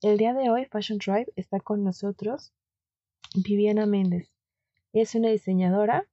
El 0.00 0.16
día 0.16 0.32
de 0.32 0.48
hoy 0.48 0.64
Fashion 0.66 1.00
Tribe 1.00 1.32
está 1.34 1.58
con 1.58 1.82
nosotros 1.82 2.52
Viviana 3.34 3.84
Méndez. 3.84 4.32
Es 4.92 5.16
una 5.16 5.28
diseñadora 5.28 6.06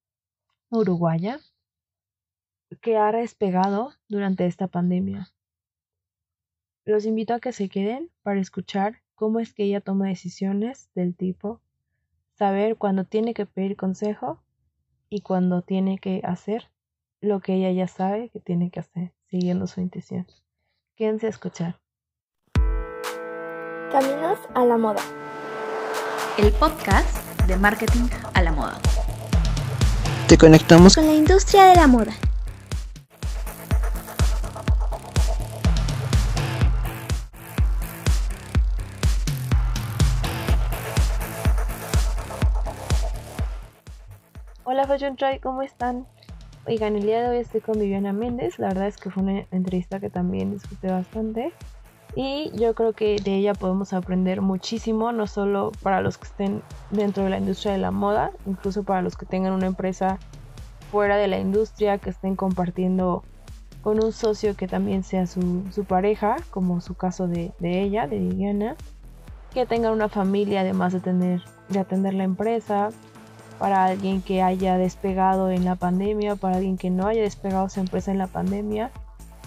uruguaya 0.71 1.39
que 2.81 2.97
ha 2.97 3.11
despegado 3.11 3.93
durante 4.09 4.47
esta 4.47 4.67
pandemia. 4.67 5.31
Los 6.83 7.05
invito 7.05 7.35
a 7.35 7.39
que 7.39 7.51
se 7.51 7.69
queden 7.69 8.09
para 8.23 8.39
escuchar 8.39 9.03
cómo 9.13 9.39
es 9.39 9.53
que 9.53 9.65
ella 9.65 9.81
toma 9.81 10.07
decisiones 10.07 10.89
del 10.95 11.15
tipo 11.15 11.61
saber 12.33 12.77
cuándo 12.77 13.03
tiene 13.03 13.35
que 13.35 13.45
pedir 13.45 13.75
consejo 13.75 14.41
y 15.11 15.21
cuándo 15.21 15.61
tiene 15.61 15.99
que 15.99 16.21
hacer 16.23 16.71
lo 17.21 17.39
que 17.39 17.53
ella 17.53 17.71
ya 17.71 17.87
sabe 17.87 18.29
que 18.29 18.39
tiene 18.39 18.71
que 18.71 18.79
hacer, 18.79 19.13
siguiendo 19.27 19.67
su 19.67 19.79
intuición. 19.79 20.25
Quédense 20.95 21.27
a 21.27 21.29
escuchar. 21.29 21.84
Caminos 23.95 24.37
a 24.53 24.65
la 24.65 24.77
moda. 24.77 25.01
El 26.37 26.51
podcast 26.51 27.17
de 27.47 27.55
marketing 27.55 28.09
a 28.33 28.41
la 28.41 28.51
moda. 28.51 28.77
Te 30.27 30.37
conectamos 30.37 30.95
con 30.95 31.05
la 31.05 31.13
industria 31.13 31.67
de 31.67 31.75
la 31.77 31.87
moda. 31.87 32.11
Hola 44.65 44.85
Fashion 44.87 45.15
Try, 45.15 45.39
¿cómo 45.39 45.61
están? 45.61 46.05
Oigan, 46.67 46.97
el 46.97 47.03
día 47.03 47.21
de 47.21 47.29
hoy 47.29 47.37
estoy 47.37 47.61
con 47.61 47.79
Viviana 47.79 48.11
Méndez. 48.11 48.59
La 48.59 48.67
verdad 48.67 48.87
es 48.87 48.97
que 48.97 49.09
fue 49.09 49.23
una 49.23 49.45
entrevista 49.51 50.01
que 50.01 50.09
también 50.09 50.51
disfruté 50.51 50.91
bastante. 50.91 51.53
Y 52.15 52.51
yo 52.53 52.73
creo 52.75 52.93
que 52.93 53.17
de 53.21 53.35
ella 53.35 53.53
podemos 53.53 53.91
aprender 53.91 54.41
muchísimo, 54.41 55.11
no 55.11 55.27
solo 55.27 55.73
para 55.83 55.99
los 55.99 56.17
que 56.17 56.27
estén 56.27 56.61
dentro 56.89 57.25
de 57.25 57.29
la 57.29 57.39
industria 57.39 57.73
de 57.73 57.77
la 57.77 57.91
moda, 57.91 58.31
incluso 58.45 58.83
para 58.83 59.01
los 59.01 59.17
que 59.17 59.25
tengan 59.25 59.51
una 59.51 59.65
empresa 59.65 60.17
fuera 60.91 61.17
de 61.17 61.27
la 61.27 61.39
industria, 61.39 61.97
que 61.97 62.09
estén 62.09 62.37
compartiendo 62.37 63.23
con 63.81 64.01
un 64.01 64.13
socio 64.13 64.55
que 64.55 64.67
también 64.67 65.03
sea 65.03 65.27
su, 65.27 65.63
pareja, 65.87 66.37
como 66.51 66.79
su 66.79 66.95
caso 66.95 67.27
de, 67.27 67.51
de, 67.59 67.81
ella, 67.81 68.07
de 68.07 68.19
Viviana, 68.19 68.77
que 69.53 69.65
tengan 69.65 69.91
una 69.91 70.07
familia 70.07 70.61
además 70.61 70.93
de, 70.93 71.01
tener, 71.01 71.43
de 71.67 71.79
atender 71.79 72.13
la 72.13 72.23
empresa, 72.23 72.89
para 73.59 73.85
alguien 73.85 74.21
que 74.21 74.41
haya 74.41 74.77
despegado 74.77 75.49
en 75.49 75.65
la 75.65 75.75
pandemia, 75.75 76.35
para 76.35 76.57
alguien 76.57 76.77
que 76.77 76.89
no 76.89 77.07
haya 77.07 77.21
despegado 77.21 77.69
su 77.69 77.79
empresa 77.79 78.11
en 78.11 78.17
la 78.17 78.27
pandemia 78.27 78.91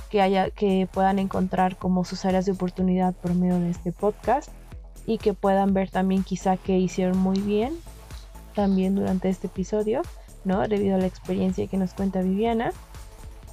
que, 0.08 0.22
haya, 0.22 0.50
que 0.50 0.88
puedan 0.92 1.18
encontrar 1.18 1.76
como 1.76 2.04
sus 2.04 2.24
áreas 2.24 2.46
de 2.46 2.52
oportunidad 2.52 3.14
por 3.14 3.34
medio 3.34 3.58
de 3.58 3.70
este 3.70 3.92
podcast 3.92 4.50
y 5.06 5.18
que 5.18 5.34
puedan 5.34 5.72
ver 5.74 5.90
también 5.90 6.22
quizá 6.22 6.56
que 6.56 6.78
hicieron 6.78 7.18
muy 7.18 7.40
bien 7.40 7.74
también 8.54 8.96
durante 8.96 9.28
este 9.28 9.46
episodio, 9.46 10.02
¿no? 10.44 10.66
Debido 10.66 10.96
a 10.96 10.98
la 10.98 11.06
experiencia 11.06 11.66
que 11.68 11.76
nos 11.76 11.94
cuenta 11.94 12.22
Viviana. 12.22 12.72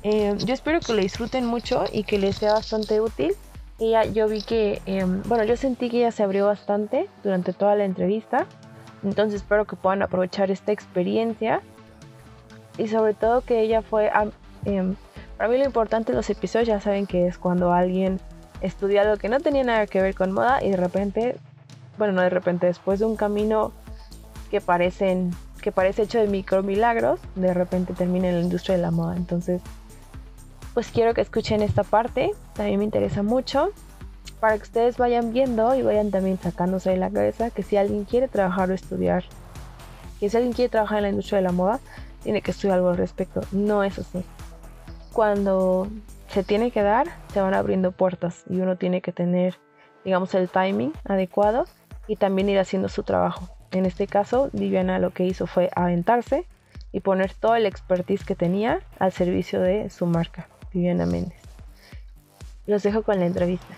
Eh, 0.02 0.36
yo 0.44 0.53
espero 0.53 0.80
que 0.80 0.94
lo 0.94 1.02
disfruten 1.02 1.45
mucho 1.45 1.86
y 1.92 2.03
que 2.03 2.17
les 2.17 2.38
sea 2.38 2.53
bastante 2.53 3.00
útil. 3.02 3.33
Ella, 3.78 4.06
yo 4.06 4.28
vi 4.28 4.42
que, 4.42 4.81
em, 4.86 5.22
bueno, 5.23 5.44
yo 5.44 5.58
sentí 5.58 5.89
que 5.89 5.98
ella 5.98 6.11
se 6.11 6.23
abrió 6.23 6.48
bastante 6.48 7.08
durante 7.23 7.53
toda 7.53 7.76
la 7.76 7.86
entrevista. 7.86 8.48
Entonces 9.03 9.42
espero 9.42 9.66
que 9.66 9.76
puedan 9.76 10.02
aprovechar 10.02 10.50
esta 10.50 10.72
experiencia. 10.72 11.61
Y 12.78 12.88
sobre 12.88 13.14
todo 13.14 13.42
que 13.42 13.61
ella 13.61 13.81
fue 13.81 14.11
em, 14.66 14.95
para 15.38 15.50
mí 15.50 15.58
lo 15.58 15.66
importante 15.66 16.11
de 16.11 16.16
los 16.16 16.30
episodios 16.30 16.67
ya 16.67 16.80
saben 16.80 17.08
que 17.08 17.28
es 17.28 17.38
cuando 17.38 17.73
alguien 17.73 18.19
estudia 18.61 19.02
algo 19.02 19.17
que 19.17 19.30
no 19.30 19.39
tenía 19.39 19.64
nada 19.64 19.86
que 19.86 20.02
ver 20.02 20.16
con 20.16 20.31
moda 20.31 20.64
y 20.64 20.69
de 20.69 20.77
repente, 20.77 21.36
bueno, 21.97 22.14
no 22.14 22.22
de 22.22 22.30
repente, 22.30 22.67
después 22.67 23.00
de 23.00 23.05
un 23.05 23.16
camino 23.16 23.73
que 24.50 24.61
parecen 24.61 25.31
que 25.61 25.72
parece 25.72 26.03
hecho 26.03 26.19
de 26.19 26.27
micro 26.27 26.61
milagros, 26.61 27.19
de 27.33 27.52
repente 27.52 27.94
termina 27.94 28.30
en 28.30 28.36
la 28.36 28.42
industria 28.42 28.76
de 28.76 28.83
la 28.83 28.92
moda. 28.92 29.15
Entonces, 29.15 29.64
pues 30.76 30.92
quiero 30.92 31.15
que 31.15 31.21
escuchen 31.21 31.64
esta 31.64 31.83
parte, 31.83 32.32
también 32.54 32.77
me 32.77 32.86
interesa 32.86 33.23
mucho, 33.23 33.71
para 34.39 34.58
que 34.58 34.64
ustedes 34.64 34.98
vayan 34.98 35.33
viendo 35.33 35.73
y 35.73 35.82
vayan 35.82 36.11
también 36.11 36.38
sacándose 36.38 36.92
de 36.92 36.98
la 36.98 37.09
cabeza 37.09 37.49
que 37.49 37.64
si 37.64 37.77
alguien 37.77 38.05
quiere 38.05 38.27
trabajar 38.27 38.70
o 38.70 38.76
estudiar, 38.76 39.23
que 40.20 40.30
si 40.30 40.38
alguien 40.38 40.54
quiere 40.54 40.70
trabajar 40.70 40.99
en 40.99 41.04
la 41.04 41.09
industria 41.09 41.38
de 41.38 41.45
la 41.45 41.52
moda, 41.52 41.80
tiene 42.21 42.43
que 42.43 42.52
estudiar 42.52 42.77
algo 42.77 42.89
al 42.89 42.98
respecto. 42.98 43.42
No 43.52 43.83
es 43.83 43.98
así 43.98 44.23
cuando 45.15 45.87
se 46.27 46.43
tiene 46.43 46.71
que 46.71 46.81
dar, 46.81 47.08
se 47.33 47.39
van 47.39 47.53
abriendo 47.53 47.93
puertas 47.93 48.43
y 48.49 48.59
uno 48.59 48.76
tiene 48.76 48.99
que 48.99 49.14
tener, 49.14 49.58
digamos, 50.03 50.36
el 50.36 50.49
timing 50.49 50.92
adecuado 51.05 51.67
y 52.05 52.17
también 52.17 52.49
ir 52.49 52.59
haciendo 52.59 52.89
su 52.89 53.03
trabajo. 53.03 53.48
En 53.71 53.86
este 53.86 54.08
caso, 54.08 54.49
Viviana 54.52 54.99
lo 54.99 55.11
que 55.11 55.23
hizo 55.23 55.48
fue 55.48 55.71
aventarse 55.73 56.45
y 56.92 56.99
poner 56.99 57.33
todo 57.33 57.55
el 57.55 57.65
expertise 57.65 58.26
que 58.26 58.36
tenía 58.36 58.81
al 58.99 59.14
servicio 59.14 59.61
de 59.61 59.89
su 59.89 60.05
marca, 60.05 60.49
Viviana 60.73 61.05
Méndez. 61.05 61.39
Los 62.67 62.83
dejo 62.83 63.03
con 63.03 63.17
la 63.17 63.26
entrevista. 63.26 63.73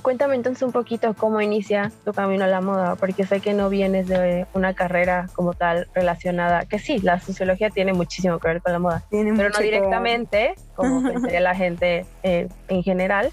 Cuéntame 0.00 0.34
entonces 0.34 0.62
un 0.62 0.72
poquito 0.72 1.14
cómo 1.14 1.40
inicia 1.40 1.92
tu 2.04 2.12
camino 2.12 2.44
a 2.44 2.48
la 2.48 2.60
moda, 2.60 2.96
porque 2.96 3.26
sé 3.26 3.40
que 3.40 3.52
no 3.52 3.68
vienes 3.68 4.08
de 4.08 4.46
una 4.54 4.74
carrera 4.74 5.28
como 5.34 5.54
tal 5.54 5.88
relacionada, 5.94 6.64
que 6.64 6.78
sí, 6.78 6.98
la 6.98 7.20
sociología 7.20 7.70
tiene 7.70 7.92
muchísimo 7.92 8.38
que 8.38 8.48
ver 8.48 8.62
con 8.62 8.72
la 8.72 8.78
moda, 8.78 9.02
pero 9.10 9.50
no 9.50 9.58
directamente, 9.58 10.54
como 10.74 11.02
pensaría 11.12 11.40
la 11.40 11.54
gente 11.54 12.06
eh, 12.22 12.48
en 12.68 12.82
general, 12.82 13.32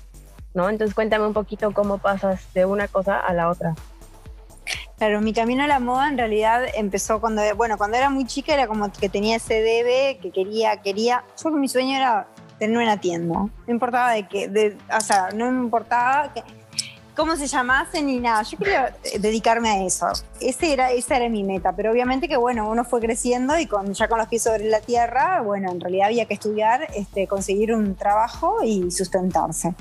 ¿no? 0.53 0.69
Entonces 0.69 0.93
cuéntame 0.93 1.25
un 1.25 1.33
poquito 1.33 1.71
cómo 1.71 1.97
pasas 1.97 2.53
de 2.53 2.65
una 2.65 2.87
cosa 2.87 3.19
a 3.19 3.33
la 3.33 3.49
otra. 3.49 3.75
Claro, 4.97 5.21
mi 5.21 5.33
camino 5.33 5.63
a 5.63 5.67
la 5.67 5.79
moda 5.79 6.07
en 6.07 6.17
realidad 6.17 6.63
empezó 6.75 7.19
cuando, 7.19 7.41
bueno, 7.55 7.77
cuando 7.77 7.97
era 7.97 8.09
muy 8.09 8.25
chica 8.25 8.53
era 8.53 8.67
como 8.67 8.91
que 8.91 9.09
tenía 9.09 9.35
ese 9.35 9.55
debe, 9.55 10.17
que 10.21 10.31
quería, 10.31 10.77
quería, 10.77 11.23
yo 11.43 11.51
mi 11.51 11.67
sueño 11.67 11.97
era 11.97 12.27
tener 12.59 12.77
una 12.77 12.99
tienda. 12.99 13.35
No 13.39 13.51
importaba 13.67 14.11
de 14.11 14.27
qué, 14.27 14.47
de, 14.47 14.77
o 14.95 15.01
sea, 15.01 15.29
no 15.35 15.51
me 15.51 15.63
importaba 15.63 16.33
que, 16.33 16.43
cómo 17.15 17.35
se 17.35 17.47
llamase 17.47 18.01
ni 18.01 18.19
nada. 18.19 18.43
Yo 18.43 18.57
quería 18.57 18.95
eh, 19.03 19.19
dedicarme 19.19 19.69
a 19.69 19.85
eso. 19.85 20.07
Ese 20.39 20.73
era, 20.73 20.91
esa 20.91 21.17
era 21.17 21.29
mi 21.29 21.43
meta. 21.43 21.73
Pero 21.75 21.91
obviamente 21.91 22.27
que, 22.27 22.37
bueno, 22.37 22.69
uno 22.69 22.83
fue 22.83 22.99
creciendo 22.99 23.57
y 23.57 23.65
con, 23.65 23.93
ya 23.93 24.07
con 24.07 24.17
los 24.19 24.27
pies 24.27 24.43
sobre 24.43 24.65
la 24.65 24.79
tierra, 24.81 25.41
bueno, 25.41 25.71
en 25.71 25.79
realidad 25.79 26.07
había 26.07 26.25
que 26.25 26.33
estudiar, 26.33 26.87
este, 26.95 27.27
conseguir 27.27 27.73
un 27.73 27.95
trabajo 27.95 28.63
y 28.63 28.91
sustentarse. 28.91 29.73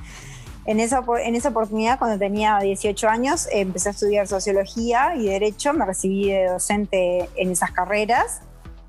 En 0.64 0.78
esa, 0.78 1.02
en 1.24 1.34
esa 1.34 1.48
oportunidad, 1.48 1.98
cuando 1.98 2.18
tenía 2.18 2.58
18 2.60 3.08
años, 3.08 3.48
empecé 3.50 3.88
a 3.88 3.92
estudiar 3.92 4.28
sociología 4.28 5.14
y 5.16 5.26
derecho. 5.26 5.72
Me 5.72 5.84
recibí 5.84 6.30
de 6.30 6.46
docente 6.46 7.28
en 7.34 7.50
esas 7.50 7.72
carreras 7.72 8.42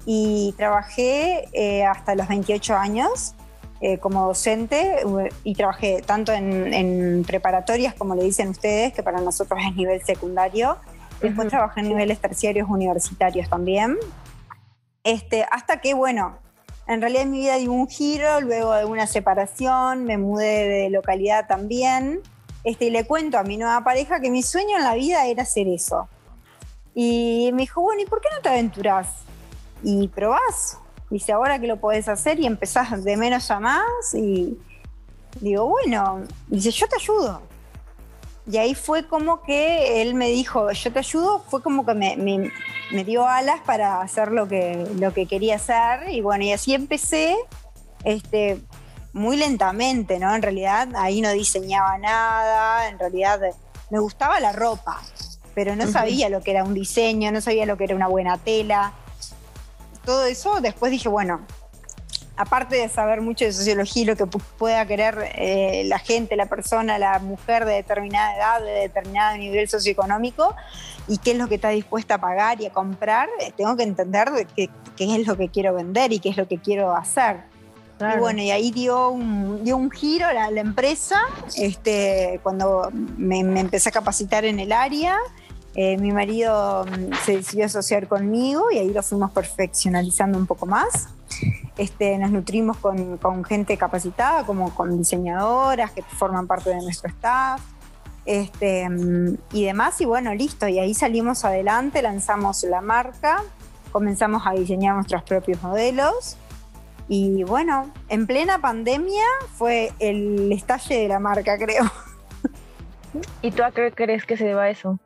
y 0.06 0.54
trabajé 0.58 1.48
eh, 1.54 1.84
hasta 1.86 2.14
los 2.14 2.28
28 2.28 2.76
años 2.76 3.34
eh, 3.86 3.98
como 3.98 4.28
docente 4.28 5.04
y 5.44 5.56
trabajé 5.56 6.02
tanto 6.04 6.32
en, 6.32 7.26
preparatorias, 7.28 7.94
como 7.94 8.16
le 8.16 8.24
dicen 8.24 8.48
ustedes, 8.48 8.94
que 8.94 9.04
para 9.04 9.20
nosotros 9.20 9.60
es 9.68 9.76
nivel 9.76 10.02
secundario. 10.06 10.78
Después 11.22 11.50
trabajé 11.50 11.82
en 11.82 11.90
niveles 11.90 12.18
terciarios 12.20 12.70
universitarios 12.70 13.50
también. 13.50 13.98
Este, 15.04 15.46
hasta 15.52 15.82
que, 15.82 15.96
bueno, 15.96 16.38
en 16.88 17.02
realidad 17.02 17.24
en 17.24 17.32
mi 17.32 17.40
vida 17.40 17.58
dio 17.58 17.74
un 17.74 17.90
giro, 17.90 18.40
luego 18.40 18.74
de 18.74 18.86
una 18.86 19.06
separación, 19.06 20.06
me 20.06 20.18
mudé 20.18 20.66
de 20.70 20.90
localidad 20.90 21.46
también. 21.48 22.22
Este, 22.64 22.86
y 22.86 22.90
le 22.90 23.06
cuento 23.06 23.38
a 23.38 23.44
mi 23.44 23.58
nueva 23.58 23.84
pareja 23.84 24.22
que 24.22 24.32
mi 24.32 24.44
sueño 24.44 24.78
en 24.78 24.84
la 24.86 24.96
vida 24.96 25.26
era 25.28 25.44
hacer 25.44 25.68
eso. 25.68 26.08
Y 26.96 27.50
me 27.52 27.64
dijo, 27.64 27.82
bueno, 27.82 28.02
¿y 28.02 28.06
por 28.06 28.22
qué 28.22 28.30
no 28.34 28.42
te 28.42 28.48
aventuras? 28.48 29.10
Y 29.84 30.08
probás. 30.08 30.78
Dice, 31.14 31.32
ahora 31.32 31.60
que 31.60 31.68
lo 31.68 31.78
podés 31.78 32.10
hacer 32.10 32.40
y 32.40 32.48
empezás 32.48 33.04
de 33.04 33.18
menos 33.18 33.52
a 33.52 33.60
más 33.60 34.16
y 34.16 34.58
digo, 35.42 35.68
bueno, 35.68 36.24
dice, 36.48 36.72
yo 36.72 36.88
te 36.88 36.96
ayudo. 36.96 37.40
Y 38.52 38.58
ahí 38.58 38.74
fue 38.74 39.08
como 39.08 39.44
que 39.44 40.02
él 40.02 40.16
me 40.16 40.30
dijo, 40.30 40.72
yo 40.72 40.92
te 40.92 40.98
ayudo, 40.98 41.44
fue 41.48 41.62
como 41.62 41.86
que 41.86 41.94
me, 41.94 42.18
me, 42.18 43.04
dio 43.04 43.28
alas 43.28 43.60
para 43.64 44.02
hacer 44.02 44.32
lo 44.32 44.48
que, 44.48 44.88
lo 44.98 45.14
que 45.14 45.28
quería 45.28 45.58
hacer. 45.58 46.10
Y 46.10 46.22
bueno, 46.22 46.46
y 46.46 46.52
así 46.52 46.74
empecé, 46.74 47.36
este, 48.04 48.60
muy 49.14 49.38
lentamente, 49.38 50.18
¿no? 50.18 50.34
En 50.34 50.42
realidad 50.42 50.88
ahí 50.96 51.22
no 51.22 51.32
diseñaba 51.32 51.96
nada, 52.00 52.90
en 52.90 52.98
realidad 52.98 53.40
me 53.92 54.00
gustaba 54.00 54.40
la 54.40 54.52
ropa, 54.52 55.00
pero 55.54 55.76
no 55.76 55.86
sabía 55.92 56.30
lo 56.30 56.42
que 56.42 56.50
era 56.50 56.64
un 56.64 56.74
diseño, 56.74 57.32
no 57.32 57.40
sabía 57.40 57.68
lo 57.68 57.78
que 57.78 57.84
era 57.84 57.96
una 57.96 58.08
buena 58.08 58.40
tela 58.40 58.94
todo 60.06 60.26
eso, 60.26 60.62
después 60.62 60.92
dije, 60.92 61.10
bueno, 61.10 61.42
aparte 62.36 62.76
de 62.76 62.90
saber 62.90 63.22
mucho 63.22 63.46
de 63.46 63.54
sociología 63.54 64.04
y 64.04 64.06
lo 64.06 64.16
que 64.16 64.26
pueda 64.26 64.86
querer 64.86 65.32
eh, 65.36 65.84
la 65.86 66.00
gente, 66.00 66.36
la 66.36 66.48
persona, 66.48 66.98
la 66.98 67.20
mujer 67.20 67.66
de 67.66 67.74
determinada 67.74 68.36
edad, 68.36 68.62
de 68.62 68.72
determinado 68.72 69.38
nivel 69.38 69.70
socioeconómico, 69.70 70.56
y 71.08 71.18
qué 71.18 71.32
es 71.32 71.38
lo 71.38 71.48
que 71.48 71.56
está 71.56 71.70
dispuesta 71.70 72.16
a 72.16 72.18
pagar 72.20 72.62
y 72.62 72.66
a 72.66 72.72
comprar, 72.72 73.30
eh, 73.40 73.54
tengo 73.56 73.76
que 73.76 73.84
entender 73.84 74.30
qué, 74.56 74.70
es 74.98 75.28
lo 75.28 75.38
que 75.38 75.50
quiero 75.50 75.74
vender 75.74 76.14
y 76.14 76.20
qué 76.20 76.30
es 76.30 76.38
lo 76.38 76.48
que 76.48 76.58
quiero 76.58 76.96
hacer. 76.96 77.42
Y 78.00 78.20
bueno, 78.20 78.42
y 78.42 78.52
ahí 78.52 78.72
dio 78.72 79.10
un, 79.10 79.64
dio 79.64 79.78
un 79.78 79.90
giro 79.90 80.32
la, 80.34 80.52
la 80.52 80.60
empresa 80.60 81.22
este, 81.56 82.40
cuando 82.44 82.90
me, 83.18 83.40
empecé 83.40 83.90
a 83.90 83.92
capacitar 83.94 84.44
en 84.44 84.60
el 84.60 84.74
área. 84.74 85.18
Eh, 85.76 85.98
mi 85.98 86.12
marido 86.12 86.86
mm, 86.86 87.14
se 87.26 87.38
decidió 87.38 87.66
asociar 87.66 88.08
conmigo 88.08 88.66
y 88.72 88.78
ahí 88.78 88.94
lo 88.94 89.02
fuimos 89.02 89.32
perfeccionalizando 89.32 90.38
un 90.38 90.46
poco 90.46 90.66
más. 90.66 91.10
Este, 91.78 92.18
nos 92.20 92.30
nutrimos 92.30 92.78
con, 92.78 93.44
gente 93.44 93.76
capacitada, 93.78 94.46
como 94.46 94.74
con 94.76 94.96
diseñadoras 94.98 95.92
que 95.92 96.04
forman 96.04 96.46
parte 96.46 96.70
de 96.70 96.76
nuestro 96.76 97.10
staff 97.10 97.60
este, 98.26 98.88
mm, 98.88 99.38
y 99.54 99.66
demás. 99.66 100.00
Y 100.02 100.06
bueno, 100.06 100.34
listo. 100.36 100.68
Y 100.68 100.78
ahí 100.78 100.94
salimos 100.94 101.44
adelante, 101.44 102.02
lanzamos 102.04 102.64
la 102.64 102.82
marca, 102.82 103.42
comenzamos 103.92 104.44
a 104.46 104.52
diseñar 104.52 104.96
nuestros 104.96 105.24
propios 105.24 105.62
modelos. 105.64 106.38
Y 107.08 107.44
bueno, 107.44 107.92
en 108.10 108.28
plena 108.28 108.60
pandemia 108.60 109.26
fue 109.56 109.92
el 110.00 110.52
estalle 110.52 111.00
de 111.00 111.08
la 111.08 111.20
marca, 111.20 111.58
creo. 111.60 111.86
¿Y 113.42 113.52
tú 113.52 113.64
a 113.64 113.72
qué 113.72 113.92
crees 113.92 114.26
que 114.26 114.38
se 114.38 114.46
deba 114.46 114.70
eso? 114.70 115.00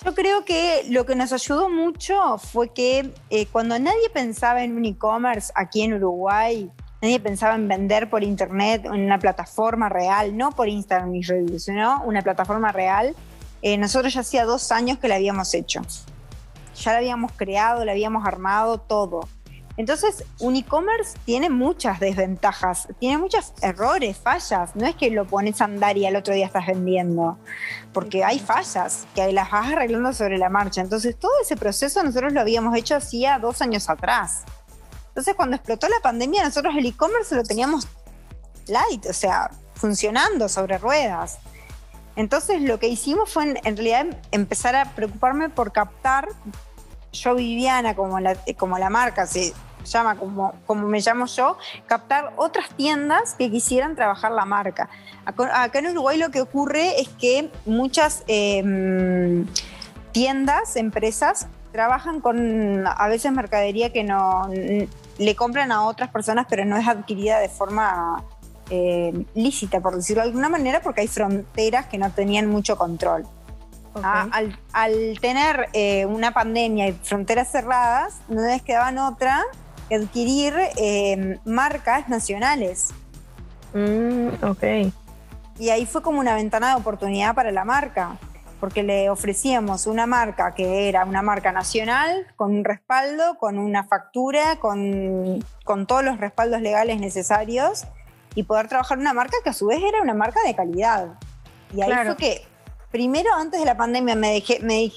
Yo 0.00 0.14
creo 0.14 0.44
que 0.44 0.86
lo 0.88 1.04
que 1.04 1.14
nos 1.14 1.32
ayudó 1.32 1.68
mucho 1.68 2.38
fue 2.38 2.70
que 2.70 3.12
eh, 3.28 3.46
cuando 3.46 3.78
nadie 3.78 4.08
pensaba 4.12 4.64
en 4.64 4.76
un 4.76 4.86
e-commerce 4.86 5.52
aquí 5.54 5.82
en 5.82 5.94
Uruguay, 5.94 6.70
nadie 7.02 7.20
pensaba 7.20 7.56
en 7.56 7.68
vender 7.68 8.08
por 8.08 8.22
internet 8.22 8.86
en 8.86 8.92
una 8.92 9.18
plataforma 9.18 9.90
real, 9.90 10.34
no 10.36 10.52
por 10.52 10.68
Instagram 10.68 11.14
y 11.14 11.22
Reels, 11.22 11.64
sino 11.64 12.02
una 12.04 12.22
plataforma 12.22 12.72
real. 12.72 13.14
Eh, 13.60 13.76
nosotros 13.76 14.14
ya 14.14 14.20
hacía 14.20 14.44
dos 14.44 14.72
años 14.72 14.98
que 14.98 15.08
la 15.08 15.16
habíamos 15.16 15.52
hecho. 15.52 15.82
Ya 16.76 16.92
la 16.92 16.98
habíamos 16.98 17.32
creado, 17.32 17.84
la 17.84 17.92
habíamos 17.92 18.26
armado, 18.26 18.78
todo. 18.78 19.28
Entonces, 19.76 20.24
un 20.38 20.56
e-commerce 20.56 21.18
tiene 21.24 21.48
muchas 21.48 21.98
desventajas, 21.98 22.88
tiene 22.98 23.16
muchos 23.18 23.54
errores, 23.62 24.18
fallas. 24.18 24.76
No 24.76 24.86
es 24.86 24.94
que 24.96 25.10
lo 25.10 25.26
pones 25.26 25.60
a 25.60 25.64
andar 25.64 25.96
y 25.96 26.04
al 26.04 26.16
otro 26.16 26.34
día 26.34 26.46
estás 26.46 26.66
vendiendo, 26.66 27.38
porque 27.92 28.22
hay 28.22 28.38
fallas 28.38 29.06
que 29.14 29.32
las 29.32 29.50
vas 29.50 29.72
arreglando 29.72 30.12
sobre 30.12 30.36
la 30.36 30.50
marcha. 30.50 30.82
Entonces, 30.82 31.16
todo 31.18 31.32
ese 31.42 31.56
proceso 31.56 32.02
nosotros 32.02 32.32
lo 32.32 32.40
habíamos 32.40 32.76
hecho 32.76 32.96
hacía 32.96 33.38
dos 33.38 33.62
años 33.62 33.88
atrás. 33.88 34.42
Entonces, 35.08 35.34
cuando 35.34 35.56
explotó 35.56 35.88
la 35.88 36.00
pandemia, 36.02 36.44
nosotros 36.44 36.74
el 36.76 36.86
e-commerce 36.86 37.34
lo 37.34 37.42
teníamos 37.42 37.88
light, 38.66 39.06
o 39.06 39.12
sea, 39.12 39.50
funcionando 39.74 40.48
sobre 40.48 40.78
ruedas. 40.78 41.38
Entonces, 42.16 42.60
lo 42.60 42.78
que 42.78 42.88
hicimos 42.88 43.30
fue 43.30 43.54
en, 43.64 43.76
realidad 43.76 44.06
empezar 44.32 44.76
a 44.76 44.94
preocuparme 44.94 45.48
por 45.48 45.72
captar 45.72 46.28
yo 47.12 47.34
Viviana, 47.34 47.94
como 47.94 48.20
la, 48.20 48.36
como 48.56 48.78
la 48.78 48.90
marca 48.90 49.26
se 49.26 49.52
llama, 49.84 50.16
como, 50.16 50.54
como 50.66 50.86
me 50.88 51.00
llamo 51.00 51.26
yo, 51.26 51.58
captar 51.86 52.32
otras 52.36 52.70
tiendas 52.70 53.34
que 53.34 53.50
quisieran 53.50 53.94
trabajar 53.94 54.32
la 54.32 54.44
marca. 54.44 54.88
Acá 55.24 55.78
en 55.78 55.88
Uruguay 55.88 56.18
lo 56.18 56.30
que 56.30 56.40
ocurre 56.40 57.00
es 57.00 57.08
que 57.08 57.50
muchas 57.66 58.24
em, 58.26 59.46
tiendas, 60.12 60.76
empresas, 60.76 61.48
trabajan 61.72 62.20
con 62.20 62.86
a 62.86 63.08
veces 63.08 63.32
mercadería 63.32 63.92
que 63.92 64.04
no 64.04 64.48
le 65.18 65.36
compran 65.36 65.72
a 65.72 65.84
otras 65.84 66.10
personas, 66.10 66.46
pero 66.48 66.64
no 66.64 66.76
es 66.76 66.86
adquirida 66.86 67.38
de 67.38 67.48
forma 67.48 68.22
em, 68.68 69.24
lícita, 69.34 69.80
por 69.80 69.96
decirlo 69.96 70.22
de 70.22 70.28
alguna 70.28 70.48
manera, 70.48 70.80
porque 70.82 71.02
hay 71.02 71.08
fronteras 71.08 71.86
que 71.86 71.98
no 71.98 72.10
tenían 72.10 72.46
mucho 72.46 72.76
control. 72.76 73.26
Ah, 74.02 74.28
al, 74.72 75.18
tener 75.20 75.68
eh, 75.72 76.06
una 76.06 76.32
pandemia 76.32 76.88
y 76.88 76.92
fronteras 76.92 77.50
cerradas, 77.50 78.20
no 78.28 78.42
les 78.42 78.62
quedaban 78.62 78.98
otra 78.98 79.42
que 79.88 79.96
adquirir 79.96 80.54
eh, 80.76 81.38
marcas 81.44 82.08
nacionales. 82.08 82.90
Mm, 83.74 84.28
ok. 84.42 84.92
Y 85.58 85.70
ahí 85.70 85.86
fue 85.86 86.02
como 86.02 86.18
una 86.20 86.34
ventana 86.34 86.70
de 86.70 86.80
oportunidad 86.80 87.34
para 87.34 87.52
la 87.52 87.64
marca, 87.64 88.16
porque 88.60 88.82
le 88.82 89.10
ofrecíamos 89.10 89.86
una 89.86 90.06
marca 90.06 90.54
que 90.54 90.88
era 90.88 91.04
una 91.04 91.20
marca 91.20 91.52
nacional, 91.52 92.26
con 92.36 92.54
un 92.54 92.64
respaldo, 92.64 93.36
con 93.38 93.58
una 93.58 93.84
factura, 93.84 94.56
con, 94.56 95.44
con 95.64 95.86
todos 95.86 96.04
los 96.04 96.18
respaldos 96.18 96.62
legales 96.62 96.98
necesarios, 97.00 97.84
y 98.34 98.44
poder 98.44 98.68
trabajar 98.68 98.98
una 98.98 99.12
marca 99.12 99.36
que 99.44 99.50
a 99.50 99.52
su 99.52 99.66
vez 99.66 99.82
era 99.82 100.00
una 100.00 100.14
marca 100.14 100.40
de 100.46 100.54
calidad. 100.54 101.18
Y 101.74 101.82
ahí 101.82 101.92
fue 102.06 102.16
que 102.16 102.51
primero 102.92 103.30
antes 103.34 103.58
de 103.58 103.66
la 103.66 103.76
pandemia 103.76 104.14
me, 104.14 104.44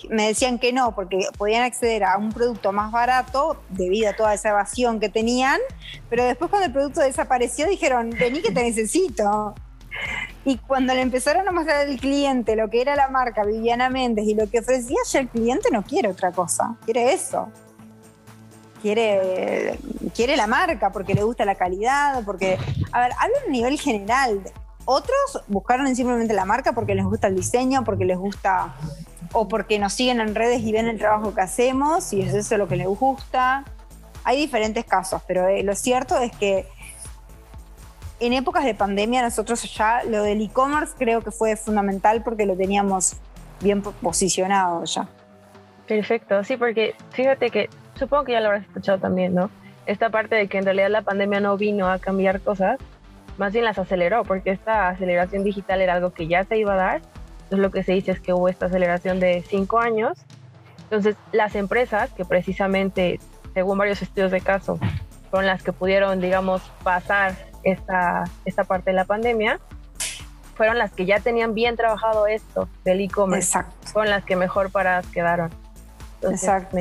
decían 0.10 0.60
que 0.60 0.74
no, 0.74 0.94
porque 0.94 1.28
podían 1.38 1.64
acceder 1.64 2.04
a 2.04 2.18
un 2.18 2.32
producto 2.32 2.74
más 2.74 2.92
barato 2.92 3.58
debido 3.70 4.10
a 4.10 4.14
toda 4.14 4.34
esa 4.34 4.50
evasión 4.50 5.00
que 5.00 5.10
tenían, 5.10 5.60
pero 6.10 6.26
después 6.26 6.50
cuando 6.50 6.68
el 6.68 6.74
producto 6.74 7.00
desapareció 7.00 7.68
dijeron, 7.68 8.12
vení 8.12 8.42
que 8.42 8.52
te 8.52 8.64
necesito. 8.64 9.56
Y 10.44 10.58
cuando 10.58 10.94
le 10.94 11.02
empezaron 11.02 11.48
a 11.48 11.52
mostrar 11.54 11.88
al 11.88 11.98
cliente 11.98 12.58
lo 12.58 12.70
que 12.70 12.82
era 12.82 12.98
la 12.98 13.08
marca 13.08 13.46
Viviana 13.46 13.90
Méndez 13.90 14.26
y 14.28 14.36
lo 14.36 14.50
que 14.50 14.60
ofrecía, 14.60 14.98
ya 15.10 15.22
el 15.22 15.30
cliente 15.30 15.70
no 15.72 15.82
quiere 15.82 16.10
otra 16.10 16.34
cosa, 16.34 16.76
quiere 16.84 17.14
eso. 17.14 17.48
Quiere, 18.82 19.80
quiere 20.14 20.36
la 20.36 20.46
marca 20.46 20.92
porque 20.92 21.16
le 21.16 21.24
gusta 21.24 21.44
la 21.46 21.56
calidad, 21.56 22.24
porque, 22.24 22.60
a 22.92 23.00
ver, 23.00 23.12
hablo 23.20 23.36
a 23.48 23.50
nivel 23.50 23.80
general. 23.80 24.42
Otros 24.86 25.44
buscaron 25.48 25.94
simplemente 25.96 26.34
la 26.34 26.46
marca 26.46 26.74
porque 26.74 26.96
les 26.96 27.06
gusta 27.06 27.28
el 27.28 27.36
diseño, 27.36 27.84
porque 27.84 28.06
les 28.06 28.18
gusta 28.18 28.76
o 29.34 29.48
porque 29.48 29.80
nos 29.80 29.94
siguen 29.94 30.20
en 30.20 30.36
redes 30.36 30.62
y 30.62 30.72
ven 30.72 30.88
el 30.88 30.98
trabajo 30.98 31.34
que 31.34 31.42
hacemos 31.42 32.14
y 32.14 32.22
es 32.22 32.34
eso 32.34 32.58
lo 32.58 32.68
que 32.68 32.76
les 32.76 32.88
gusta. 32.88 33.66
Hay 34.24 34.38
diferentes 34.38 34.86
casos, 34.86 35.22
pero 35.28 35.48
eh, 35.48 35.64
lo 35.64 35.76
cierto 35.76 36.18
es 36.20 36.32
que 36.38 36.68
en 38.20 38.34
épocas 38.34 38.64
de 38.64 38.74
pandemia 38.76 39.22
nosotros 39.22 39.62
ya 39.76 40.04
lo 40.04 40.24
del 40.24 40.42
e-commerce 40.42 40.94
creo 40.98 41.22
que 41.22 41.32
fue 41.32 41.56
fundamental 41.56 42.24
porque 42.24 42.46
lo 42.46 42.56
teníamos 42.56 43.18
bien 43.62 43.82
posicionado 43.82 44.84
ya. 44.86 45.08
Perfecto, 45.88 46.44
sí, 46.44 46.58
porque 46.58 46.96
fíjate 47.12 47.50
que 47.50 47.70
supongo 47.96 48.26
que 48.26 48.32
ya 48.34 48.40
lo 48.40 48.48
habrás 48.48 48.64
escuchado 48.64 49.00
también, 49.00 49.36
¿no? 49.36 49.50
Esta 49.86 50.10
parte 50.10 50.36
de 50.36 50.48
que 50.48 50.58
en 50.58 50.66
realidad 50.66 50.90
la 50.90 51.02
pandemia 51.02 51.40
no 51.40 51.58
vino 51.58 51.90
a 51.90 52.00
cambiar 52.00 52.42
cosas, 52.42 52.80
más 53.38 53.54
bien 53.54 53.66
las 53.66 53.78
aceleró, 53.78 54.24
porque 54.24 54.52
esta 54.52 54.90
aceleración 54.90 55.44
digital 55.44 55.82
era 55.82 55.94
algo 55.94 56.12
que 56.12 56.28
ya 56.28 56.44
se 56.44 56.58
iba 56.58 56.74
a 56.74 56.78
dar. 56.78 57.02
Entonces 57.44 57.60
lo 57.60 57.72
que 57.72 57.84
se 57.84 57.92
dice 57.92 58.12
es 58.12 58.20
que 58.20 58.34
hubo 58.34 58.50
esta 58.50 58.68
aceleración 58.68 59.20
de 59.20 59.44
cinco 59.48 59.80
años. 59.80 60.18
Entonces 60.84 61.16
las 61.32 61.56
empresas 61.56 62.12
que 62.12 62.26
precisamente, 62.26 63.20
según 63.54 63.78
varios 63.78 64.02
estudios 64.02 64.32
de 64.32 64.42
caso, 64.42 64.80
fueron 65.30 65.48
las 65.48 65.64
que 65.64 65.74
pudieron, 65.74 66.22
digamos, 66.22 66.62
pasar 66.84 67.36
esta, 67.64 68.24
esta 68.46 68.64
parte 68.64 68.92
de 68.92 68.96
la 68.96 69.06
pandemia, 69.06 69.60
fueron 70.56 70.78
las 70.78 70.92
que 70.92 71.06
ya 71.06 71.20
tenían 71.20 71.54
bien 71.54 71.76
trabajado 71.76 72.28
esto 72.28 72.70
del 72.84 73.02
e-commerce. 73.02 73.60
Fueron 73.84 74.12
las 74.12 74.24
que 74.24 74.36
mejor 74.36 74.72
paradas 74.72 75.06
quedaron. 75.08 75.52
Exacto. 76.22 76.78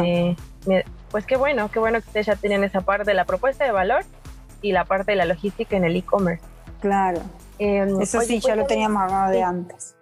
pues 1.10 1.26
qué 1.26 1.36
bueno, 1.36 1.68
qué 1.70 1.78
bueno 1.78 2.00
que 2.00 2.06
ustedes 2.06 2.26
ya 2.26 2.36
tienen 2.36 2.64
esa 2.64 2.80
parte 2.80 3.04
de 3.04 3.14
la 3.14 3.24
propuesta 3.24 3.64
de 3.64 3.72
valor 3.72 4.04
y 4.64 4.72
la 4.72 4.86
parte 4.86 5.12
de 5.12 5.16
la 5.16 5.26
logística 5.26 5.76
en 5.76 5.84
el 5.84 5.94
e-commerce. 5.94 6.42
Claro. 6.80 7.20
Em, 7.58 8.00
Eso 8.00 8.20
sí, 8.22 8.40
ya 8.40 8.56
lo 8.56 8.66
teníamos 8.66 9.02
armado 9.02 9.30
de 9.30 9.42
antes. 9.42 9.94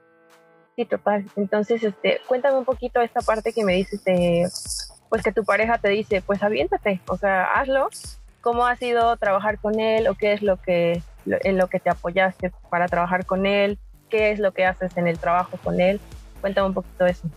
Sí, 0.77 0.85
total. 0.85 1.27
Entonces, 1.37 1.83
este, 1.83 2.21
cuéntame 2.29 2.59
un 2.59 2.65
poquito 2.65 3.01
esta 3.01 3.21
parte 3.21 3.53
que 3.53 3.65
me 3.65 3.75
dices 3.75 4.05
de, 4.05 4.49
pues 5.09 5.23
que 5.23 5.33
tu 5.33 5.45
pareja 5.45 5.79
te 5.79 5.89
dice, 5.89 6.23
pues 6.23 6.43
aviéntate, 6.43 7.01
o 7.09 7.17
sea, 7.17 7.45
hazlo. 7.55 7.89
¿Cómo 8.41 8.65
ha 8.67 8.77
sido 8.77 9.17
trabajar 9.17 9.59
con 9.59 9.79
él 9.81 10.09
o 10.09 10.15
qué 10.15 10.33
es 10.33 10.43
lo 10.43 10.57
que, 10.57 11.03
en 11.27 11.59
lo 11.59 11.67
que 11.67 11.81
te 11.81 11.91
apoyaste 11.91 12.53
para 12.71 12.87
trabajar 12.87 13.27
con 13.27 13.47
él? 13.47 13.79
¿Qué 14.11 14.31
es 14.31 14.39
lo 14.39 14.53
que 14.53 14.65
haces 14.65 14.97
en 14.97 15.09
el 15.09 15.19
trabajo 15.19 15.59
con 15.63 15.81
él? 15.81 16.01
Cuéntame 16.41 16.69
un 16.69 16.75
poquito 16.75 17.05
de 17.05 17.11
eso. 17.11 17.29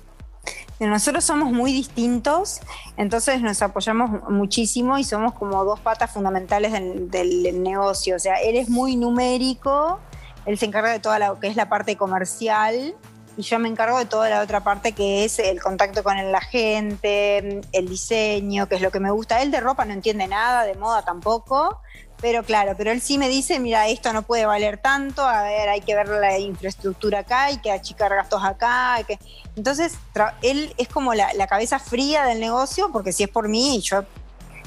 Nosotros 0.79 1.23
somos 1.23 1.53
muy 1.53 1.71
distintos, 1.71 2.59
entonces 2.97 3.41
nos 3.41 3.61
apoyamos 3.61 4.29
muchísimo 4.29 4.97
y 4.97 5.05
somos 5.05 5.33
como 5.33 5.63
dos 5.63 5.79
patas 5.79 6.11
fundamentales 6.11 6.73
del, 6.73 7.63
negocio. 7.63 8.17
O 8.17 8.19
sea, 8.19 8.35
él 8.35 8.57
es 8.57 8.69
muy 8.69 8.97
numérico, 8.97 9.99
él 10.45 10.57
se 10.57 10.65
encarga 10.65 10.91
de 10.91 10.99
toda 10.99 11.17
lo 11.19 11.39
que 11.39 11.47
es 11.47 11.55
la 11.55 11.69
parte 11.69 11.95
comercial 11.95 12.93
y 13.37 13.41
yo 13.41 13.59
me 13.59 13.67
encargo 13.67 13.97
de 13.97 14.05
toda 14.05 14.29
la 14.29 14.41
otra 14.41 14.63
parte 14.63 14.93
que 14.93 15.25
es 15.25 15.39
el 15.39 15.61
contacto 15.61 16.03
con 16.03 16.31
la 16.31 16.41
gente, 16.41 17.61
el 17.71 17.87
diseño, 17.87 18.67
que 18.67 18.75
es 18.75 18.81
lo 18.81 18.91
que 18.91 18.99
me 18.99 19.11
gusta. 19.11 19.41
Él 19.41 19.51
de 19.51 19.59
ropa 19.59 19.85
no 19.85 19.93
entiende 19.93 20.27
nada, 20.27 20.63
de 20.63 20.75
moda 20.75 21.03
tampoco, 21.03 21.81
pero 22.21 22.43
claro, 22.43 22.73
pero 22.77 22.91
él 22.91 23.01
sí 23.01 23.17
me 23.17 23.27
dice, 23.27 23.59
mira, 23.59 23.87
esto 23.87 24.13
no 24.13 24.21
puede 24.23 24.45
valer 24.45 24.77
tanto, 24.77 25.23
a 25.23 25.43
ver, 25.43 25.69
hay 25.69 25.81
que 25.81 25.95
ver 25.95 26.07
la 26.07 26.39
infraestructura 26.39 27.19
acá, 27.19 27.45
hay 27.45 27.57
que 27.57 27.71
achicar 27.71 28.13
gastos 28.13 28.43
acá. 28.43 28.97
que... 29.05 29.19
Entonces, 29.55 29.93
él 30.41 30.73
es 30.77 30.87
como 30.87 31.13
la, 31.13 31.47
cabeza 31.47 31.79
fría 31.79 32.25
del 32.25 32.39
negocio, 32.39 32.89
porque 32.91 33.11
si 33.11 33.23
es 33.23 33.29
por 33.29 33.47
mí, 33.47 33.81
yo 33.81 34.03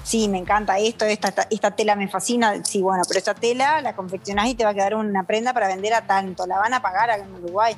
sí, 0.05 0.29
me 0.29 0.39
encanta 0.39 0.79
esto, 0.79 1.05
esta, 1.05 1.29
esta, 1.29 1.47
esta 1.51 1.71
tela 1.73 1.97
me 1.97 2.09
fascina, 2.09 2.65
sí, 2.65 2.81
bueno, 2.81 3.03
pero 3.07 3.19
esta 3.19 3.35
tela 3.35 3.81
la 3.81 3.95
confeccionás 3.95 4.49
y 4.49 4.55
te 4.55 4.65
va 4.65 4.71
a 4.71 4.75
quedar 4.75 4.95
una 4.95 5.25
prenda 5.25 5.53
para 5.53 5.69
vender 5.69 5.95
a 5.95 6.07
tanto, 6.07 6.47
la 6.47 6.59
van 6.59 6.75
a 6.75 6.83
pagar 6.83 7.11
acá 7.11 7.25
en 7.25 7.35
Uruguay. 7.35 7.77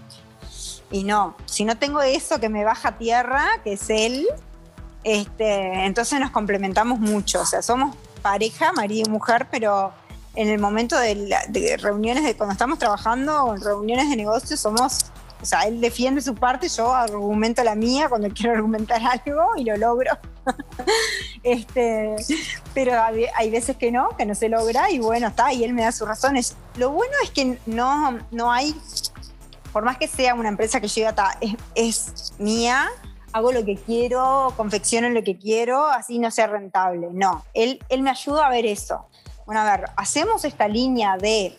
Y 0.90 1.04
no, 1.04 1.36
si 1.46 1.64
no 1.64 1.76
tengo 1.78 2.02
eso 2.02 2.40
que 2.40 2.48
me 2.48 2.64
baja 2.64 2.98
tierra, 2.98 3.46
que 3.62 3.74
es 3.74 3.88
él, 3.88 4.26
este, 5.04 5.86
entonces 5.86 6.20
nos 6.20 6.30
complementamos 6.30 6.98
mucho, 6.98 7.40
o 7.40 7.46
sea, 7.46 7.62
somos 7.62 7.96
pareja, 8.20 8.72
marido 8.72 9.08
y 9.08 9.10
mujer, 9.10 9.48
pero 9.50 9.92
en 10.34 10.48
el 10.48 10.58
momento 10.58 10.98
de, 10.98 11.76
reuniones, 11.80 12.24
de 12.24 12.36
cuando 12.36 12.52
estamos 12.52 12.78
trabajando 12.78 13.44
o 13.44 13.54
en 13.54 13.60
reuniones 13.60 14.08
de 14.08 14.16
negocio, 14.16 14.56
somos, 14.56 15.10
o 15.40 15.44
sea, 15.44 15.62
él 15.62 15.80
defiende 15.80 16.20
su 16.20 16.34
parte, 16.34 16.68
yo 16.68 16.92
argumento 16.92 17.64
la 17.64 17.74
mía 17.74 18.08
cuando 18.08 18.28
quiero 18.34 18.52
argumentar 18.52 19.00
algo 19.02 19.56
y 19.56 19.64
lo 19.64 19.76
logro. 19.76 20.12
este, 21.42 22.16
pero 22.74 23.00
hay, 23.02 23.50
veces 23.50 23.76
que 23.76 23.90
no, 23.90 24.10
que 24.16 24.24
no 24.24 24.34
se 24.34 24.48
logra 24.48 24.90
y 24.90 24.98
bueno, 24.98 25.28
está, 25.28 25.52
y 25.52 25.64
él 25.64 25.74
me 25.74 25.82
da 25.82 25.92
sus 25.92 26.06
razones. 26.06 26.56
Lo 26.76 26.90
bueno 26.90 27.12
es 27.22 27.30
que 27.30 27.58
no, 27.66 28.18
no 28.30 28.52
hay, 28.52 28.74
por 29.72 29.84
más 29.84 29.98
que 29.98 30.06
sea 30.06 30.34
una 30.34 30.48
empresa 30.48 30.80
que 30.80 30.88
yo 30.88 30.94
diga, 30.94 31.14
"Ta, 31.14 31.36
es, 31.40 31.56
es 31.74 32.32
mía, 32.38 32.88
hago 33.32 33.52
lo 33.52 33.64
que 33.64 33.76
quiero, 33.76 34.52
confecciono 34.56 35.08
lo 35.10 35.22
que 35.22 35.36
quiero, 35.38 35.86
así 35.86 36.18
no 36.18 36.30
sea 36.30 36.46
rentable. 36.46 37.08
No, 37.12 37.44
él, 37.54 37.78
él 37.88 38.02
me 38.02 38.10
ayuda 38.10 38.46
a 38.46 38.50
ver 38.50 38.66
eso. 38.66 39.06
Bueno, 39.46 39.60
a 39.62 39.64
ver, 39.76 39.90
hacemos 39.96 40.44
esta 40.44 40.68
línea 40.68 41.16
de 41.16 41.56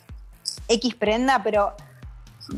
X 0.68 0.96
prenda, 0.96 1.42
pero 1.44 1.74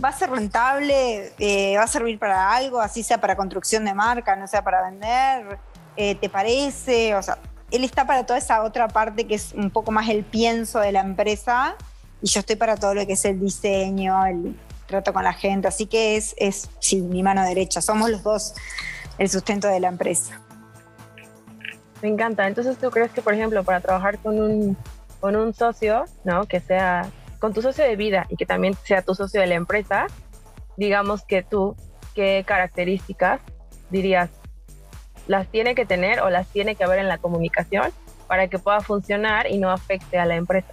va 0.04 0.10
a 0.10 0.14
ser 0.14 0.30
rentable, 0.30 1.34
Eh, 1.40 1.76
va 1.78 1.84
a 1.84 1.88
servir 1.88 2.18
para 2.18 2.54
algo, 2.56 2.80
así 2.80 3.04
sea 3.04 3.20
para 3.20 3.36
construcción 3.36 3.86
de 3.86 3.94
marca, 3.94 4.36
no 4.36 4.48
sea 4.48 4.64
para 4.64 4.84
vender, 4.84 5.60
Eh, 5.96 6.16
¿te 6.16 6.28
parece? 6.30 7.16
O 7.16 7.22
sea, 7.22 7.38
él 7.70 7.84
está 7.84 8.06
para 8.06 8.26
toda 8.26 8.40
esa 8.40 8.64
otra 8.64 8.88
parte 8.88 9.26
que 9.28 9.36
es 9.36 9.54
un 9.54 9.70
poco 9.70 9.92
más 9.92 10.10
el 10.10 10.24
pienso 10.24 10.80
de 10.80 10.92
la 10.92 11.02
empresa 11.02 11.76
y 12.22 12.28
yo 12.28 12.40
estoy 12.40 12.56
para 12.56 12.78
todo 12.78 12.94
lo 12.94 13.06
que 13.06 13.14
es 13.14 13.26
el 13.26 13.40
diseño, 13.40 14.26
el 14.26 14.56
trato 14.88 15.14
con 15.14 15.24
la 15.24 15.34
gente, 15.34 15.68
así 15.68 15.86
que 15.88 16.16
es, 16.16 16.36
es 16.38 16.70
sí, 16.80 17.02
mi 17.02 17.24
mano 17.24 17.44
derecha, 17.44 17.82
somos 17.82 18.10
los 18.10 18.22
dos 18.22 18.54
el 19.18 19.30
sustento 19.30 19.68
de 19.68 19.80
la 19.80 19.88
empresa. 19.88 20.40
Me 22.02 22.10
encanta. 22.10 22.48
Entonces, 22.48 22.78
¿tú 22.78 22.90
crees 22.92 23.12
que, 23.12 23.22
por 23.22 23.34
ejemplo, 23.34 23.64
para 23.64 23.80
trabajar 23.80 24.20
con 24.20 24.40
un, 24.42 24.78
con 25.20 25.36
un 25.36 25.54
socio, 25.54 26.06
¿no? 26.24 26.46
Que 26.46 26.60
sea 26.60 27.10
con 27.40 27.54
tu 27.54 27.62
socio 27.62 27.84
de 27.84 27.96
vida 27.96 28.26
y 28.30 28.38
que 28.38 28.46
también 28.46 28.76
sea 28.84 29.02
tu 29.02 29.16
socio 29.16 29.42
de 29.42 29.48
la 29.48 29.56
empresa, 29.56 30.08
digamos 30.78 31.24
que 31.24 31.44
tú, 31.44 31.76
¿qué 32.16 32.44
características 32.48 33.42
dirías 33.90 34.30
las 35.28 35.48
tiene 35.48 35.76
que 35.76 35.86
tener 35.86 36.22
o 36.22 36.30
las 36.30 36.48
tiene 36.48 36.76
que 36.76 36.84
haber 36.84 37.00
en 37.00 37.08
la 37.08 37.18
comunicación 37.18 37.92
para 38.28 38.48
que 38.48 38.60
pueda 38.60 38.82
funcionar 38.82 39.50
y 39.50 39.58
no 39.58 39.70
afecte 39.72 40.18
a 40.18 40.26
la 40.26 40.36
empresa? 40.36 40.70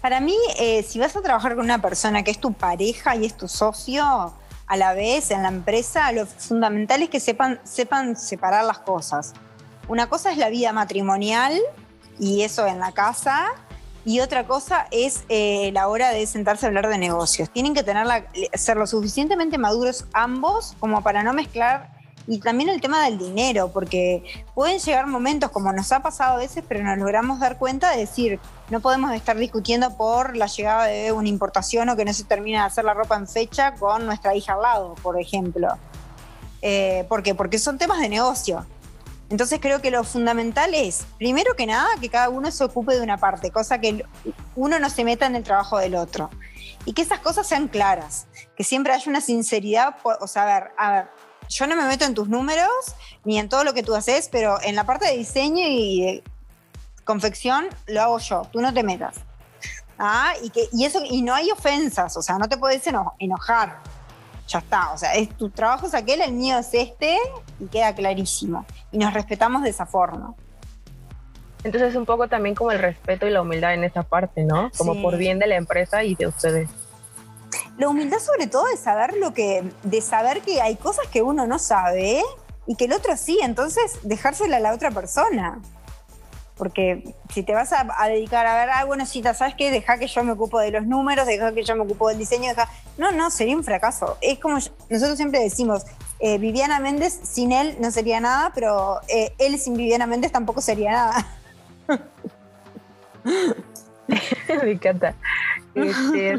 Para 0.00 0.20
mí, 0.20 0.36
eh, 0.58 0.82
si 0.82 0.98
vas 0.98 1.14
a 1.16 1.22
trabajar 1.22 1.54
con 1.54 1.64
una 1.64 1.80
persona 1.80 2.24
que 2.24 2.32
es 2.32 2.40
tu 2.40 2.52
pareja 2.52 3.14
y 3.14 3.24
es 3.24 3.36
tu 3.36 3.46
socio, 3.46 4.34
a 4.72 4.76
la 4.78 4.94
vez 4.94 5.30
en 5.30 5.42
la 5.42 5.50
empresa, 5.50 6.10
lo 6.12 6.24
fundamental 6.24 7.02
es 7.02 7.10
que 7.10 7.20
sepan, 7.20 7.60
sepan 7.62 8.16
separar 8.16 8.64
las 8.64 8.78
cosas. 8.78 9.34
Una 9.86 10.08
cosa 10.08 10.32
es 10.32 10.38
la 10.38 10.48
vida 10.48 10.72
matrimonial 10.72 11.60
y 12.18 12.40
eso 12.40 12.66
en 12.66 12.78
la 12.78 12.90
casa, 12.92 13.48
y 14.06 14.20
otra 14.20 14.46
cosa 14.46 14.86
es 14.90 15.24
eh, 15.28 15.72
la 15.74 15.88
hora 15.88 16.08
de 16.08 16.26
sentarse 16.26 16.64
a 16.64 16.68
hablar 16.68 16.88
de 16.88 16.96
negocios. 16.96 17.50
Tienen 17.50 17.74
que 17.74 17.82
tenerla, 17.82 18.24
ser 18.54 18.78
lo 18.78 18.86
suficientemente 18.86 19.58
maduros 19.58 20.06
ambos 20.14 20.74
como 20.80 21.02
para 21.02 21.22
no 21.22 21.34
mezclar. 21.34 21.90
Y 22.26 22.38
también 22.38 22.68
el 22.68 22.80
tema 22.80 23.04
del 23.04 23.18
dinero, 23.18 23.72
porque 23.72 24.22
pueden 24.54 24.78
llegar 24.78 25.06
momentos 25.06 25.50
como 25.50 25.72
nos 25.72 25.90
ha 25.92 26.00
pasado 26.00 26.34
a 26.34 26.38
veces, 26.38 26.62
pero 26.68 26.84
nos 26.84 26.98
logramos 26.98 27.40
dar 27.40 27.58
cuenta 27.58 27.90
de 27.90 27.98
decir, 27.98 28.38
no 28.70 28.80
podemos 28.80 29.12
estar 29.12 29.36
discutiendo 29.36 29.96
por 29.96 30.36
la 30.36 30.46
llegada 30.46 30.84
de 30.84 31.12
una 31.12 31.28
importación 31.28 31.88
o 31.88 31.96
que 31.96 32.04
no 32.04 32.12
se 32.12 32.24
termina 32.24 32.60
de 32.60 32.66
hacer 32.66 32.84
la 32.84 32.94
ropa 32.94 33.16
en 33.16 33.26
fecha 33.26 33.74
con 33.74 34.06
nuestra 34.06 34.36
hija 34.36 34.54
al 34.54 34.62
lado, 34.62 34.94
por 35.02 35.20
ejemplo. 35.20 35.68
Eh, 36.60 37.04
¿Por 37.08 37.22
qué? 37.22 37.34
Porque 37.34 37.58
son 37.58 37.76
temas 37.76 38.00
de 38.00 38.08
negocio. 38.08 38.64
Entonces 39.28 39.60
creo 39.60 39.80
que 39.80 39.90
lo 39.90 40.04
fundamental 40.04 40.74
es, 40.74 41.06
primero 41.16 41.56
que 41.56 41.66
nada, 41.66 41.88
que 42.00 42.10
cada 42.10 42.28
uno 42.28 42.50
se 42.50 42.62
ocupe 42.64 42.94
de 42.94 43.00
una 43.00 43.16
parte, 43.16 43.50
cosa 43.50 43.80
que 43.80 44.04
uno 44.54 44.78
no 44.78 44.90
se 44.90 45.04
meta 45.04 45.26
en 45.26 45.36
el 45.36 45.42
trabajo 45.42 45.78
del 45.78 45.94
otro. 45.94 46.28
Y 46.84 46.92
que 46.92 47.02
esas 47.02 47.20
cosas 47.20 47.46
sean 47.46 47.68
claras, 47.68 48.26
que 48.56 48.62
siempre 48.62 48.92
haya 48.92 49.08
una 49.08 49.22
sinceridad, 49.22 49.96
o 50.20 50.26
sea, 50.26 50.42
a 50.42 50.46
ver, 50.46 50.70
a 50.76 50.92
ver, 50.92 51.10
yo 51.52 51.66
no 51.66 51.76
me 51.76 51.84
meto 51.84 52.04
en 52.04 52.14
tus 52.14 52.28
números 52.28 52.68
ni 53.24 53.38
en 53.38 53.48
todo 53.48 53.64
lo 53.64 53.74
que 53.74 53.82
tú 53.82 53.94
haces, 53.94 54.28
pero 54.30 54.58
en 54.62 54.74
la 54.76 54.84
parte 54.84 55.06
de 55.06 55.16
diseño 55.16 55.64
y 55.66 56.00
de 56.02 56.24
confección 57.04 57.66
lo 57.86 58.00
hago 58.02 58.18
yo, 58.18 58.42
tú 58.52 58.60
no 58.60 58.72
te 58.72 58.82
metas. 58.82 59.16
Ah, 59.98 60.32
y, 60.42 60.50
que, 60.50 60.68
y, 60.72 60.84
eso, 60.84 61.00
y 61.04 61.22
no 61.22 61.34
hay 61.34 61.50
ofensas, 61.50 62.16
o 62.16 62.22
sea, 62.22 62.38
no 62.38 62.48
te 62.48 62.56
puedes 62.56 62.84
eno- 62.86 63.12
enojar. 63.18 63.78
Ya 64.48 64.58
está, 64.58 64.92
o 64.92 64.98
sea, 64.98 65.14
es, 65.14 65.28
tu 65.36 65.50
trabajo 65.50 65.86
es 65.86 65.94
aquel, 65.94 66.20
el 66.20 66.32
mío 66.32 66.58
es 66.58 66.68
este, 66.74 67.16
y 67.60 67.66
queda 67.66 67.94
clarísimo. 67.94 68.66
Y 68.90 68.98
nos 68.98 69.14
respetamos 69.14 69.62
de 69.62 69.70
esa 69.70 69.86
forma. 69.86 70.34
Entonces, 71.64 71.94
un 71.94 72.04
poco 72.04 72.26
también 72.28 72.54
como 72.56 72.72
el 72.72 72.80
respeto 72.80 73.26
y 73.26 73.30
la 73.30 73.40
humildad 73.42 73.74
en 73.74 73.84
esa 73.84 74.02
parte, 74.02 74.42
¿no? 74.42 74.70
Como 74.76 74.94
Sí. 74.94 75.02
por 75.02 75.16
bien 75.16 75.38
de 75.38 75.46
la 75.46 75.54
empresa 75.56 76.02
y 76.02 76.16
de 76.16 76.26
ustedes. 76.26 76.68
La 77.78 77.88
humildad 77.88 78.18
sobre 78.18 78.46
todo 78.46 78.66
de 78.66 78.76
saber 78.76 79.14
lo 79.16 79.32
que, 79.34 79.64
de 79.82 80.00
saber 80.00 80.42
que 80.42 80.60
hay 80.60 80.76
cosas 80.76 81.06
que 81.08 81.22
uno 81.22 81.46
no 81.46 81.58
sabe 81.58 82.22
y 82.66 82.76
que 82.76 82.84
el 82.84 82.92
otro 82.92 83.16
sí, 83.16 83.38
entonces 83.42 83.98
dejársela 84.02 84.58
a 84.58 84.60
la 84.60 84.72
otra 84.74 84.90
persona. 84.90 85.60
Porque 86.56 87.14
si 87.32 87.42
te 87.42 87.54
vas 87.54 87.72
a, 87.72 87.88
a 87.98 88.08
dedicar 88.08 88.46
a 88.46 88.54
ver, 88.54 88.70
ah, 88.70 88.84
bueno, 88.84 89.04
sí, 89.06 89.22
¿sabes 89.22 89.54
qué? 89.56 89.70
Deja 89.70 89.98
que 89.98 90.06
yo 90.06 90.22
me 90.22 90.32
ocupo 90.32 90.60
de 90.60 90.70
los 90.70 90.86
números, 90.86 91.26
deja 91.26 91.52
que 91.52 91.64
yo 91.64 91.74
me 91.74 91.82
ocupo 91.82 92.08
del 92.08 92.18
diseño, 92.18 92.50
deja... 92.50 92.68
No, 92.98 93.10
no, 93.10 93.30
sería 93.30 93.56
un 93.56 93.64
fracaso. 93.64 94.18
Es 94.20 94.38
como 94.38 94.58
yo- 94.58 94.70
nosotros 94.90 95.16
siempre 95.16 95.40
decimos, 95.40 95.84
eh, 96.20 96.38
Viviana 96.38 96.78
Méndez 96.78 97.18
sin 97.24 97.50
él 97.52 97.76
no 97.80 97.90
sería 97.90 98.20
nada, 98.20 98.52
pero 98.54 99.00
eh, 99.08 99.34
él 99.38 99.58
sin 99.58 99.74
Viviana 99.74 100.06
Méndez 100.06 100.30
tampoco 100.30 100.60
sería 100.60 100.92
nada. 100.92 101.26
Me 104.62 104.70
encanta. 104.72 105.14
Este, 105.74 106.38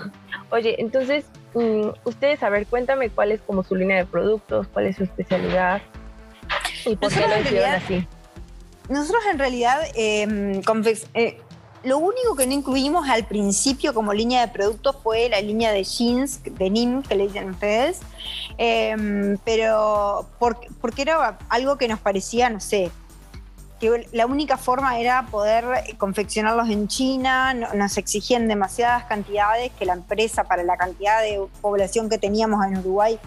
oye, 0.53 0.75
entonces, 0.79 1.25
mm, 1.53 1.89
ustedes, 2.05 2.41
a 2.43 2.49
ver, 2.49 2.65
cuéntame 2.67 3.09
cuál 3.09 3.31
es 3.31 3.41
como 3.41 3.63
su 3.63 3.75
línea 3.75 3.97
de 3.97 4.05
productos, 4.05 4.67
cuál 4.71 4.85
es 4.87 4.95
su 4.95 5.03
especialidad 5.03 5.81
y 6.85 6.95
por 6.95 7.09
qué 7.11 7.15
Nosotros 7.21 7.29
lo 7.29 7.35
en 7.35 7.41
hicieron 7.41 7.69
realidad- 7.71 7.83
así. 7.85 8.07
Nosotros 8.89 9.23
en 9.31 9.39
realidad, 9.39 9.79
eh, 9.95 10.27
confex- 10.65 11.07
eh, 11.13 11.37
lo 11.83 11.97
único 11.97 12.35
que 12.37 12.45
no 12.47 12.53
incluimos 12.53 13.09
al 13.09 13.25
principio 13.25 13.93
como 13.93 14.13
línea 14.13 14.45
de 14.45 14.53
productos 14.53 14.95
fue 15.03 15.27
la 15.29 15.41
línea 15.41 15.71
de 15.71 15.83
jeans, 15.83 16.41
de 16.43 16.69
NIM, 16.69 17.01
que 17.03 17.15
le 17.15 17.23
dicen 17.27 17.49
ustedes, 17.49 17.99
Eh, 18.57 19.35
pero 19.43 20.27
por- 20.39 20.57
porque 20.79 21.01
era 21.01 21.37
algo 21.49 21.77
que 21.77 21.87
nos 21.87 21.99
parecía, 21.99 22.49
no 22.49 22.59
sé, 22.59 22.89
la 24.11 24.25
única 24.25 24.57
forma 24.57 24.99
era 24.99 25.25
poder 25.27 25.65
confeccionarlos 25.97 26.69
en 26.69 26.87
China, 26.87 27.53
no- 27.53 27.73
nos 27.73 27.97
exigían 27.97 28.47
demasiadas 28.47 29.05
cantidades 29.05 29.71
que 29.77 29.85
la 29.85 29.93
empresa 29.93 30.43
para 30.43 30.63
la 30.63 30.77
cantidad 30.77 31.21
de 31.21 31.41
población 31.61 32.09
que 32.09 32.17
teníamos 32.17 32.65
en 32.65 32.77
Uruguay 32.77 33.19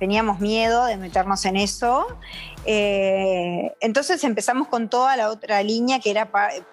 teníamos 0.00 0.40
miedo 0.40 0.86
de 0.86 0.96
meternos 0.96 1.44
en 1.44 1.56
eso. 1.56 2.06
Eh, 2.64 3.72
entonces 3.80 4.22
empezamos 4.24 4.66
con 4.68 4.88
toda 4.88 5.16
la 5.16 5.30
otra 5.30 5.62
línea 5.62 6.00
que 6.00 6.10
era, 6.10 6.28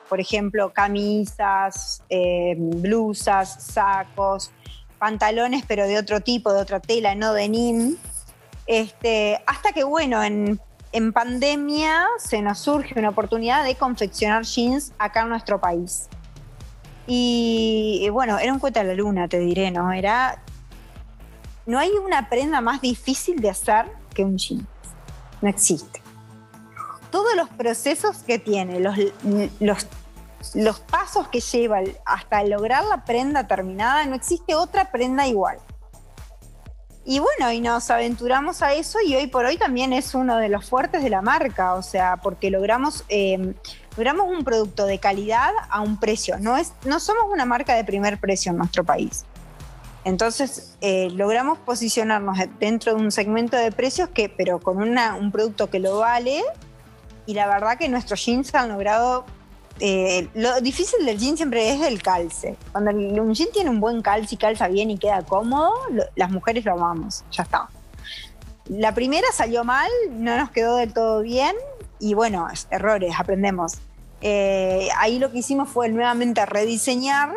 por 0.10 0.20
ejemplo, 0.20 0.74
camisas, 0.74 2.02
eh, 2.10 2.56
blusas, 2.58 3.64
sacos, 3.64 4.52
pantalones, 4.98 5.64
pero 5.68 5.88
de 5.88 6.00
otro 6.00 6.22
tipo, 6.22 6.52
de 6.52 6.60
otra 6.60 6.80
tela, 6.80 7.14
no 7.14 7.34
de 7.34 7.48
NIM. 7.48 7.96
Este, 8.66 9.40
hasta 9.46 9.72
que, 9.72 9.84
bueno, 9.84 10.24
en, 10.24 10.60
en 10.96 11.12
pandemia 11.12 12.08
se 12.18 12.42
nos 12.42 12.60
surge 12.60 12.98
una 12.98 13.10
oportunidad 13.10 13.66
de 13.66 13.76
confeccionar 13.76 14.44
jeans 14.44 14.94
acá 14.98 15.24
en 15.24 15.30
nuestro 15.30 15.60
país. 15.60 16.08
Y 17.06 18.08
bueno, 18.14 18.40
era 18.40 18.54
un 18.54 18.60
cuento 18.60 18.80
a 18.80 18.84
la 18.86 18.94
luna, 18.94 19.28
te 19.28 19.38
diré, 19.40 19.72
¿no? 19.72 19.92
Era. 19.92 20.42
No 21.66 21.80
hay 21.80 21.92
una 21.92 22.30
prenda 22.30 22.62
más 22.62 22.80
difícil 22.80 23.42
de 23.42 23.50
hacer 23.50 23.92
que 24.14 24.24
un 24.24 24.38
jean. 24.38 24.66
No 25.42 25.50
existe. 25.50 26.02
Todos 27.12 27.36
los 27.36 27.50
procesos 27.50 28.20
que 28.20 28.40
tiene, 28.40 28.80
los, 28.80 28.96
los, 29.60 29.88
los 30.54 30.80
pasos 30.80 31.28
que 31.28 31.42
lleva 31.42 31.80
hasta 32.06 32.42
lograr 32.46 32.86
la 32.86 33.04
prenda 33.04 33.48
terminada, 33.48 34.06
no 34.06 34.16
existe 34.16 34.56
otra 34.56 34.92
prenda 34.92 35.28
igual. 35.28 35.58
Y 37.08 37.20
bueno, 37.20 37.52
y 37.52 37.62
nos 37.62 37.92
aventuramos 37.92 38.64
a 38.64 38.74
eso 38.74 38.98
y 39.06 39.16
hoy 39.16 39.28
por 39.28 39.46
hoy 39.46 39.58
también 39.58 39.94
es 39.94 40.16
uno 40.16 40.38
de 40.38 40.50
los 40.50 40.68
fuertes 40.68 41.04
de 41.04 41.12
la 41.12 41.22
marca, 41.22 41.76
o 41.76 41.84
sea, 41.84 42.18
porque 42.18 42.50
logramos, 42.50 43.06
eh, 43.10 43.54
logramos 43.96 44.28
un 44.28 44.44
producto 44.44 44.88
de 44.88 44.98
calidad 44.98 45.52
a 45.70 45.82
un 45.82 46.00
precio. 46.00 46.40
No, 46.40 46.58
es, 46.58 46.74
no 46.84 47.00
somos 47.00 47.26
una 47.32 47.46
marca 47.46 47.76
de 47.76 47.84
primer 47.84 48.20
precio 48.20 48.52
en 48.52 48.58
nuestro 48.58 48.84
país. 48.84 49.24
Entonces, 50.04 50.78
eh, 50.82 51.10
logramos 51.12 51.60
posicionarnos 51.60 52.40
dentro 52.60 52.96
de 52.96 53.02
un 53.02 53.12
segmento 53.12 53.56
de 53.56 53.72
precios 53.72 54.10
que, 54.10 54.28
pero 54.28 54.60
con 54.60 54.78
una, 54.78 55.16
un 55.16 55.32
producto 55.32 55.70
que 55.70 55.80
lo 55.80 56.00
vale 56.00 56.44
y 57.28 57.36
la 57.36 57.48
verdad 57.48 57.78
que 57.78 57.88
nuestros 57.88 58.24
jeans 58.26 58.54
han 58.56 58.70
logrado 58.70 59.26
eh, 59.80 60.30
lo 60.34 60.62
difícil 60.62 61.06
del 61.06 61.18
jean 61.18 61.36
siempre 61.36 61.74
es 61.74 61.82
el 61.82 62.02
calce. 62.02 62.56
Cuando 62.72 62.92
el- 62.92 63.20
un 63.20 63.34
jean 63.34 63.50
tiene 63.54 63.70
un 63.70 63.80
buen 63.80 64.02
calce 64.02 64.36
y 64.36 64.38
calza 64.38 64.68
bien 64.68 64.90
y 64.92 64.98
queda 64.98 65.24
cómodo, 65.24 65.74
lo- 65.92 66.06
las 66.16 66.32
mujeres 66.32 66.64
lo 66.66 66.74
amamos, 66.74 67.24
ya 67.32 67.44
está. 67.44 67.68
La 68.68 68.94
primera 68.94 69.28
salió 69.34 69.64
mal, 69.64 69.90
no 70.12 70.38
nos 70.38 70.50
quedó 70.52 70.78
del 70.78 70.94
todo 70.94 71.22
bien 71.22 71.56
y 72.00 72.14
bueno, 72.14 72.48
es- 72.52 72.68
errores, 72.72 73.14
aprendemos. 73.18 73.74
Eh, 74.22 74.88
ahí 74.98 75.20
lo 75.20 75.32
que 75.32 75.40
hicimos 75.40 75.70
fue 75.70 75.90
nuevamente 75.90 76.46
rediseñar, 76.46 77.32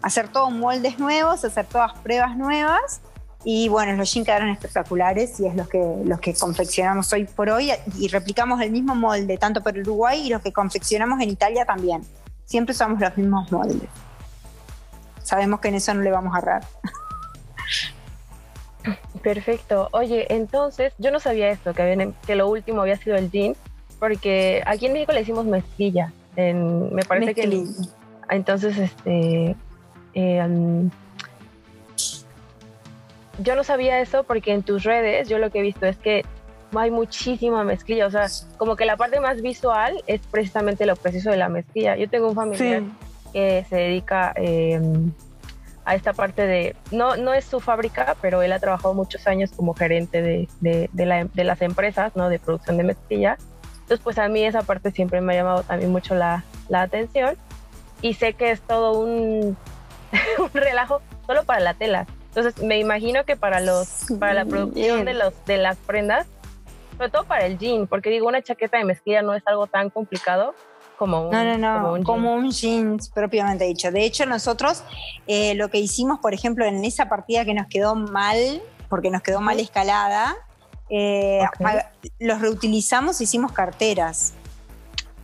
hacer 0.00 0.28
todos 0.28 0.50
moldes 0.50 0.98
nuevos, 0.98 1.44
hacer 1.44 1.66
todas 1.66 1.92
pruebas 1.98 2.36
nuevas 2.36 3.00
y 3.44 3.68
bueno, 3.68 3.92
los 3.94 4.12
jeans 4.12 4.26
quedaron 4.26 4.48
espectaculares 4.50 5.38
y 5.40 5.46
es 5.46 5.54
los 5.54 5.68
que, 5.68 5.82
los 6.04 6.20
que 6.20 6.34
confeccionamos 6.34 7.12
hoy 7.12 7.24
por 7.24 7.50
hoy 7.50 7.72
y 7.98 8.08
replicamos 8.08 8.60
el 8.60 8.70
mismo 8.70 8.94
molde 8.94 9.36
tanto 9.38 9.62
para 9.62 9.80
Uruguay 9.80 10.26
y 10.26 10.30
los 10.30 10.42
que 10.42 10.52
confeccionamos 10.52 11.20
en 11.20 11.30
Italia 11.30 11.64
también. 11.64 12.02
Siempre 12.44 12.72
usamos 12.72 13.00
los 13.00 13.16
mismos 13.16 13.50
moldes. 13.50 13.88
Sabemos 15.22 15.60
que 15.60 15.68
en 15.68 15.74
eso 15.76 15.94
no 15.94 16.02
le 16.02 16.10
vamos 16.10 16.34
a 16.34 16.38
errar. 16.38 16.64
Perfecto. 19.22 19.88
Oye, 19.92 20.26
entonces, 20.34 20.92
yo 20.98 21.10
no 21.10 21.20
sabía 21.20 21.50
esto, 21.50 21.72
que, 21.74 21.82
habían- 21.82 22.14
que 22.26 22.34
lo 22.34 22.48
último 22.48 22.82
había 22.82 22.96
sido 22.96 23.16
el 23.16 23.30
jean, 23.30 23.54
porque 23.98 24.62
aquí 24.66 24.86
en 24.86 24.94
México 24.94 25.12
le 25.12 25.20
decimos 25.20 25.44
mezclilla. 25.46 26.12
En, 26.34 26.92
me 26.94 27.02
parece 27.04 27.34
que 27.34 27.66
entonces, 28.30 28.78
este, 28.78 29.54
eh, 30.14 30.44
um, 30.44 30.90
yo 33.38 33.54
no 33.56 33.64
sabía 33.64 34.00
eso 34.00 34.24
porque 34.24 34.52
en 34.52 34.62
tus 34.62 34.82
redes 34.84 35.28
yo 35.28 35.38
lo 35.38 35.50
que 35.50 35.60
he 35.60 35.62
visto 35.62 35.86
es 35.86 35.96
que 35.96 36.24
hay 36.74 36.90
muchísima 36.90 37.64
mezclilla, 37.64 38.06
o 38.06 38.10
sea, 38.10 38.26
como 38.56 38.76
que 38.76 38.84
la 38.86 38.96
parte 38.96 39.20
más 39.20 39.42
visual 39.42 40.02
es 40.06 40.20
precisamente 40.30 40.86
lo 40.86 40.96
preciso 40.96 41.30
de 41.30 41.36
la 41.36 41.48
mezclilla. 41.48 41.96
Yo 41.96 42.08
tengo 42.08 42.28
un 42.28 42.34
familiar 42.34 42.82
que 43.32 43.66
se 43.68 43.76
dedica 43.76 44.32
eh, 44.36 44.80
a 45.84 45.94
esta 45.94 46.12
parte 46.14 46.46
de, 46.46 46.74
no, 46.90 47.16
no 47.16 47.34
es 47.34 47.44
su 47.44 47.60
fábrica, 47.60 48.16
pero 48.22 48.40
él 48.42 48.52
ha 48.52 48.58
trabajado 48.58 48.94
muchos 48.94 49.26
años 49.26 49.50
como 49.54 49.74
gerente 49.74 50.22
de, 50.22 50.48
de, 50.60 50.88
de 50.92 51.06
la- 51.06 51.24
de 51.24 51.44
las 51.44 51.60
empresas, 51.60 52.14
¿no? 52.16 52.28
De 52.30 52.38
producción 52.38 52.76
de 52.78 52.84
mezclilla. 52.84 53.36
Entonces, 53.82 54.00
pues 54.02 54.18
a 54.18 54.28
mí 54.28 54.42
esa 54.44 54.62
parte 54.62 54.90
siempre 54.92 55.20
me 55.20 55.32
ha 55.34 55.36
llamado 55.36 55.62
también 55.64 55.90
mucho 55.90 56.14
la, 56.14 56.44
la 56.68 56.82
atención 56.82 57.36
y 58.00 58.14
sé 58.14 58.32
que 58.34 58.50
es 58.50 58.60
todo 58.62 58.98
un, 58.98 59.56
un 60.38 60.50
relajo 60.54 61.02
solo 61.26 61.42
para 61.44 61.60
la 61.60 61.74
tela. 61.74 62.06
Entonces, 62.34 62.62
me 62.62 62.78
imagino 62.78 63.24
que 63.24 63.36
para 63.36 63.60
los 63.60 63.88
para 64.18 64.32
la 64.32 64.44
producción 64.46 65.04
de 65.04 65.14
los 65.14 65.32
de 65.44 65.58
las 65.58 65.76
prendas, 65.76 66.26
sobre 66.96 67.10
todo 67.10 67.24
para 67.24 67.44
el 67.46 67.58
jean, 67.58 67.86
porque 67.86 68.08
digo, 68.10 68.26
una 68.26 68.42
chaqueta 68.42 68.78
de 68.78 68.84
mezclilla 68.84 69.20
no 69.22 69.34
es 69.34 69.42
algo 69.46 69.66
tan 69.66 69.90
complicado 69.90 70.54
como 70.98 71.24
un, 71.28 71.30
No, 71.30 71.44
no, 71.44 71.58
no, 71.58 71.74
como 71.82 71.92
un 71.94 72.02
como 72.04 72.28
jean. 72.28 72.44
un, 72.44 72.50
jeans 72.50 73.08
propiamente 73.10 73.64
dicho. 73.64 73.90
De 73.90 74.04
hecho, 74.04 74.24
nosotros 74.24 74.82
eh, 75.26 75.54
lo 75.56 75.68
que 75.68 75.78
hicimos, 75.78 76.20
por 76.20 76.32
ejemplo, 76.32 76.64
en 76.64 76.84
esa 76.84 77.08
partida 77.08 77.44
que 77.44 77.52
nos 77.54 77.66
quedó 77.66 77.94
mal, 77.96 78.62
porque 78.88 79.10
nos 79.10 79.20
quedó 79.22 79.40
mal 79.40 79.58
escalada, 79.60 80.34
eh, 80.88 81.40
a- 81.42 81.90
los 82.18 82.40
reutilizamos, 82.40 83.20
hicimos 83.20 83.52
carteras. 83.52 84.34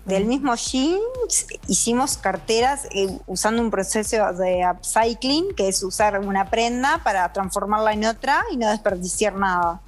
Del 0.09 0.25
mismo 0.25 0.55
jeans 0.55 1.47
hicimos 1.67 2.17
carteras 2.17 2.87
eh, 2.93 3.19
usando 3.27 3.61
un 3.61 3.71
proceso 3.71 4.33
de 4.33 4.67
upcycling, 4.67 5.55
que 5.55 5.69
es 5.69 5.83
usar 5.83 6.19
una 6.21 6.49
prenda 6.49 7.03
para 7.05 7.31
transformarla 7.31 7.93
en 7.93 8.07
otra 8.07 8.43
y 8.51 8.57
no 8.57 8.71
desperdiciar 8.71 9.35
nada. 9.35 9.83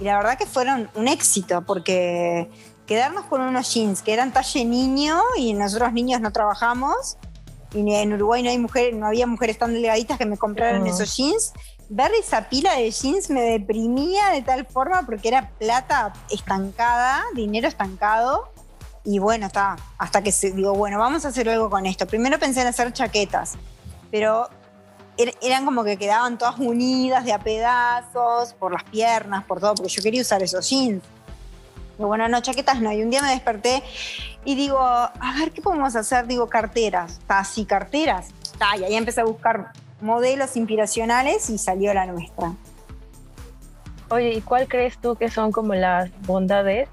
Y 0.00 0.04
la 0.04 0.16
verdad 0.16 0.36
que 0.36 0.46
fueron 0.46 0.90
un 0.96 1.06
éxito, 1.06 1.62
porque 1.62 2.50
quedarnos 2.86 3.26
con 3.26 3.40
unos 3.40 3.72
jeans 3.72 4.02
que 4.02 4.12
eran 4.12 4.32
talle 4.32 4.64
niño 4.64 5.20
y 5.36 5.54
nosotros 5.54 5.92
niños 5.92 6.20
no 6.20 6.32
trabajamos, 6.32 7.16
y 7.72 7.94
en 7.94 8.14
Uruguay 8.14 8.42
no, 8.42 8.50
hay 8.50 8.58
mujeres, 8.58 8.96
no 8.96 9.06
había 9.06 9.28
mujeres 9.28 9.58
tan 9.58 9.72
delgaditas 9.72 10.18
que 10.18 10.26
me 10.26 10.36
compraran 10.36 10.82
No. 10.82 10.90
esos 10.90 11.16
jeans, 11.16 11.52
ver 11.88 12.10
esa 12.20 12.48
pila 12.48 12.74
de 12.74 12.90
jeans 12.90 13.30
me 13.30 13.42
deprimía 13.42 14.30
de 14.30 14.42
tal 14.42 14.66
forma 14.66 15.04
porque 15.06 15.28
era 15.28 15.50
plata 15.50 16.12
estancada, 16.30 17.22
dinero 17.34 17.68
estancado. 17.68 18.50
Y 19.08 19.20
bueno, 19.20 19.46
está, 19.46 19.76
hasta 19.98 20.20
que 20.20 20.32
se, 20.32 20.50
digo, 20.50 20.74
bueno, 20.74 20.98
vamos 20.98 21.24
a 21.24 21.28
hacer 21.28 21.48
algo 21.48 21.70
con 21.70 21.86
esto. 21.86 22.06
Primero 22.06 22.38
pensé 22.40 22.62
en 22.62 22.66
hacer 22.66 22.92
chaquetas, 22.92 23.54
pero 24.10 24.48
er- 25.16 25.36
eran 25.40 25.64
como 25.64 25.84
que 25.84 25.96
quedaban 25.96 26.36
todas 26.38 26.58
unidas 26.58 27.24
de 27.24 27.32
a 27.32 27.38
pedazos, 27.38 28.52
por 28.54 28.72
las 28.72 28.82
piernas, 28.82 29.44
por 29.44 29.60
todo, 29.60 29.76
porque 29.76 29.92
yo 29.92 30.02
quería 30.02 30.22
usar 30.22 30.42
esos 30.42 30.68
jeans. 30.68 31.04
Digo, 31.96 32.08
bueno, 32.08 32.28
no, 32.28 32.40
chaquetas 32.40 32.80
no. 32.80 32.90
Y 32.92 33.00
un 33.00 33.10
día 33.10 33.22
me 33.22 33.30
desperté 33.30 33.82
y 34.44 34.56
digo, 34.56 34.80
a 34.80 35.12
ver, 35.38 35.52
¿qué 35.52 35.62
podemos 35.62 35.94
hacer? 35.94 36.26
Digo, 36.26 36.48
carteras. 36.48 37.12
Está 37.18 37.38
así, 37.38 37.64
carteras. 37.64 38.26
Está, 38.42 38.76
y 38.76 38.82
ahí 38.84 38.96
empecé 38.96 39.20
a 39.20 39.24
buscar 39.24 39.70
modelos 40.00 40.56
inspiracionales 40.56 41.48
y 41.48 41.58
salió 41.58 41.94
la 41.94 42.06
nuestra. 42.06 42.52
Oye, 44.10 44.34
¿y 44.34 44.40
cuál 44.40 44.66
crees 44.68 44.98
tú 44.98 45.14
que 45.16 45.30
son 45.30 45.52
como 45.52 45.74
las 45.74 46.10
bondades? 46.22 46.88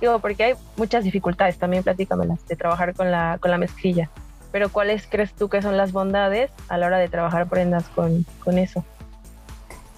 Digo, 0.00 0.18
porque 0.18 0.44
hay 0.44 0.54
muchas 0.76 1.04
dificultades, 1.04 1.58
también 1.58 1.82
platícamelas, 1.82 2.46
de 2.46 2.56
trabajar 2.56 2.94
con 2.94 3.10
la, 3.10 3.38
con 3.40 3.50
la 3.50 3.58
mezclilla. 3.58 4.10
Pero 4.52 4.70
¿cuáles 4.70 5.06
crees 5.06 5.32
tú 5.32 5.48
que 5.48 5.62
son 5.62 5.76
las 5.76 5.92
bondades 5.92 6.50
a 6.68 6.76
la 6.78 6.86
hora 6.86 6.98
de 6.98 7.08
trabajar 7.08 7.46
prendas 7.48 7.88
con, 7.88 8.24
con 8.44 8.58
eso? 8.58 8.84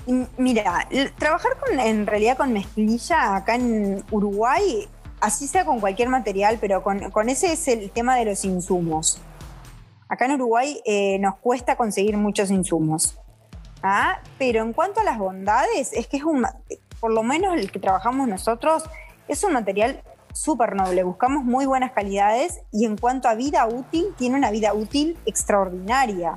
Y 0.06 0.26
Mira, 0.36 0.88
trabajar 1.18 1.52
con, 1.58 1.78
en 1.78 2.06
realidad 2.06 2.36
con 2.36 2.52
mezclilla 2.52 3.36
acá 3.36 3.56
en 3.56 4.02
Uruguay, 4.10 4.88
así 5.20 5.46
sea 5.46 5.64
con 5.64 5.80
cualquier 5.80 6.08
material, 6.08 6.58
pero 6.60 6.82
con, 6.82 7.10
con 7.10 7.28
ese 7.28 7.52
es 7.52 7.68
el 7.68 7.90
tema 7.90 8.16
de 8.16 8.24
los 8.24 8.44
insumos. 8.44 9.20
Acá 10.08 10.24
en 10.24 10.32
Uruguay 10.32 10.80
eh, 10.86 11.18
nos 11.18 11.36
cuesta 11.36 11.76
conseguir 11.76 12.16
muchos 12.16 12.50
insumos. 12.50 13.18
¿ah? 13.82 14.20
Pero 14.38 14.62
en 14.62 14.72
cuanto 14.72 15.00
a 15.00 15.04
las 15.04 15.18
bondades, 15.18 15.92
es 15.92 16.06
que 16.06 16.16
es 16.16 16.24
un, 16.24 16.46
por 17.00 17.12
lo 17.12 17.22
menos 17.22 17.54
el 17.56 17.70
que 17.70 17.78
trabajamos 17.78 18.28
nosotros, 18.28 18.84
es 19.28 19.44
un 19.44 19.52
material 19.52 20.02
súper 20.32 20.74
noble. 20.74 21.02
Buscamos 21.04 21.44
muy 21.44 21.66
buenas 21.66 21.92
calidades 21.92 22.60
y 22.72 22.84
en 22.84 22.96
cuanto 22.96 23.28
a 23.28 23.34
vida 23.34 23.66
útil, 23.66 24.06
tiene 24.16 24.36
una 24.36 24.50
vida 24.50 24.74
útil 24.74 25.16
extraordinaria. 25.26 26.34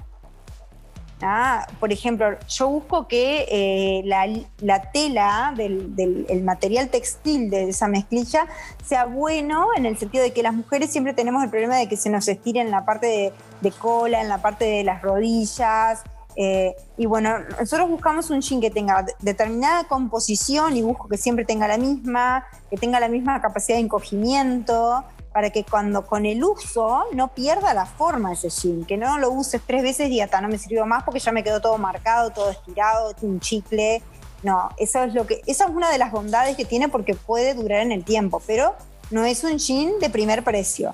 Ah, 1.23 1.67
por 1.79 1.91
ejemplo, 1.93 2.35
yo 2.49 2.67
busco 2.67 3.07
que 3.07 3.45
eh, 3.47 4.01
la, 4.05 4.27
la 4.57 4.91
tela 4.91 5.53
del, 5.55 5.95
del- 5.95 6.25
el 6.29 6.43
material 6.43 6.89
textil 6.89 7.51
de 7.51 7.69
esa 7.69 7.87
mezclilla 7.87 8.47
sea 8.83 9.05
bueno 9.05 9.67
en 9.77 9.85
el 9.85 9.99
sentido 9.99 10.23
de 10.23 10.33
que 10.33 10.41
las 10.41 10.55
mujeres 10.55 10.89
siempre 10.91 11.13
tenemos 11.13 11.43
el 11.43 11.51
problema 11.51 11.75
de 11.75 11.87
que 11.87 11.95
se 11.95 12.09
nos 12.09 12.27
estire 12.27 12.59
en 12.61 12.71
la 12.71 12.85
parte 12.85 13.05
de, 13.05 13.33
de 13.61 13.71
cola, 13.71 14.19
en 14.19 14.29
la 14.29 14.41
parte 14.41 14.65
de 14.65 14.83
las 14.83 15.03
rodillas. 15.03 16.01
Eh, 16.35 16.75
y 16.97 17.05
bueno, 17.05 17.39
nosotros 17.59 17.89
buscamos 17.89 18.29
un 18.29 18.41
jean 18.41 18.61
que 18.61 18.69
tenga 18.71 19.03
de- 19.03 19.13
determinada 19.19 19.83
composición 19.85 20.75
y 20.77 20.81
busco 20.81 21.07
que 21.07 21.17
siempre 21.17 21.45
tenga 21.45 21.67
la 21.67 21.77
misma, 21.77 22.45
que 22.69 22.77
tenga 22.77 22.99
la 22.99 23.07
misma 23.09 23.41
capacidad 23.41 23.77
de 23.77 23.83
encogimiento, 23.83 25.03
para 25.33 25.49
que 25.49 25.63
cuando 25.63 26.05
con 26.05 26.25
el 26.25 26.43
uso 26.43 27.05
no 27.13 27.29
pierda 27.33 27.73
la 27.73 27.85
forma 27.85 28.33
ese 28.33 28.49
jean, 28.49 28.83
que 28.85 28.97
no 28.97 29.17
lo 29.17 29.31
uses 29.31 29.61
tres 29.65 29.81
veces 29.81 30.07
y 30.07 30.09
diga, 30.09 30.27
"Ta, 30.27 30.41
no 30.41 30.49
me 30.49 30.57
sirvió 30.57 30.85
más 30.85 31.03
porque 31.03 31.19
ya 31.21 31.31
me 31.31 31.43
quedó 31.43 31.61
todo 31.61 31.77
marcado, 31.77 32.31
todo 32.31 32.49
estirado, 32.51 33.13
un 33.21 33.39
chicle. 33.39 34.01
No, 34.43 34.69
eso 34.77 35.03
es 35.03 35.13
lo 35.13 35.25
que, 35.27 35.41
esa 35.45 35.65
es 35.65 35.69
una 35.69 35.89
de 35.89 35.97
las 35.99 36.11
bondades 36.11 36.57
que 36.57 36.65
tiene 36.65 36.89
porque 36.89 37.13
puede 37.15 37.53
durar 37.53 37.79
en 37.81 37.91
el 37.93 38.03
tiempo, 38.03 38.41
pero 38.45 38.75
no 39.09 39.23
es 39.23 39.43
un 39.43 39.57
jean 39.57 39.99
de 39.99 40.09
primer 40.09 40.43
precio. 40.43 40.93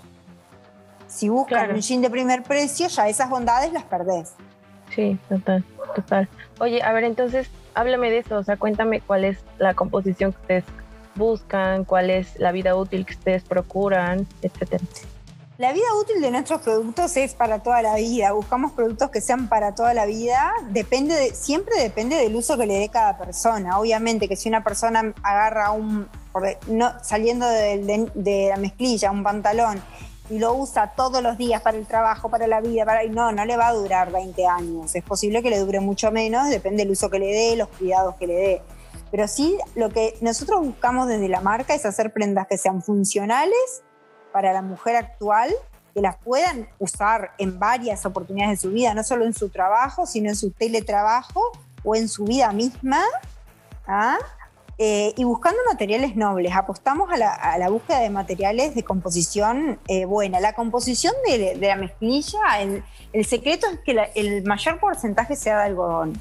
Si 1.08 1.30
buscas 1.30 1.60
Claro. 1.60 1.74
un 1.76 1.82
jean 1.82 2.02
de 2.02 2.10
primer 2.10 2.44
precio, 2.44 2.88
ya 2.90 3.08
esas 3.08 3.30
bondades 3.30 3.72
las 3.74 3.84
perdés. 3.86 4.34
Sí, 4.94 5.18
total, 5.30 5.64
total. 5.96 6.28
Oye, 6.60 6.82
a 6.82 6.94
ver, 6.94 7.04
entonces, 7.04 7.50
háblame 7.74 8.10
de 8.10 8.20
eso, 8.20 8.38
o 8.38 8.44
sea, 8.44 8.58
cuéntame 8.58 9.02
cuál 9.02 9.26
es 9.26 9.38
la 9.58 9.74
composición 9.74 10.34
que 10.34 10.40
ustedes 10.40 10.64
buscan, 11.16 11.84
cuál 11.84 12.10
es 12.10 12.40
la 12.40 12.52
vida 12.52 12.76
útil 12.76 13.06
que 13.06 13.14
ustedes 13.14 13.44
procuran, 13.44 14.28
etcétera. 14.42 14.84
La 15.58 15.74
vida 15.74 15.86
útil 16.00 16.22
de 16.22 16.30
nuestros 16.30 16.62
productos 16.62 17.18
es 17.18 17.34
para 17.34 17.64
toda 17.64 17.82
la 17.82 17.96
vida. 17.96 18.32
Buscamos 18.32 18.74
productos 18.74 19.10
que 19.10 19.22
sean 19.22 19.50
para 19.50 19.74
toda 19.74 19.96
la 19.96 20.06
vida. 20.06 20.52
Depende 20.70 21.16
de, 21.16 21.34
siempre 21.34 21.82
depende 21.82 22.16
del 22.16 22.36
uso 22.36 22.60
que 22.60 22.68
le 22.68 22.76
dé 22.76 22.90
cada 22.90 23.18
persona. 23.18 23.80
Obviamente 23.80 24.28
que 24.28 24.36
si 24.36 24.50
una 24.50 24.64
persona 24.64 25.16
agarra 25.24 25.72
un, 25.72 26.08
no, 26.68 26.94
saliendo 27.02 27.48
de 27.48 28.48
la 28.52 28.58
mezclilla, 28.58 29.10
un 29.10 29.24
pantalón 29.24 29.82
y 30.30 30.40
lo 30.40 30.54
usa 30.54 30.94
todos 30.96 31.22
los 31.22 31.38
días 31.38 31.62
para 31.62 31.78
el 31.78 31.86
trabajo, 31.86 32.30
para 32.30 32.48
la 32.48 32.62
vida, 32.62 32.86
para 32.86 33.04
no, 33.06 33.32
no 33.32 33.46
le 33.46 33.56
va 33.56 33.68
a 33.68 33.74
durar 33.74 34.12
20 34.12 34.46
años. 34.46 34.94
Es 34.96 35.04
posible 35.04 35.42
que 35.42 35.50
le 35.50 35.60
dure 35.60 35.80
mucho 35.80 36.12
menos, 36.12 36.50
depende 36.50 36.84
del 36.84 36.92
uso 36.92 37.10
que 37.10 37.20
le 37.20 37.28
dé, 37.28 37.56
los 37.56 37.70
cuidados 37.70 38.16
que 38.16 38.28
le 38.28 38.34
dé. 38.34 38.62
Pero 39.12 39.28
sí, 39.28 39.58
lo 39.76 39.90
que 39.90 40.18
nosotros 40.22 40.60
buscamos 40.66 41.08
desde 41.08 41.30
la 41.30 41.42
marca 41.42 41.74
es 41.74 41.86
hacer 41.86 42.12
prendas 42.12 42.48
que 42.48 42.58
sean 42.58 42.82
funcionales 42.82 43.84
para 44.34 44.52
la 44.52 44.62
mujer 44.62 44.98
actual, 44.98 45.54
que 45.94 46.02
las 46.02 46.18
puedan 46.18 46.68
usar 46.78 47.32
en 47.38 47.58
varias 47.58 48.06
oportunidades 48.06 48.60
de 48.60 48.68
su 48.68 48.74
vida, 48.74 48.94
no 48.94 49.04
solo 49.04 49.26
en 49.26 49.34
su 49.34 49.50
trabajo, 49.50 50.06
sino 50.06 50.30
en 50.30 50.36
su 50.36 50.52
teletrabajo 50.52 51.42
o 51.84 51.96
en 51.96 52.10
su 52.10 52.26
vida 52.26 52.52
misma. 52.52 53.02
¿ah? 53.88 54.18
Eh, 54.80 55.14
y 55.18 55.24
buscando 55.24 55.60
materiales 55.72 56.16
nobles. 56.16 56.54
Apostamos 56.56 57.10
a 57.12 57.58
la, 57.58 57.70
búsqueda 57.70 58.00
de 58.00 58.12
materiales 58.12 58.76
de 58.76 58.84
composición 58.84 59.80
eh, 59.88 60.06
buena. 60.06 60.40
La 60.40 60.54
composición 60.54 61.14
de, 61.26 61.58
la 61.60 61.76
mezclilla, 61.76 62.40
el, 62.62 63.26
secreto 63.26 63.66
es 63.68 63.80
que 63.80 64.12
el 64.14 64.44
mayor 64.44 64.80
porcentaje 64.80 65.36
sea 65.36 65.58
de 65.58 65.64
algodón. 65.64 66.14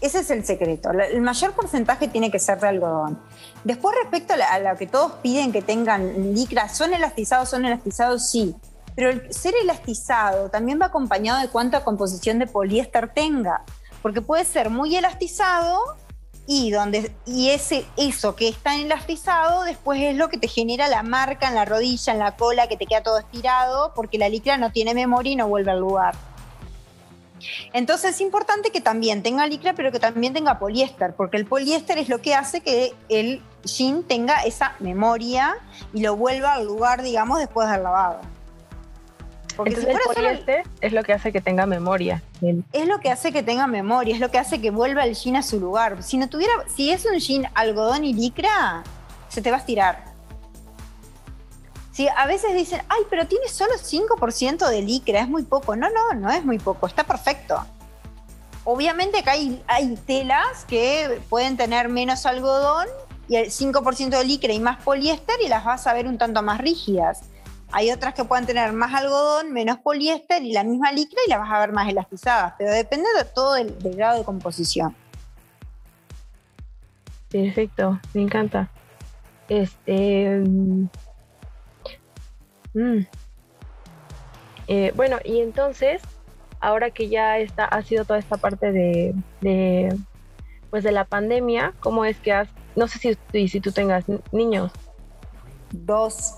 Ese 0.00 0.20
es 0.20 0.30
el 0.30 0.44
secreto. 0.44 0.90
El 0.90 1.20
mayor 1.20 1.52
porcentaje 1.52 2.08
tiene 2.08 2.30
que 2.30 2.38
ser 2.38 2.58
de 2.58 2.68
algodón. 2.68 3.18
Después, 3.64 3.94
respecto 4.02 4.34
a, 4.34 4.58
lo 4.58 4.76
que 4.76 4.86
todos 4.86 5.12
piden 5.22 5.52
que 5.52 5.60
tengan 5.60 6.34
licra, 6.34 6.68
¿son 6.68 6.94
elastizados? 6.94 7.50
¿Son 7.50 7.64
elastizados? 7.64 8.30
Sí. 8.30 8.54
Pero 8.94 9.10
el 9.10 9.32
ser 9.32 9.54
elastizado 9.62 10.50
también 10.50 10.80
va 10.80 10.86
acompañado 10.86 11.40
de 11.40 11.48
cuánta 11.48 11.84
composición 11.84 12.38
de 12.38 12.46
poliéster 12.46 13.12
tenga. 13.12 13.62
Porque 14.02 14.22
puede 14.22 14.44
ser 14.44 14.70
muy 14.70 14.96
elastizado 14.96 15.78
y, 16.52 16.72
donde, 16.72 17.12
y 17.26 17.50
ese, 17.50 17.86
eso 17.96 18.34
que 18.34 18.48
está 18.48 18.74
elastizado 18.74 19.62
después 19.62 20.02
es 20.02 20.16
lo 20.16 20.28
que 20.28 20.36
te 20.36 20.48
genera 20.48 20.88
la 20.88 21.04
marca 21.04 21.46
en 21.46 21.54
la 21.54 21.64
rodilla, 21.64 22.12
en 22.12 22.18
la 22.18 22.34
cola, 22.34 22.66
que 22.66 22.76
te 22.76 22.86
queda 22.86 23.04
todo 23.04 23.20
estirado, 23.20 23.92
porque 23.94 24.18
la 24.18 24.28
licra 24.28 24.56
no 24.56 24.72
tiene 24.72 24.92
memoria 24.92 25.30
y 25.30 25.36
no 25.36 25.46
vuelve 25.46 25.70
al 25.70 25.78
lugar. 25.78 26.16
Entonces 27.72 28.16
es 28.16 28.20
importante 28.20 28.70
que 28.70 28.80
también 28.80 29.22
tenga 29.22 29.46
licra, 29.46 29.74
pero 29.74 29.92
que 29.92 30.00
también 30.00 30.32
tenga 30.32 30.58
poliéster, 30.58 31.14
porque 31.14 31.36
el 31.36 31.46
poliéster 31.46 31.98
es 31.98 32.08
lo 32.08 32.20
que 32.20 32.34
hace 32.34 32.62
que 32.62 32.94
el 33.08 33.44
jean 33.62 34.02
tenga 34.02 34.42
esa 34.42 34.74
memoria 34.80 35.54
y 35.94 36.00
lo 36.00 36.16
vuelva 36.16 36.54
al 36.54 36.66
lugar, 36.66 37.02
digamos, 37.02 37.38
después 37.38 37.70
del 37.70 37.84
lavado. 37.84 38.22
Porque 39.60 39.74
Entonces 39.74 40.00
el 40.06 40.14
poliéster 40.14 40.62
es 40.80 40.94
lo 40.94 41.02
que 41.02 41.12
hace 41.12 41.32
que 41.32 41.42
tenga 41.42 41.66
memoria. 41.66 42.22
Es 42.72 42.88
lo 42.88 42.98
que 43.00 43.10
hace 43.10 43.30
que 43.30 43.42
tenga 43.42 43.66
memoria, 43.66 44.14
es 44.14 44.20
lo 44.20 44.30
que 44.30 44.38
hace 44.38 44.58
que 44.58 44.70
vuelva 44.70 45.04
el 45.04 45.14
jean 45.14 45.36
a 45.36 45.42
su 45.42 45.60
lugar. 45.60 46.02
Si 46.02 46.16
no 46.16 46.30
tuviera, 46.30 46.50
si 46.74 46.90
es 46.90 47.04
un 47.04 47.18
jean 47.18 47.46
algodón 47.52 48.06
y 48.06 48.14
licra, 48.14 48.82
se 49.28 49.42
te 49.42 49.50
va 49.50 49.58
a 49.58 49.60
estirar. 49.60 50.02
Sí, 51.92 52.08
a 52.16 52.26
veces 52.26 52.54
dicen, 52.54 52.80
ay, 52.88 53.02
pero 53.10 53.26
tiene 53.26 53.48
solo 53.48 53.72
5% 53.74 54.66
de 54.66 54.80
licra, 54.80 55.20
es 55.20 55.28
muy 55.28 55.42
poco. 55.42 55.76
No, 55.76 55.88
no, 55.90 56.14
no 56.18 56.30
es 56.30 56.42
muy 56.42 56.58
poco, 56.58 56.86
está 56.86 57.04
perfecto. 57.04 57.62
Obviamente 58.64 59.22
hay, 59.26 59.62
hay 59.66 59.94
telas 60.06 60.64
que 60.64 61.20
pueden 61.28 61.58
tener 61.58 61.90
menos 61.90 62.24
algodón 62.24 62.86
y 63.28 63.36
el 63.36 63.50
5% 63.50 64.08
de 64.08 64.24
licra 64.24 64.54
y 64.54 64.58
más 64.58 64.82
poliéster 64.82 65.36
y 65.44 65.48
las 65.48 65.66
vas 65.66 65.86
a 65.86 65.92
ver 65.92 66.06
un 66.06 66.16
tanto 66.16 66.40
más 66.40 66.62
rígidas. 66.62 67.24
Hay 67.72 67.90
otras 67.90 68.14
que 68.14 68.24
pueden 68.24 68.46
tener 68.46 68.72
más 68.72 68.94
algodón, 68.94 69.52
menos 69.52 69.78
poliéster 69.78 70.42
y 70.42 70.52
la 70.52 70.64
misma 70.64 70.92
licra 70.92 71.18
y 71.26 71.30
las 71.30 71.38
vas 71.38 71.50
a 71.52 71.60
ver 71.60 71.72
más 71.72 71.88
elastizadas, 71.88 72.54
pero 72.58 72.72
depende 72.72 73.08
de 73.16 73.24
todo 73.24 73.56
el 73.56 73.76
grado 73.94 74.18
de 74.18 74.24
composición. 74.24 74.94
Perfecto, 77.30 78.00
me 78.12 78.22
encanta. 78.22 78.68
Este, 79.48 80.42
Mm. 82.74 83.00
Eh, 84.68 84.92
bueno, 84.94 85.18
y 85.24 85.40
entonces, 85.40 86.02
ahora 86.60 86.90
que 86.90 87.08
ya 87.08 87.38
está, 87.38 87.64
ha 87.64 87.82
sido 87.82 88.04
toda 88.04 88.18
esta 88.18 88.36
parte 88.36 88.70
de, 88.72 89.94
pues 90.70 90.84
de 90.84 90.92
la 90.92 91.04
pandemia, 91.04 91.74
¿cómo 91.80 92.04
es 92.04 92.18
que 92.20 92.32
has, 92.32 92.48
no 92.76 92.86
sé 92.86 93.16
si, 93.32 93.48
si 93.48 93.60
tú 93.60 93.72
tengas 93.72 94.04
niños? 94.32 94.70
Dos. 95.72 96.34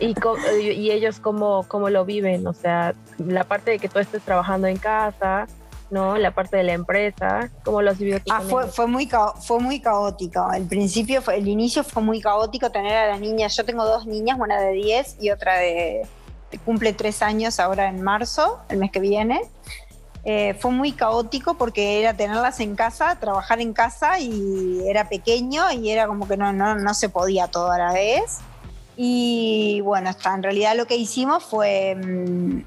y, 0.00 0.14
y 0.60 0.90
ellos 0.90 1.20
cómo, 1.20 1.64
cómo 1.68 1.90
lo 1.90 2.04
viven, 2.04 2.46
o 2.46 2.52
sea, 2.52 2.94
la 3.18 3.44
parte 3.44 3.72
de 3.72 3.78
que 3.78 3.88
tú 3.88 3.98
estés 3.98 4.22
trabajando 4.22 4.68
en 4.68 4.78
casa, 4.78 5.46
¿no? 5.90 6.16
La 6.16 6.32
parte 6.32 6.56
de 6.56 6.64
la 6.64 6.72
empresa, 6.72 7.50
¿cómo 7.64 7.82
lo 7.82 7.90
has 7.90 7.98
vivido 7.98 8.18
Ah, 8.30 8.40
fue, 8.40 8.66
fue, 8.66 8.86
muy 8.86 9.08
fue 9.40 9.60
muy 9.60 9.80
caótico. 9.80 10.52
El 10.52 10.66
principio, 10.66 11.22
fue, 11.22 11.36
el 11.36 11.48
inicio 11.48 11.84
fue 11.84 12.02
muy 12.02 12.20
caótico 12.20 12.70
tener 12.70 12.96
a 12.96 13.06
la 13.08 13.18
niña. 13.18 13.48
Yo 13.48 13.64
tengo 13.64 13.84
dos 13.84 14.06
niñas, 14.06 14.38
una 14.40 14.60
de 14.60 14.72
10 14.72 15.18
y 15.20 15.30
otra 15.30 15.58
de, 15.58 16.02
cumple 16.64 16.92
tres 16.92 17.22
años 17.22 17.60
ahora 17.60 17.88
en 17.88 18.02
marzo, 18.02 18.58
el 18.68 18.78
mes 18.78 18.90
que 18.90 19.00
viene. 19.00 19.42
Eh, 20.28 20.54
fue 20.58 20.72
muy 20.72 20.90
caótico 20.90 21.54
porque 21.54 22.00
era 22.00 22.12
tenerlas 22.12 22.58
en 22.58 22.74
casa, 22.74 23.14
trabajar 23.14 23.60
en 23.60 23.72
casa 23.72 24.18
y 24.18 24.82
era 24.84 25.08
pequeño 25.08 25.70
y 25.70 25.88
era 25.88 26.08
como 26.08 26.26
que 26.26 26.36
no, 26.36 26.52
no, 26.52 26.74
no 26.74 26.94
se 26.94 27.08
podía 27.08 27.46
todo 27.46 27.70
a 27.70 27.78
la 27.78 27.92
vez. 27.92 28.38
Y 28.96 29.80
bueno, 29.82 30.10
en 30.10 30.42
realidad 30.42 30.76
lo 30.76 30.86
que 30.86 30.96
hicimos 30.96 31.44
fue, 31.44 31.94
mm, 31.94 32.64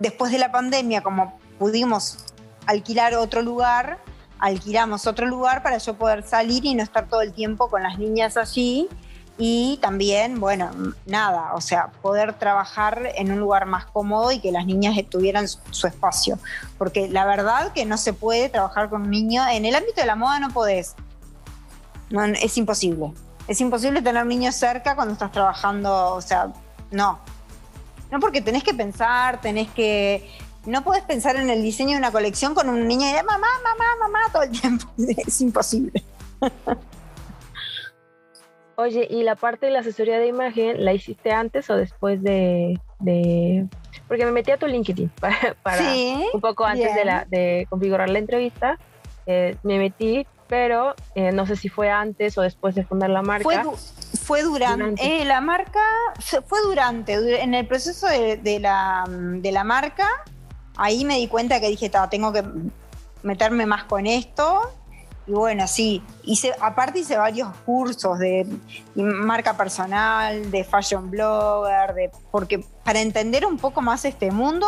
después 0.00 0.32
de 0.32 0.38
la 0.38 0.50
pandemia, 0.50 1.00
como 1.00 1.38
pudimos 1.60 2.18
alquilar 2.66 3.14
otro 3.14 3.42
lugar, 3.42 4.00
alquilamos 4.40 5.06
otro 5.06 5.24
lugar 5.26 5.62
para 5.62 5.78
yo 5.78 5.94
poder 5.94 6.24
salir 6.24 6.64
y 6.64 6.74
no 6.74 6.82
estar 6.82 7.08
todo 7.08 7.22
el 7.22 7.32
tiempo 7.32 7.70
con 7.70 7.84
las 7.84 7.96
niñas 8.00 8.36
allí. 8.36 8.88
Y 9.40 9.78
también, 9.80 10.40
bueno, 10.40 10.70
nada, 11.06 11.54
o 11.54 11.60
sea, 11.60 11.92
poder 12.02 12.34
trabajar 12.34 13.12
en 13.14 13.30
un 13.30 13.38
lugar 13.38 13.66
más 13.66 13.86
cómodo 13.86 14.32
y 14.32 14.40
que 14.40 14.50
las 14.50 14.66
niñas 14.66 14.96
tuvieran 15.08 15.46
su, 15.46 15.86
espacio. 15.86 16.40
Porque 16.76 17.08
la 17.08 17.24
verdad 17.24 17.72
que 17.72 17.86
no 17.86 17.96
se 17.96 18.12
puede 18.12 18.48
trabajar 18.48 18.90
con 18.90 19.02
un 19.02 19.10
niño. 19.10 19.46
En 19.46 19.64
el 19.64 19.76
ámbito 19.76 20.00
de 20.00 20.08
la 20.08 20.16
moda 20.16 20.40
no 20.40 20.50
podés. 20.50 20.96
No, 22.10 22.24
es 22.24 22.58
imposible. 22.58 23.12
Es 23.46 23.60
imposible 23.60 24.02
tener 24.02 24.26
niños 24.26 24.56
cerca 24.56 24.96
cuando 24.96 25.12
estás 25.12 25.30
trabajando, 25.30 26.14
o 26.14 26.20
sea, 26.20 26.52
no. 26.90 27.20
No 28.10 28.18
porque 28.18 28.40
tenés 28.40 28.64
que 28.64 28.74
pensar, 28.74 29.40
tenés 29.40 29.68
que 29.68 30.28
no 30.66 30.82
puedes 30.82 31.04
pensar 31.04 31.36
en 31.36 31.48
el 31.48 31.62
diseño 31.62 31.92
de 31.92 31.98
una 31.98 32.10
colección 32.10 32.54
con 32.54 32.68
un 32.68 32.88
niño 32.88 33.08
y 33.08 33.12
de 33.12 33.22
mamá, 33.22 33.46
mamá, 33.62 33.84
mamá 34.00 34.18
todo 34.32 34.42
el 34.42 34.50
tiempo. 34.50 34.86
Es 35.26 35.40
imposible. 35.40 36.04
Oye, 38.80 39.08
¿y 39.10 39.24
la 39.24 39.34
parte 39.34 39.66
de 39.66 39.72
la 39.72 39.80
asesoría 39.80 40.20
de 40.20 40.28
imagen 40.28 40.84
la 40.84 40.92
hiciste 40.92 41.32
antes 41.32 41.68
o 41.68 41.76
después 41.76 42.22
de, 42.22 42.78
porque 44.06 44.24
me 44.24 44.30
metí 44.30 44.52
a 44.52 44.56
tu 44.56 44.68
LinkedIn 44.68 45.10
para, 45.62 45.82
un 46.32 46.40
poco 46.40 46.64
antes 46.64 46.94
de, 46.94 47.04
la, 47.04 47.24
de 47.24 47.66
configurar 47.68 48.08
la 48.08 48.20
entrevista. 48.20 48.78
Eh, 49.26 49.56
me 49.64 49.78
metí, 49.78 50.26
pero 50.46 50.94
eh, 51.16 51.32
no 51.32 51.44
sé 51.44 51.56
si 51.56 51.68
fue 51.68 51.90
antes 51.90 52.38
o 52.38 52.42
después 52.42 52.76
de 52.76 52.84
fundar 52.84 53.10
la 53.10 53.22
marca. 53.22 53.64
Fue, 54.22 54.42
durante. 54.42 55.22
Eh, 55.22 55.24
la 55.24 55.40
marca 55.40 55.80
fue 56.46 56.60
durante, 56.62 57.42
en 57.42 57.54
el 57.54 57.66
proceso 57.66 58.06
de, 58.06 58.60
la, 58.60 59.04
de 59.08 59.50
la 59.50 59.64
marca 59.64 60.08
ahí 60.78 61.04
me 61.04 61.16
di 61.16 61.26
cuenta 61.26 61.60
que 61.60 61.68
dije, 61.68 61.90
tengo 62.10 62.32
que 62.32 62.44
meterme 63.22 63.66
más 63.66 63.84
con 63.84 64.06
esto. 64.06 64.72
Y 65.28 65.32
bueno, 65.32 65.68
sí, 65.68 66.02
hice, 66.22 66.54
aparte 66.58 67.00
hice 67.00 67.18
varios 67.18 67.54
cursos 67.66 68.18
de 68.18 68.46
marca 68.94 69.54
personal, 69.58 70.50
de 70.50 70.64
fashion 70.64 71.10
blogger, 71.10 71.92
de, 71.94 72.10
porque 72.30 72.64
para 72.82 73.00
entender 73.00 73.44
un 73.44 73.58
poco 73.58 73.82
más 73.82 74.06
este 74.06 74.30
mundo 74.30 74.66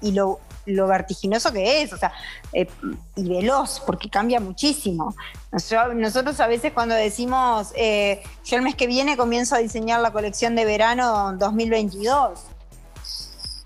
y, 0.00 0.12
lo, 0.12 0.38
vertiginoso 0.64 1.52
que 1.52 1.82
es, 1.82 1.92
o 1.92 1.96
sea, 1.96 2.12
eh, 2.52 2.68
y 3.16 3.28
veloz, 3.28 3.82
porque 3.84 4.08
cambia 4.08 4.38
muchísimo. 4.38 5.12
Nosotros, 5.50 6.38
a 6.38 6.46
veces 6.46 6.72
cuando 6.72 6.94
decimos, 6.94 7.72
eh, 7.74 8.22
yo 8.44 8.58
el 8.58 8.62
mes 8.62 8.76
que 8.76 8.86
viene 8.86 9.16
comienzo 9.16 9.56
a 9.56 9.58
diseñar 9.58 10.00
la 10.00 10.12
colección 10.12 10.54
de 10.54 10.64
verano 10.64 11.32
2022, 11.36 12.44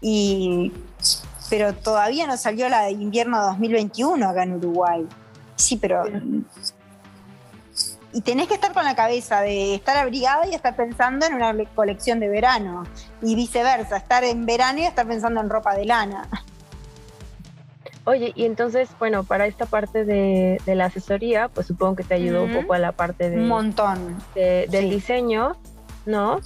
y 0.01 0.73
pero 1.51 1.75
todavía 1.75 2.27
no 2.27 2.37
salió 2.39 2.69
la 2.71 2.85
de 2.85 2.93
invierno 2.93 3.45
2021 3.45 4.27
acá 4.27 4.45
en 4.45 4.55
Uruguay. 4.55 5.07
Sí, 5.61 5.77
pero... 5.77 6.05
Y 8.13 8.23
tenés 8.23 8.49
que 8.49 8.55
estar 8.55 8.73
con 8.73 8.85
la 8.85 8.97
cabeza 8.97 9.41
de 9.41 9.75
estar 9.77 9.97
abrigada 9.97 10.45
y 10.49 10.55
estar 10.55 10.75
pensando 10.75 11.27
en 11.27 11.35
una 11.35 11.55
colección 11.77 12.19
de 12.19 12.29
verano. 12.29 12.83
Y 13.23 13.37
viceversa, 13.37 13.99
estar 13.99 14.25
en 14.25 14.47
verano 14.47 14.81
y 14.81 14.85
estar 14.85 15.07
pensando 15.07 15.41
en 15.41 15.49
ropa 15.49 15.75
de 15.75 15.85
lana. 15.85 16.29
Oye, 18.05 18.33
y 18.35 18.47
entonces, 18.47 18.89
bueno, 18.99 19.23
para 19.23 19.47
esta 19.47 19.67
parte 19.67 20.05
de, 20.05 20.61
la 20.67 20.87
asesoría, 20.87 21.49
pues 21.49 21.69
supongo 21.69 21.97
que 21.97 22.03
te 22.03 22.15
ayudó 22.15 22.45
un 22.45 22.53
poco 22.53 22.75
a 22.75 22.79
la 22.79 22.93
parte 22.93 23.31
de... 23.31 23.37
Un 23.37 23.47
montón. 23.47 24.17
del 24.35 24.91
diseño, 24.91 25.57
¿no? 26.07 26.41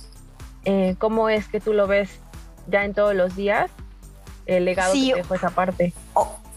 Eh, 0.66 0.96
¿Cómo 0.98 1.30
es 1.30 1.48
que 1.48 1.60
tú 1.60 1.72
lo 1.72 1.86
ves 1.86 2.20
ya 2.66 2.84
en 2.84 2.92
todos 2.92 3.14
los 3.14 3.36
días? 3.36 3.70
el 4.46 4.64
legado 4.64 4.92
que 4.92 5.14
dejó 5.14 5.34
esa 5.34 5.50
parte. 5.50 5.92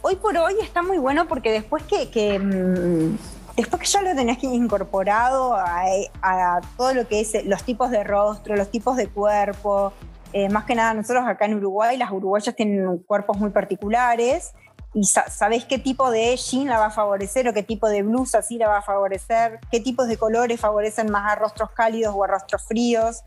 Hoy 0.09 0.15
por 0.15 0.37
hoy 0.37 0.55
está 0.61 0.81
muy 0.81 0.99
bueno 0.99 1.27
porque 1.27 1.51
después 1.51 1.83
que, 1.83 2.39
mm, 2.39 3.17
después 3.57 3.81
que 3.81 3.87
ya 3.87 4.01
lo 4.01 4.15
tenés 4.15 4.41
incorporado 4.41 5.53
a, 5.53 6.61
todo 6.77 6.93
lo 6.93 7.05
que 7.09 7.19
es 7.19 7.33
los 7.43 7.61
tipos 7.63 7.91
de 7.91 8.05
rostro, 8.05 8.55
los 8.55 8.71
tipos 8.71 8.95
de 8.95 9.09
cuerpo, 9.09 9.91
eh, 10.31 10.47
más 10.47 10.63
que 10.63 10.75
nada 10.75 10.93
nosotros 10.93 11.25
acá 11.27 11.43
en 11.43 11.55
Uruguay, 11.55 11.97
las 11.97 12.09
uruguayas 12.09 12.55
tienen 12.55 12.99
cuerpos 12.99 13.37
muy 13.37 13.49
particulares 13.49 14.53
y 14.93 15.03
sabés 15.03 15.65
qué 15.65 15.77
tipo 15.77 16.09
de 16.09 16.37
jean 16.37 16.67
la 16.67 16.79
va 16.79 16.85
a 16.85 16.91
favorecer 16.91 17.49
o 17.49 17.53
qué 17.53 17.63
tipo 17.63 17.89
de 17.89 18.01
blusa 18.01 18.41
sí 18.41 18.57
la 18.57 18.69
va 18.69 18.77
a 18.77 18.81
favorecer, 18.83 19.59
qué 19.69 19.81
tipos 19.81 20.07
de 20.07 20.15
colores 20.15 20.57
favorecen 20.57 21.11
más 21.11 21.29
a 21.29 21.35
rostros 21.35 21.71
cálidos 21.71 22.15
o 22.15 22.23
a 22.23 22.27
rostros 22.27 22.63
fríos. 22.65 23.23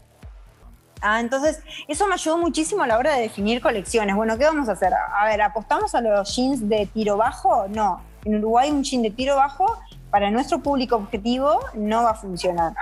Ah, 1.02 1.20
entonces, 1.20 1.60
eso 1.88 2.06
me 2.06 2.14
ayudó 2.14 2.38
muchísimo 2.38 2.82
a 2.82 2.86
la 2.86 2.98
hora 2.98 3.14
de 3.14 3.22
definir 3.22 3.60
colecciones. 3.60 4.14
Bueno, 4.14 4.36
¿qué 4.36 4.44
vamos 4.44 4.68
a 4.68 4.72
hacer? 4.72 4.92
A 4.94 5.24
ver, 5.26 5.40
¿apostamos 5.40 5.94
a 5.94 6.00
los 6.00 6.36
jeans 6.36 6.68
de 6.68 6.86
tiro 6.86 7.16
bajo? 7.16 7.66
No. 7.68 8.02
En 8.24 8.36
Uruguay 8.36 8.70
un 8.70 8.82
jean 8.82 9.02
de 9.02 9.10
tiro 9.10 9.36
bajo 9.36 9.78
para 10.10 10.30
nuestro 10.30 10.58
público 10.58 10.96
objetivo 10.96 11.58
no 11.74 12.02
va 12.02 12.10
a 12.10 12.14
funcionar. 12.14 12.74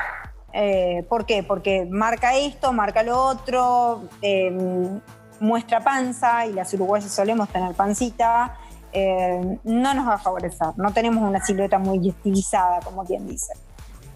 Eh, 0.53 1.05
¿Por 1.09 1.27
qué? 1.27 1.43
Porque 1.43 1.87
marca 1.89 2.35
esto, 2.37 2.73
marca 2.73 3.03
lo 3.03 3.23
otro, 3.23 4.09
eh, 4.23 4.51
muestra 5.39 5.81
panza 5.81 6.47
y 6.47 6.53
las 6.53 6.73
uruguayas 6.75 7.13
solemos 7.13 7.49
tener 7.51 7.75
pancita, 7.75 8.57
eh, 8.93 9.59
no 9.63 9.95
nos 9.95 10.09
va 10.09 10.15
a 10.15 10.19
favorecer. 10.19 10.69
No 10.77 10.93
tenemos 10.93 11.23
una 11.23 11.45
silueta 11.45 11.79
muy 11.79 12.09
estilizada, 12.09 12.81
como 12.81 13.05
quien 13.05 13.27
dice. 13.27 13.53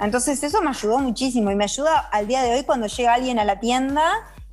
Entonces 0.02 0.42
eso 0.42 0.60
me 0.62 0.70
ayudó 0.70 0.98
muchísimo 0.98 1.50
y 1.50 1.54
me 1.54 1.64
ayuda 1.64 2.08
al 2.10 2.26
día 2.26 2.42
de 2.42 2.54
hoy 2.56 2.64
cuando 2.64 2.86
llega 2.88 3.14
alguien 3.14 3.38
a 3.38 3.44
la 3.44 3.60
tienda 3.60 4.02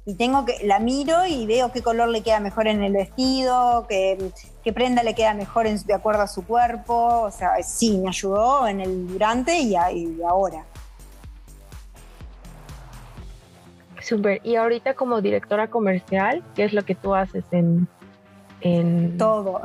y 0.05 0.13
tengo 0.15 0.45
que 0.45 0.57
la 0.63 0.79
miro 0.79 1.25
y 1.25 1.45
veo 1.47 1.71
qué 1.71 1.81
color 1.81 2.09
le 2.09 2.21
queda 2.21 2.39
mejor 2.39 2.67
en 2.67 2.83
el 2.83 2.93
vestido, 2.93 3.85
qué, 3.89 4.31
qué 4.63 4.73
prenda 4.73 5.01
le 5.03 5.15
queda 5.15 5.33
mejor 5.33 5.65
en- 5.67 5.81
de 5.83 5.93
acuerdo 5.93 6.21
a 6.21 6.27
su 6.27 6.45
cuerpo. 6.45 7.21
O 7.21 7.31
sea, 7.31 7.51
sí, 7.63 7.97
me 7.97 8.09
ayudó 8.09 8.67
en 8.67 8.79
el 8.81 9.07
durante 9.07 9.59
y, 9.59 9.75
a- 9.75 9.91
y 9.91 10.19
ahora. 10.21 10.63
Súper. 14.01 14.41
Y 14.43 14.55
ahorita 14.55 14.93
como 14.95 15.21
directora 15.21 15.67
comercial, 15.67 16.43
¿qué 16.55 16.63
es 16.65 16.73
lo 16.73 16.83
que 16.83 16.95
tú 16.95 17.13
haces 17.13 17.43
en... 17.51 17.87
en... 18.61 19.17
Todo. 19.17 19.61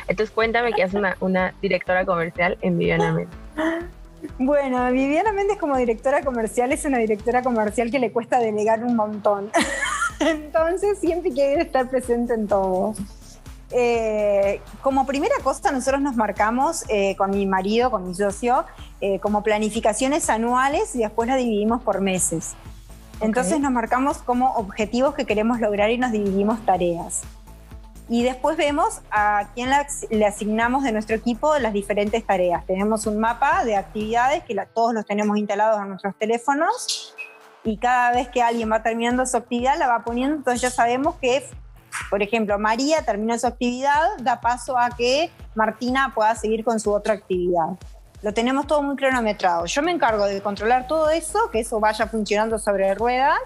Entonces 0.07 0.31
cuéntame 0.33 0.71
qué 0.73 0.83
hace 0.83 0.97
una, 0.97 1.17
una 1.19 1.53
directora 1.61 2.05
comercial 2.05 2.57
en 2.61 2.77
Viviana 2.77 3.13
Méndez. 3.13 3.37
Bueno, 4.37 4.91
Viviana 4.91 5.31
Méndez 5.31 5.57
como 5.57 5.77
directora 5.77 6.21
comercial 6.21 6.71
es 6.71 6.85
una 6.85 6.97
directora 6.97 7.41
comercial 7.41 7.91
que 7.91 7.99
le 7.99 8.11
cuesta 8.11 8.39
delegar 8.39 8.83
un 8.83 8.95
montón. 8.95 9.51
Entonces 10.19 10.99
siempre 10.99 11.31
quiere 11.31 11.61
estar 11.61 11.89
presente 11.89 12.33
en 12.33 12.47
todo. 12.47 12.93
Eh, 13.71 14.61
como 14.81 15.05
primera 15.05 15.35
cosa, 15.43 15.71
nosotros 15.71 16.01
nos 16.01 16.15
marcamos 16.15 16.83
eh, 16.89 17.15
con 17.15 17.31
mi 17.31 17.45
marido, 17.45 17.89
con 17.89 18.07
mi 18.07 18.13
socio, 18.13 18.65
eh, 18.99 19.19
como 19.19 19.43
planificaciones 19.43 20.29
anuales 20.29 20.95
y 20.95 20.99
después 20.99 21.27
las 21.27 21.37
dividimos 21.37 21.81
por 21.81 22.01
meses. 22.01 22.53
Entonces 23.21 23.59
nos 23.59 23.71
marcamos 23.71 24.17
como 24.17 24.53
objetivos 24.53 25.13
que 25.13 25.25
queremos 25.25 25.59
lograr 25.59 25.91
y 25.91 25.97
nos 25.97 26.11
dividimos 26.11 26.59
tareas. 26.65 27.21
Y 28.13 28.23
después 28.23 28.57
vemos 28.57 28.99
a 29.09 29.47
quién 29.55 29.69
le 29.69 29.75
as- 29.77 30.05
le 30.09 30.25
asignamos 30.25 30.83
de 30.83 30.91
nuestro 30.91 31.15
equipo 31.15 31.57
las 31.59 31.71
diferentes 31.71 32.25
tareas. 32.25 32.65
Tenemos 32.65 33.07
un 33.07 33.17
mapa 33.21 33.63
de 33.63 33.77
actividades 33.77 34.43
que 34.43 34.53
todos 34.73 34.93
los 34.93 35.05
tenemos 35.05 35.37
instalados 35.37 35.79
en 35.81 35.87
nuestros 35.87 36.13
teléfonos 36.19 37.15
y 37.63 37.77
cada 37.77 38.11
vez 38.11 38.27
que 38.27 38.41
alguien 38.41 38.69
va 38.69 38.83
terminando 38.83 39.25
su 39.25 39.37
actividad 39.37 39.77
la 39.79 39.87
va 39.87 40.03
poniendo, 40.03 40.35
entonces 40.35 40.59
ya 40.61 40.69
sabemos 40.69 41.15
que, 41.21 41.47
por 42.09 42.21
ejemplo, 42.21 42.59
María 42.59 43.01
terminó 43.05 43.39
su 43.39 43.47
actividad, 43.47 44.09
da 44.19 44.41
paso 44.41 44.77
a 44.77 44.89
que 44.89 45.31
Martina 45.55 46.11
pueda 46.13 46.35
seguir 46.35 46.65
con 46.65 46.81
su 46.81 46.91
otra 46.91 47.13
actividad. 47.13 47.77
Lo 48.23 48.33
tenemos 48.33 48.67
todo 48.67 48.83
muy 48.83 48.97
cronometrado. 48.97 49.65
Yo 49.67 49.81
me 49.83 49.91
encargo 49.91 50.25
de 50.25 50.41
controlar 50.41 50.85
todo 50.85 51.09
eso, 51.11 51.49
que 51.49 51.61
eso 51.61 51.79
vaya 51.79 52.07
funcionando 52.07 52.59
sobre 52.59 52.93
ruedas, 52.93 53.39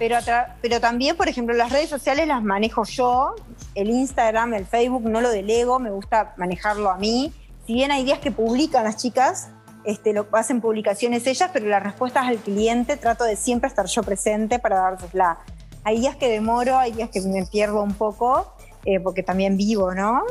pero, 0.00 0.16
pero 0.62 0.80
también, 0.80 1.14
por 1.14 1.28
ejemplo, 1.28 1.54
las 1.54 1.70
redes 1.70 1.90
sociales 1.90 2.26
las 2.26 2.42
manejo 2.42 2.84
yo, 2.84 3.34
el 3.74 3.90
Instagram, 3.90 4.54
el 4.54 4.64
Facebook, 4.64 5.02
no 5.02 5.20
lo 5.20 5.28
delego, 5.28 5.78
me 5.78 5.90
gusta 5.90 6.32
manejarlo 6.38 6.90
a 6.90 6.96
mí. 6.96 7.34
Si 7.66 7.74
bien 7.74 7.90
hay 7.90 8.02
días 8.02 8.18
que 8.18 8.30
publican 8.30 8.84
las 8.84 8.96
chicas, 8.96 9.50
este, 9.84 10.14
lo 10.14 10.26
hacen 10.32 10.62
publicaciones 10.62 11.26
ellas, 11.26 11.50
pero 11.52 11.66
las 11.66 11.82
respuestas 11.82 12.26
al 12.26 12.38
cliente 12.38 12.96
trato 12.96 13.24
de 13.24 13.36
siempre 13.36 13.68
estar 13.68 13.84
yo 13.84 14.02
presente 14.02 14.58
para 14.58 14.78
dársela. 14.78 15.38
Hay 15.84 16.00
días 16.00 16.16
que 16.16 16.30
demoro, 16.30 16.78
hay 16.78 16.92
días 16.92 17.10
que 17.10 17.20
me 17.20 17.44
pierdo 17.44 17.82
un 17.82 17.92
poco, 17.92 18.54
eh, 18.86 19.00
porque 19.00 19.22
también 19.22 19.58
vivo, 19.58 19.92
¿no? 19.94 20.22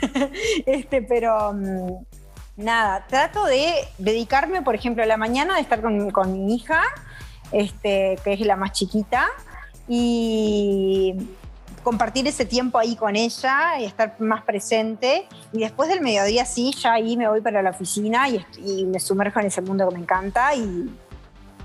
este, 0.66 1.02
pero 1.02 1.54
mm, 1.54 2.04
nada, 2.56 3.04
trato 3.08 3.46
de 3.46 3.72
dedicarme, 3.98 4.62
por 4.62 4.76
ejemplo, 4.76 5.02
a 5.02 5.06
la 5.06 5.16
mañana 5.16 5.56
de 5.56 5.62
estar 5.62 5.82
con, 5.82 6.12
con 6.12 6.32
mi 6.32 6.54
hija, 6.54 6.84
este, 7.52 8.18
que 8.24 8.32
es 8.34 8.40
la 8.40 8.56
más 8.56 8.72
chiquita, 8.72 9.26
y 9.88 11.14
compartir 11.82 12.26
ese 12.28 12.44
tiempo 12.44 12.78
ahí 12.78 12.96
con 12.96 13.16
ella 13.16 13.78
y 13.80 13.84
estar 13.84 14.14
más 14.20 14.42
presente. 14.42 15.26
Y 15.52 15.60
después 15.60 15.88
del 15.88 16.00
mediodía, 16.02 16.44
sí, 16.44 16.72
ya 16.78 16.94
ahí 16.94 17.16
me 17.16 17.28
voy 17.28 17.40
para 17.40 17.62
la 17.62 17.70
oficina 17.70 18.28
y, 18.28 18.84
me 18.84 19.00
sumerjo 19.00 19.40
en 19.40 19.46
ese 19.46 19.62
mundo 19.62 19.88
que 19.88 19.94
me 19.94 20.00
encanta 20.02 20.54
y 20.54 20.94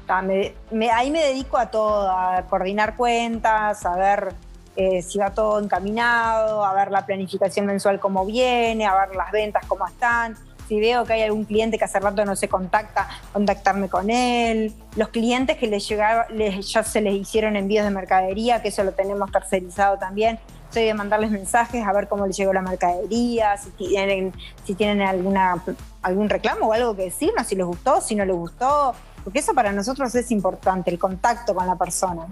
ta, 0.07 0.21
me- 0.21 0.53
me- 0.71 0.91
ahí 0.91 1.11
me 1.11 1.19
dedico 1.19 1.57
a 1.57 1.69
todo, 1.69 2.09
a 2.09 2.43
coordinar 2.49 2.95
cuentas, 2.95 3.85
a 3.85 3.95
ver 3.97 4.33
eh, 4.75 5.01
si 5.01 5.19
va 5.19 5.31
todo 5.31 5.59
encaminado, 5.59 6.65
a 6.65 6.73
ver 6.73 6.89
la 6.91 7.05
planificación 7.05 7.65
mensual 7.65 7.99
cómo 7.99 8.25
viene, 8.25 8.85
a 8.85 8.95
ver 9.05 9.15
las 9.15 9.31
ventas 9.31 9.65
cómo 9.67 9.85
están. 9.85 10.37
Si 10.67 10.79
veo 10.79 11.05
que 11.05 11.13
hay 11.13 11.23
algún 11.23 11.45
cliente 11.45 11.77
que 11.77 11.85
hace 11.85 11.99
rato 11.99 12.23
no 12.25 12.35
se 12.35 12.47
contacta, 12.47 13.07
contactarme 13.31 13.89
con 13.89 14.09
él. 14.09 14.73
Los 14.95 15.09
clientes 15.09 15.57
que 15.57 15.67
les 15.67 15.87
llegaba, 15.87 16.27
ya 16.29 16.83
se 16.83 17.01
les 17.01 17.13
hicieron 17.15 17.55
envíos 17.55 17.85
de 17.85 17.91
mercadería, 17.91 18.61
que 18.61 18.69
eso 18.69 18.83
lo 18.83 18.93
tenemos 18.93 19.31
tercerizado 19.31 19.97
también. 19.97 20.39
Soy 20.71 20.85
de 20.85 20.93
mandarles 20.93 21.29
mensajes 21.29 21.85
a 21.85 21.93
ver 21.93 22.07
cómo 22.07 22.25
les 22.25 22.35
llegó 22.35 22.51
la 22.51 22.61
mercadería, 22.61 23.57
si 23.57 23.69
tienen, 23.71 24.33
si 24.63 24.73
tienen 24.73 25.01
alguna, 25.01 25.63
algún 26.01 26.29
reclamo 26.29 26.67
o 26.67 26.73
algo 26.73 26.95
que 26.95 27.03
decirnos, 27.03 27.45
si 27.45 27.55
les 27.55 27.65
gustó, 27.65 28.01
si 28.01 28.15
no 28.15 28.25
les 28.25 28.35
gustó. 28.35 28.95
Porque 29.23 29.39
eso 29.39 29.53
para 29.53 29.71
nosotros 29.71 30.13
es 30.15 30.31
importante, 30.31 30.89
el 30.89 30.99
contacto 30.99 31.53
con 31.53 31.67
la 31.67 31.75
persona. 31.75 32.27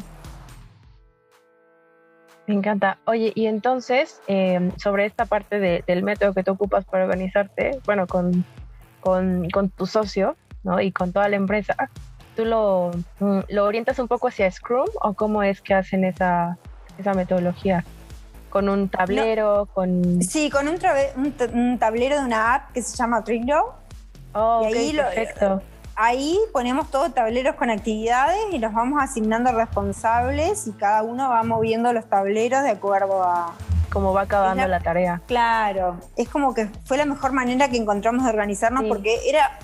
Me 2.51 2.57
encanta. 2.57 2.97
Oye, 3.05 3.31
y 3.33 3.45
entonces, 3.45 4.19
eh, 4.27 4.73
sobre 4.75 5.05
esta 5.05 5.25
parte 5.25 5.57
de- 5.61 5.85
del 5.87 6.03
método 6.03 6.33
que 6.33 6.43
tú 6.43 6.51
ocupas 6.51 6.83
para 6.83 7.05
organizarte, 7.05 7.79
bueno, 7.85 8.07
con, 8.07 8.43
con, 8.99 9.49
con 9.51 9.69
tu 9.69 9.85
socio, 9.85 10.35
¿no? 10.61 10.81
Y 10.81 10.91
con 10.91 11.13
toda 11.13 11.29
la 11.29 11.37
empresa, 11.37 11.73
¿tú 12.35 12.43
lo, 12.43 12.91
mm, 13.19 13.39
lo 13.47 13.63
orientas 13.65 13.99
un 13.99 14.09
poco 14.09 14.27
hacia 14.27 14.51
Scrum 14.51 14.89
o 15.01 15.13
cómo 15.13 15.43
es 15.43 15.61
que 15.61 15.73
hacen 15.75 16.03
esa, 16.03 16.57
esa 16.97 17.13
metodología? 17.13 17.85
¿Con 18.49 18.67
un 18.67 18.89
tablero? 18.89 19.69
¿Con...? 19.71 20.21
Sí, 20.21 20.49
con 20.49 20.67
un, 20.67 20.77
tablero 21.79 22.19
de 22.19 22.25
una 22.25 22.55
app 22.55 22.73
que 22.73 22.81
se 22.81 22.97
llama 22.97 23.23
Trello. 23.23 23.75
Oh, 24.33 24.63
y 24.69 24.75
ahí 24.75 24.91
lo- 24.91 25.03
perfecto. 25.03 25.61
Ahí 25.95 26.39
ponemos 26.53 26.89
todos 26.89 27.13
tableros 27.13 27.55
con 27.55 27.69
actividades 27.69 28.37
y 28.51 28.59
los 28.59 28.73
vamos 28.73 29.01
asignando 29.01 29.51
responsables 29.51 30.65
y 30.67 30.71
cada 30.71 31.03
uno 31.03 31.29
va 31.29 31.43
moviendo 31.43 31.91
los 31.93 32.05
tableros 32.09 32.63
de 32.63 32.69
acuerdo 32.71 33.23
a... 33.23 33.53
Cómo 33.91 34.13
va 34.13 34.21
acabando 34.21 34.61
la- 34.63 34.67
la 34.69 34.79
tarea. 34.79 35.21
Claro, 35.27 35.97
es 36.15 36.29
como 36.29 36.53
que 36.53 36.69
fue 36.85 36.95
la 36.97 37.03
mejor 37.05 37.33
manera 37.33 37.67
que 37.69 37.75
encontramos 37.77 38.23
de 38.23 38.29
organizarnos 38.29 38.83
Sí. 38.83 38.89
porque 38.89 39.19
era... 39.27 39.59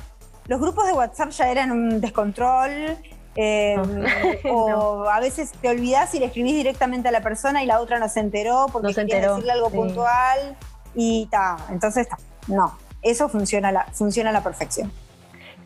Los 0.47 0.59
grupos 0.61 0.85
de 0.85 0.93
WhatsApp 0.93 1.29
ya 1.29 1.49
eran 1.49 1.71
un 1.71 2.01
descontrol. 2.01 2.97
eh, 3.35 3.77
No. 4.43 4.53
o 4.53 5.09
a 5.09 5.19
veces 5.21 5.51
te 5.61 5.69
olvidás 5.69 6.13
y 6.13 6.19
le 6.19 6.25
escribís 6.25 6.55
directamente 6.55 7.07
a 7.07 7.11
la 7.11 7.21
persona 7.21 7.63
y 7.63 7.65
la 7.67 7.79
otra 7.79 7.99
no 7.99 8.09
se 8.09 8.19
enteró 8.19 8.65
porque 8.71 8.89
No 8.89 8.93
se 8.93 9.01
enteró, 9.01 9.35
decirle 9.35 9.51
algo 9.53 9.69
sí. 9.69 9.75
puntual 9.77 10.57
y 10.93 11.27
ta. 11.31 11.57
Entonces, 11.69 12.09
ta, 12.09 12.17
no, 12.47 12.77
eso 13.01 13.29
funciona 13.29 13.69
a 13.69 13.71
la, 13.71 13.85
funciona 13.93 14.29
a 14.31 14.33
la 14.33 14.41
perfección. 14.41 14.91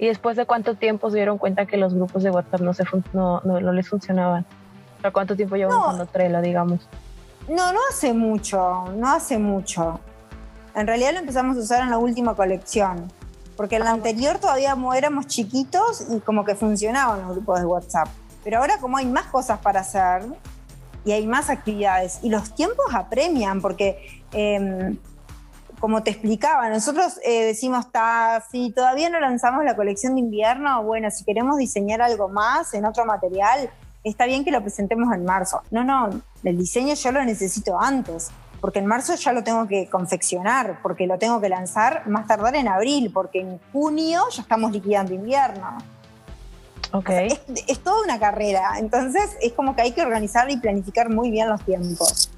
¿Y 0.02 0.08
después 0.08 0.36
de 0.36 0.48
cuánto 0.48 0.74
tiempo 0.74 1.12
se 1.12 1.18
dieron 1.18 1.38
cuenta 1.38 1.68
que 1.68 1.78
los 1.78 1.94
grupos 1.94 2.24
de 2.24 2.32
WhatsApp 2.32 2.62
no, 2.62 2.74
se 2.74 2.86
fun- 2.86 3.06
no, 3.14 3.40
no, 3.46 3.62
no 3.62 3.72
les 3.72 3.88
funcionaban? 3.88 4.48
O 4.98 5.02
sea, 5.02 5.12
¿cuánto 5.12 5.36
tiempo 5.36 5.56
llevan 5.58 5.78
usando 5.78 6.08
Trello, 6.08 6.42
digamos? 6.42 6.80
No, 7.48 7.72
no 7.72 7.80
hace 7.92 8.12
mucho, 8.12 8.86
no 8.96 9.08
hace 9.14 9.38
mucho. 9.38 10.00
En 10.74 10.88
realidad 10.88 11.14
lo 11.14 11.20
empezamos 11.20 11.56
a 11.56 11.60
usar 11.60 11.82
en 11.84 11.92
la 11.92 12.00
última 12.00 12.34
colección, 12.34 13.12
porque 13.56 13.76
en 13.76 13.84
la 13.84 13.92
anterior 13.92 14.40
todavía 14.40 14.74
mo- 14.76 14.96
éramos 14.96 15.28
chiquitos 15.28 16.08
y 16.10 16.20
como 16.22 16.46
que 16.46 16.56
funcionaban 16.56 17.22
los 17.22 17.36
grupos 17.36 17.60
de 17.60 17.66
WhatsApp. 17.68 18.08
Pero 18.44 18.58
ahora 18.58 18.78
como 18.82 18.98
hay 18.98 19.06
más 19.06 19.26
cosas 19.28 19.60
para 19.60 19.82
hacer 19.82 20.24
y 21.06 21.12
hay 21.12 21.28
más 21.28 21.52
actividades 21.52 22.18
y 22.24 22.30
los 22.30 22.56
tiempos 22.56 22.88
apremian, 22.96 23.62
porque 23.62 24.24
em, 24.34 24.98
como 25.82 26.04
te 26.04 26.12
explicaba, 26.12 26.70
nosotros 26.70 27.20
eh, 27.26 27.44
decimos, 27.44 27.92
"Ta, 27.92 28.44
si 28.52 28.72
todavía 28.72 29.10
no 29.10 29.20
lanzamos 29.20 29.66
la 29.66 29.76
colección 29.76 30.14
de 30.14 30.22
invierno, 30.22 30.84
bueno, 30.84 31.10
si 31.12 31.26
queremos 31.26 31.58
diseñar 31.58 32.02
algo 32.02 32.30
más 32.30 32.74
en 32.76 32.86
otro 32.86 33.04
material, 33.04 33.70
está 34.04 34.26
bien 34.28 34.46
que 34.46 34.52
lo 34.52 34.62
presentemos 34.62 35.14
en 35.14 35.26
marzo. 35.26 35.62
No, 35.72 35.84
no, 35.84 36.22
el 36.44 36.58
diseño 36.58 36.94
yo 36.94 37.12
lo 37.12 37.26
necesito 37.26 37.80
antes, 37.82 38.30
porque 38.62 38.80
en 38.80 38.86
marzo 38.86 39.16
ya 39.16 39.34
lo 39.34 39.44
tengo 39.44 39.68
que 39.68 39.90
confeccionar, 39.90 40.80
porque 40.84 41.08
lo 41.08 41.18
tengo 41.18 41.42
que 41.42 41.50
lanzar 41.50 42.08
más 42.08 42.28
tardar 42.28 42.56
en 42.56 42.68
abril, 42.68 43.12
porque 43.12 43.42
en 43.42 43.60
junio 43.74 44.24
ya 44.32 44.44
estamos 44.44 44.72
liquidando 44.72 45.14
invierno. 45.14 45.80
Ok. 46.94 47.10
Es, 47.10 47.42
es 47.68 47.80
toda 47.80 48.04
una 48.04 48.20
carrera, 48.20 48.74
entonces 48.78 49.36
es 49.42 49.54
como 49.54 49.76
que 49.76 49.82
hay 49.82 49.92
que 49.94 50.04
organizar 50.04 50.50
y 50.52 50.58
planificar 50.58 51.10
muy 51.10 51.32
bien 51.32 51.50
los 51.50 51.62
tiempos. 51.66 52.30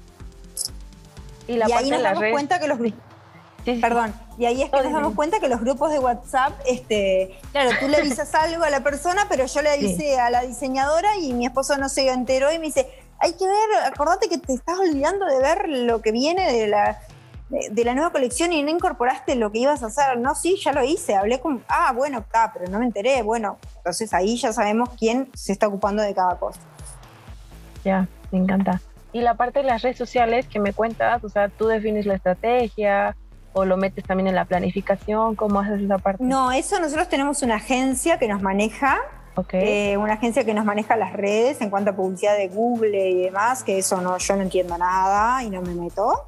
Y 1.46 1.56
la 1.56 1.68
y 1.68 1.72
ahí 1.72 1.90
nos 1.90 2.02
damos 2.02 2.24
cuenta 2.32 2.58
que 2.58 2.68
los. 2.68 2.78
Perdón, 3.64 4.14
y 4.38 4.44
ahí 4.44 4.62
es 4.62 4.70
que 4.70 4.76
No, 4.76 4.82
nos 4.82 4.92
damos 4.92 5.14
cuenta 5.14 5.40
que 5.40 5.48
los 5.48 5.60
grupos 5.60 5.90
de 5.90 5.98
WhatsApp, 5.98 6.52
este, 6.66 7.38
claro, 7.52 7.70
tú 7.80 7.88
le 7.88 7.96
avisas 7.96 8.34
algo 8.34 8.64
a 8.64 8.70
la 8.70 8.80
persona, 8.80 9.26
pero 9.28 9.46
yo 9.46 9.62
le 9.62 9.70
avisé 9.70 10.18
a 10.18 10.30
la 10.30 10.42
diseñadora 10.42 11.16
y 11.16 11.32
mi 11.32 11.46
esposo 11.46 11.78
no 11.78 11.88
se 11.88 12.08
enteró 12.08 12.52
y 12.52 12.58
me 12.58 12.66
dice, 12.66 12.86
hay 13.18 13.32
que 13.32 13.46
ver, 13.46 13.84
acordate 13.86 14.28
que 14.28 14.38
te 14.38 14.52
estás 14.52 14.78
olvidando 14.78 15.24
de 15.26 15.38
ver 15.38 15.68
lo 15.68 16.02
que 16.02 16.12
viene 16.12 16.52
de 16.52 16.66
la... 16.68 16.98
de, 17.48 17.68
de 17.70 17.84
la 17.84 17.94
nueva 17.94 18.10
colección 18.10 18.52
y 18.52 18.62
no 18.62 18.70
incorporaste 18.70 19.34
lo 19.34 19.50
que 19.50 19.60
ibas 19.60 19.82
a 19.82 19.86
hacer. 19.86 20.18
No, 20.18 20.34
sí, 20.34 20.56
ya 20.62 20.72
lo 20.72 20.84
hice, 20.84 21.14
hablé 21.14 21.40
con, 21.40 21.64
ah, 21.68 21.92
bueno, 21.94 22.18
está, 22.18 22.52
pero 22.52 22.70
no 22.70 22.80
me 22.80 22.84
enteré. 22.84 23.22
Bueno, 23.22 23.58
entonces 23.78 24.12
ahí 24.12 24.36
ya 24.36 24.52
sabemos 24.52 24.90
quién 24.98 25.30
se 25.34 25.52
está 25.52 25.68
ocupando 25.68 26.02
de 26.02 26.14
cada 26.14 26.36
cosa. 26.38 26.60
Ya, 27.84 28.08
me 28.30 28.38
encanta. 28.38 28.80
Y 29.12 29.20
la 29.20 29.34
parte 29.34 29.60
de 29.60 29.66
las 29.66 29.82
redes 29.82 29.96
sociales 29.96 30.48
que 30.48 30.58
me 30.58 30.72
cuentas, 30.72 31.22
o 31.22 31.28
sea, 31.28 31.48
tú 31.48 31.68
defines 31.68 32.04
la 32.04 32.14
estrategia 32.14 33.16
o 33.54 33.64
lo 33.64 33.76
metes 33.78 34.04
también 34.04 34.26
en 34.26 34.34
la 34.34 34.44
planificación, 34.44 35.34
¿cómo 35.36 35.60
haces 35.60 35.80
esa 35.80 35.96
parte? 35.98 36.22
No, 36.22 36.52
eso 36.52 36.78
nosotros 36.80 37.08
tenemos 37.08 37.42
una 37.42 37.54
agencia 37.56 38.18
que 38.18 38.28
nos 38.28 38.42
maneja, 38.42 38.98
Ok. 39.36 39.54
eh, 39.54 39.96
una 39.96 40.14
agencia 40.14 40.44
que 40.44 40.52
nos 40.52 40.64
maneja 40.64 40.96
las 40.96 41.12
redes 41.14 41.60
en 41.60 41.70
cuanto 41.70 41.90
a 41.90 41.96
publicidad 41.96 42.36
de 42.36 42.48
Google 42.48 43.10
y 43.10 43.22
demás, 43.22 43.62
que 43.64 43.78
eso 43.78 44.00
no, 44.00 44.18
yo 44.18 44.36
no 44.36 44.42
entiendo 44.42 44.76
nada 44.76 45.42
y 45.42 45.50
no 45.50 45.62
me 45.62 45.74
meto. 45.74 46.26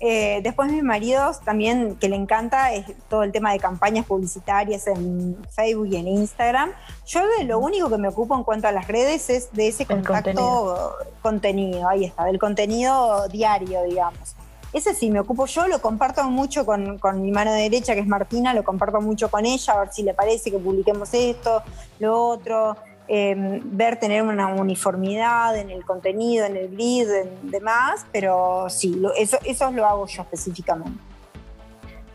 Eh, 0.00 0.40
después 0.42 0.70
mis 0.72 0.82
maridos 0.82 1.40
también, 1.42 1.96
que 1.96 2.08
le 2.08 2.16
encanta, 2.16 2.72
es 2.72 2.84
todo 3.08 3.22
el 3.22 3.32
tema 3.32 3.52
de 3.52 3.60
campañas 3.60 4.04
publicitarias 4.04 4.86
en 4.86 5.36
Facebook 5.50 5.86
y 5.86 5.96
en 5.96 6.08
Instagram. 6.08 6.72
Yo 7.06 7.20
de 7.38 7.44
lo 7.44 7.58
único 7.58 7.88
que 7.88 7.96
me 7.96 8.08
ocupo 8.08 8.34
en 8.36 8.42
cuanto 8.42 8.68
a 8.68 8.72
las 8.72 8.88
redes 8.88 9.30
es 9.30 9.52
de 9.52 9.68
ese 9.68 9.86
contacto 9.86 10.96
contenido, 11.22 11.88
ahí 11.88 12.04
está, 12.04 12.24
del 12.24 12.38
contenido 12.38 13.28
diario, 13.28 13.82
digamos. 13.84 14.34
Ese 14.74 14.92
sí, 14.92 15.08
me 15.08 15.20
ocupo 15.20 15.46
yo, 15.46 15.68
lo 15.68 15.80
comparto 15.80 16.24
mucho 16.24 16.66
con, 16.66 16.98
mi 17.22 17.30
mano 17.30 17.52
derecha, 17.52 17.94
que 17.94 18.00
es 18.00 18.08
Martina, 18.08 18.52
lo 18.52 18.64
comparto 18.64 19.00
mucho 19.00 19.30
con 19.30 19.46
ella, 19.46 19.72
a 19.72 19.78
ver 19.78 19.92
si 19.92 20.02
le 20.02 20.14
parece 20.14 20.50
que 20.50 20.58
publiquemos 20.58 21.14
esto, 21.14 21.62
lo 22.00 22.20
otro, 22.20 22.76
eh, 23.06 23.60
ver 23.62 24.00
tener 24.00 24.24
una 24.24 24.48
uniformidad 24.48 25.56
en 25.56 25.70
el 25.70 25.84
contenido, 25.84 26.44
en 26.46 26.56
el 26.56 26.70
grid, 26.70 27.08
en 27.08 27.52
demás, 27.52 28.04
pero 28.10 28.68
sí, 28.68 29.00
eso, 29.16 29.38
eso 29.44 29.70
lo 29.70 29.86
hago 29.86 30.08
yo 30.08 30.22
específicamente. 30.22 30.98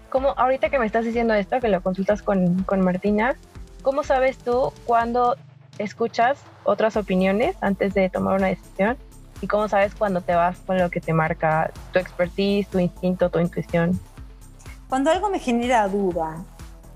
¿Cómo, 0.10 0.34
ahorita 0.36 0.70
que 0.70 0.80
me 0.80 0.86
estás 0.86 1.06
diciendo 1.06 1.34
esto, 1.36 1.62
que 1.62 1.70
lo 1.70 1.82
consultas 1.82 2.22
con, 2.22 2.64
con 2.64 2.82
Martina, 2.82 3.38
¿cómo 3.84 4.04
sabes 4.04 4.38
tú 4.38 4.74
cuando 4.86 5.38
escuchas 5.78 6.38
otras 6.66 6.98
opiniones 6.98 7.56
antes 7.62 7.94
de 7.94 8.10
tomar 8.10 8.36
una 8.36 8.48
decisión? 8.48 8.98
¿Y 9.42 9.48
cómo 9.48 9.68
sabes 9.68 9.96
cuando 9.96 10.22
te 10.22 10.36
vas 10.36 10.58
con 10.66 10.78
lo 10.78 10.90
que 10.90 11.00
te 11.00 11.14
marca 11.14 11.72
tu 11.94 12.00
expertise, 12.00 12.68
tu 12.68 12.80
instinto, 12.80 13.30
tu 13.30 13.40
intuición? 13.40 14.00
Cuando 14.90 15.12
algo 15.12 15.30
me 15.30 15.40
genera 15.40 15.88
duda, 15.88 16.44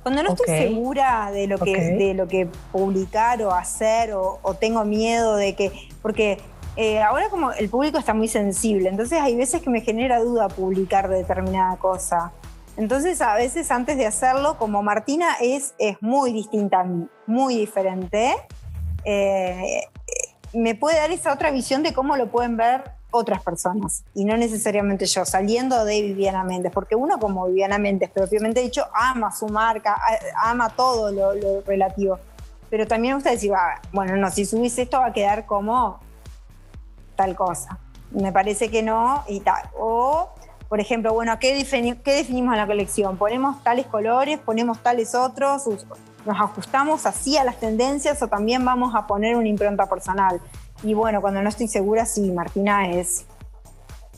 cuando 0.02 0.24
no 0.24 0.30
estoy 0.30 0.50
Ok. 0.50 0.58
segura 0.58 1.32
de 1.32 1.48
lo 1.48 1.58
que, 1.60 1.76
Ok. 1.76 1.98
de 1.98 2.14
lo 2.14 2.28
que 2.28 2.48
publicar 2.72 3.42
o 3.44 3.54
hacer, 3.54 4.14
o, 4.14 4.40
o 4.42 4.54
tengo 4.56 4.84
miedo 4.84 5.36
de 5.38 5.56
que. 5.56 5.72
Porque 6.02 6.40
eh, 6.76 7.02
ahora, 7.02 7.30
como 7.30 7.52
el 7.52 7.70
público 7.70 7.98
está 7.98 8.14
muy 8.14 8.28
sensible, 8.28 8.90
entonces 8.90 9.22
hay 9.22 9.36
veces 9.36 9.62
que 9.62 9.70
me 9.70 9.82
genera 9.82 10.20
duda 10.20 10.50
publicar 10.50 11.08
determinada 11.08 11.78
cosa. 11.78 12.34
Entonces, 12.76 13.22
a 13.22 13.36
veces 13.36 13.70
antes 13.70 13.98
de 13.98 14.08
hacerlo, 14.08 14.58
como 14.58 14.82
Martina 14.82 15.36
es, 15.40 15.76
es 15.78 16.02
muy 16.02 16.34
distinta 16.34 16.80
a 16.80 16.84
mí, 16.84 17.08
muy 17.28 17.56
diferente, 17.56 18.34
eh, 19.06 19.82
me 20.54 20.76
puede 20.76 20.98
dar 20.98 21.12
esa 21.12 21.34
otra 21.34 21.52
visión 21.52 21.84
de 21.84 21.94
cómo 21.94 22.16
lo 22.16 22.28
pueden 22.30 22.58
ver 22.58 22.84
otras 23.12 23.44
personas 23.44 24.04
y 24.16 24.26
no 24.26 24.36
necesariamente 24.38 25.06
yo, 25.06 25.24
saliendo 25.26 25.86
de 25.86 26.02
Viviana 26.02 26.44
Méndez, 26.44 26.72
porque 26.74 26.96
uno 26.96 27.20
como 27.20 27.46
Viviana 27.48 27.78
Méndez, 27.78 28.10
propiamente 28.12 28.60
dicho, 28.62 28.86
ama 28.94 29.32
su 29.32 29.48
marca, 29.48 30.00
ama 30.36 30.70
todo 30.70 31.12
lo, 31.12 31.62
relativo, 31.62 32.18
pero 32.70 32.88
también 32.88 33.16
gusta 33.16 33.30
decir, 33.30 33.52
"Ah, 33.56 33.80
bueno, 33.92 34.16
no, 34.16 34.32
si 34.32 34.46
subís 34.46 34.78
esto 34.80 35.00
va 35.00 35.08
a 35.08 35.14
quedar 35.14 35.46
como 35.46 36.00
tal 37.16 37.36
cosa. 37.36 37.78
Me 38.12 38.32
parece 38.32 38.70
que 38.70 38.82
no 38.84 39.24
y 39.28 39.40
tal. 39.42 39.64
O, 39.78 40.30
por 40.70 40.80
ejemplo, 40.80 41.14
bueno, 41.14 41.38
¿qué, 41.40 41.64
qué 42.04 42.14
definimos 42.16 42.54
en 42.54 42.60
la 42.60 42.66
colección? 42.68 43.18
Ponemos 43.18 43.64
tales 43.64 43.86
colores, 43.88 44.40
ponemos 44.40 44.80
tales 44.82 45.14
otros, 45.14 45.68
us- 45.68 45.86
nos 46.26 46.40
ajustamos 46.40 47.06
así 47.06 47.38
a 47.38 47.44
las 47.44 47.60
tendencias 47.60 48.22
o 48.22 48.28
también 48.28 48.64
vamos 48.64 48.96
a 48.96 49.08
poner 49.08 49.36
una 49.36 49.48
impronta 49.48 49.88
personal. 49.88 50.40
Y 50.84 50.94
bueno, 50.94 51.22
cuando 51.22 51.42
no 51.42 51.50
estoy 51.50 51.68
segura, 51.68 52.06
sí, 52.06 52.32
Martina 52.32 52.90
es, 52.90 53.26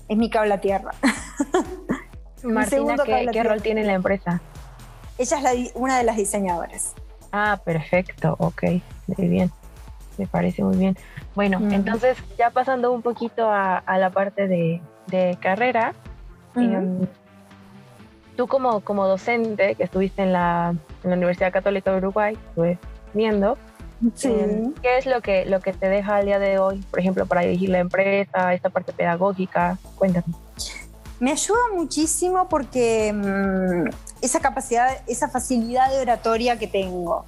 es 0.07 0.17
mi 0.17 0.29
cable 0.29 0.53
a 0.53 0.61
tierra. 0.61 0.91
Martina, 2.43 2.95
¿qué, 3.03 3.29
qué 3.31 3.43
rol 3.43 3.61
tiene 3.61 3.81
en 3.81 3.87
la 3.87 3.93
empresa? 3.93 4.41
Ella 5.17 5.37
es 5.37 5.43
la 5.43 5.51
una 5.75 5.97
de 5.97 6.03
las 6.03 6.17
diseñadoras. 6.17 6.93
Ah, 7.31 7.59
perfecto, 7.63 8.35
ok, 8.39 8.63
muy 9.07 9.27
bien, 9.27 9.51
me 10.17 10.27
parece 10.27 10.63
muy 10.63 10.77
bien. 10.77 10.97
Bueno, 11.33 11.59
entonces 11.71 12.17
ya 12.37 12.49
pasando 12.49 12.91
un 12.91 13.01
poquito 13.01 13.49
a, 13.49 13.77
a 13.77 13.97
la 13.97 14.09
parte 14.09 14.47
de, 14.47 14.81
de 15.07 15.37
carrera, 15.41 15.93
em, 16.55 17.07
tú 18.35 18.47
como, 18.47 18.81
como 18.81 19.07
docente 19.07 19.75
que 19.75 19.83
estuviste 19.83 20.21
en 20.23 20.33
la, 20.33 20.75
en 21.03 21.09
la 21.09 21.15
Universidad 21.15 21.51
Católica 21.51 21.91
de 21.91 21.97
Uruguay, 21.97 22.37
estuve 22.49 22.77
viendo, 23.13 23.57
Sí. 24.15 24.27
em, 24.27 24.73
¿qué 24.81 24.97
es 24.97 25.05
lo 25.05 25.21
que, 25.21 25.45
lo 25.45 25.61
que 25.61 25.73
te 25.73 25.87
deja 25.87 26.17
al 26.17 26.25
día 26.25 26.37
de 26.39 26.59
hoy, 26.59 26.83
por 26.91 26.99
ejemplo, 26.99 27.25
para 27.25 27.41
dirigir 27.41 27.69
la 27.69 27.79
empresa, 27.79 28.53
esta 28.53 28.69
parte 28.69 28.91
pedagógica? 28.93 29.77
Cuéntame. 29.95 30.25
Me 31.19 31.31
ayuda 31.31 31.59
muchísimo 31.73 32.47
porque 32.49 33.13
mm, 33.13 33.89
esa 34.21 34.41
capacidad, 34.41 34.89
esa 35.07 35.29
facilidad 35.29 35.89
de 35.91 36.01
oratoria 36.01 36.59
que 36.59 36.67
tengo, 36.67 37.25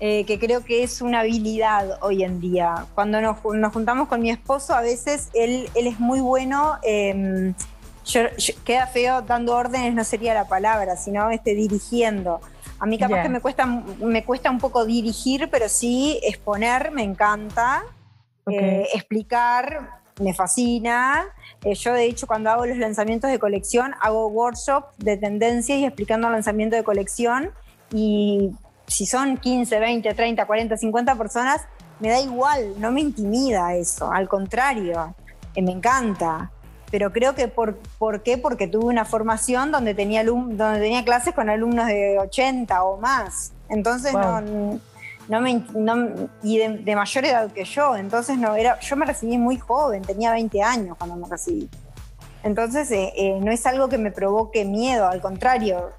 eh, 0.00 0.24
que 0.26 0.40
creo 0.40 0.64
que 0.64 0.82
es 0.82 1.00
una 1.00 1.20
habilidad 1.20 1.98
hoy 2.02 2.24
en 2.24 2.40
día. 2.40 2.86
Cuando 2.96 3.20
nos, 3.20 3.36
nos 3.44 3.72
juntamos 3.72 4.08
con 4.08 4.20
mi 4.20 4.30
esposo, 4.30 4.74
a 4.74 4.80
veces 4.80 5.28
él, 5.34 5.70
él 5.76 5.86
es 5.86 6.00
muy 6.00 6.20
bueno, 6.20 6.78
eh, 6.82 7.54
yo- 8.04 8.34
yo- 8.36 8.54
queda 8.64 8.86
feo 8.86 9.22
dando 9.22 9.54
órdenes, 9.54 9.94
no 9.94 10.04
sería 10.04 10.34
la 10.34 10.46
palabra, 10.48 10.96
sino 10.96 11.30
este, 11.30 11.54
dirigiendo. 11.54 12.40
A 12.78 12.86
mí 12.86 12.98
capaz 12.98 13.16
Ya. 13.16 13.22
que 13.24 13.28
me 13.28 13.40
cuesta, 13.40 13.64
me 13.66 14.24
cuesta 14.24 14.50
un 14.50 14.58
poco 14.58 14.84
dirigir, 14.84 15.48
pero 15.50 15.68
sí 15.68 16.18
exponer, 16.24 16.90
me 16.90 17.02
encanta. 17.02 17.82
Ok. 18.44 18.54
Eh, 18.54 18.88
explicar 18.94 20.00
me 20.20 20.34
fascina. 20.34 21.24
Eh, 21.64 21.74
yo, 21.74 21.94
de 21.94 22.04
hecho, 22.04 22.26
cuando 22.26 22.50
hago 22.50 22.66
los 22.66 22.76
lanzamientos 22.76 23.30
de 23.30 23.38
colección, 23.38 23.94
hago 24.00 24.26
workshops 24.28 24.88
de 24.98 25.16
tendencias 25.16 25.78
y 25.78 25.84
explicando 25.86 26.26
el 26.28 26.34
lanzamiento 26.34 26.76
de 26.76 26.84
colección. 26.84 27.50
Y 27.92 28.50
si 28.86 29.06
son 29.06 29.36
15, 29.38 29.78
20, 29.78 30.12
30, 30.14 30.44
40, 30.46 30.76
50 30.76 31.14
personas, 31.16 31.62
me 31.98 32.08
da 32.10 32.20
igual, 32.20 32.74
no 32.78 32.90
me 32.92 33.00
intimida 33.00 33.74
eso. 33.74 34.12
Al 34.12 34.28
contrario, 34.28 35.14
eh, 35.54 35.62
me 35.62 35.72
encanta. 35.72 36.50
Pero 36.92 37.10
creo 37.10 37.34
que 37.34 37.48
por, 37.48 37.76
¿por 37.98 38.22
qué? 38.22 38.38
Porque 38.38 38.68
tuve 38.68 38.84
una 38.84 39.04
formación 39.04 39.72
donde 39.72 39.94
tenía, 39.94 40.22
alum- 40.22 40.50
donde 40.56 40.78
tenía 40.78 41.04
clases 41.04 41.34
con 41.34 41.48
alumnos 41.50 41.86
de 41.88 42.18
80 42.20 42.84
o 42.84 42.98
más. 42.98 43.50
Entonces 43.70 44.12
Wow. 44.12 44.22
no, 44.42 44.80
no 45.28 45.40
me 45.40 45.64
no- 45.74 46.28
y 46.42 46.58
de, 46.58 46.68
de 46.78 46.94
mayor 46.94 47.24
edad 47.24 47.50
que 47.50 47.64
yo, 47.64 47.96
entonces 47.96 48.36
no 48.38 48.54
era, 48.54 48.78
yo 48.80 48.94
me 48.96 49.06
recibí 49.06 49.38
muy 49.38 49.58
joven, 49.58 50.02
tenía 50.02 50.30
20 50.32 50.62
años 50.62 50.96
cuando 50.98 51.16
me 51.16 51.26
recibí. 51.28 51.68
Entonces 52.44 52.90
eh, 52.90 53.12
eh, 53.16 53.38
no 53.40 53.50
es 53.50 53.64
algo 53.66 53.88
que 53.88 53.96
me 53.98 54.10
provoque 54.12 54.64
miedo, 54.66 55.08
al 55.08 55.20
contrario. 55.22 55.90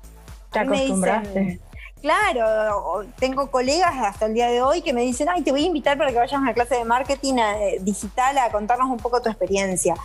Te 0.51 0.59
dicen- 0.59 0.73
acostumbraste. 0.75 1.59
claro, 2.01 3.05
tengo 3.17 3.49
colegas 3.49 3.93
hasta 3.97 4.27
el 4.27 4.33
día 4.35 4.47
de 4.49 4.61
hoy 4.61 4.81
que 4.83 4.93
me 4.93 5.01
dicen, 5.01 5.27
ay, 5.29 5.41
te 5.41 5.51
voy 5.51 5.63
a 5.63 5.67
invitar 5.67 5.97
para 5.97 6.11
que 6.11 6.17
vayas 6.17 6.33
a 6.33 6.39
una 6.39 6.53
clase 6.53 6.75
de 6.75 6.85
marketing 6.85 7.35
eh, 7.39 7.77
digital 7.81 8.37
a 8.37 8.51
contarnos 8.51 8.89
un 8.89 8.97
poco 8.97 9.21
tu 9.21 9.29
experiencia. 9.29 9.95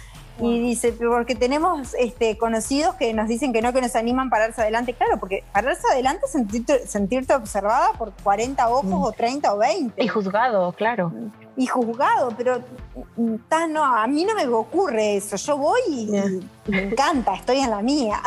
Y 0.40 0.60
dice, 0.60 0.92
"Pero 0.92 1.10
porque 1.10 1.34
tenemos 1.34 1.94
este, 1.98 2.38
conocidos 2.38 2.94
que 2.94 3.12
nos 3.12 3.26
dicen 3.28 3.52
que 3.52 3.60
no, 3.60 3.72
que 3.72 3.80
nos 3.80 3.96
animan 3.96 4.28
a 4.28 4.30
pararse 4.30 4.60
adelante. 4.60 4.94
Claro, 4.94 5.18
porque 5.18 5.42
pararse 5.52 5.82
adelante 5.92 6.26
es 6.26 6.32
sentirte, 6.32 6.86
sentirte 6.86 7.34
observada 7.34 7.92
por 7.98 8.12
40 8.22 8.68
ojos 8.68 8.84
Mm. 8.86 9.02
o 9.02 9.12
30 9.12 9.52
o 9.54 9.58
20 9.58 10.02
Y 10.02 10.06
juzgado, 10.08 10.72
claro. 10.72 11.12
y 11.56 11.66
juzgado, 11.66 12.32
pero 12.36 12.60
mm, 13.16 13.34
no, 13.70 13.84
a 13.84 14.06
mí 14.06 14.24
no 14.24 14.34
me 14.34 14.46
ocurre 14.46 15.16
eso. 15.16 15.36
Yo 15.36 15.56
voy 15.56 15.80
y, 15.88 16.06
me 16.70 16.82
encanta, 16.84 17.34
estoy 17.34 17.58
en 17.58 17.70
la 17.70 17.82
mía. 17.82 18.20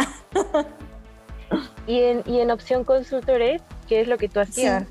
Y 1.88 2.00
en, 2.02 2.24
y 2.26 2.40
en 2.40 2.52
opción 2.52 2.84
consultores, 2.84 3.62
¿qué 3.88 4.02
es 4.02 4.08
lo 4.08 4.18
que 4.18 4.30
tú 4.30 4.40
hacías? 4.40 4.84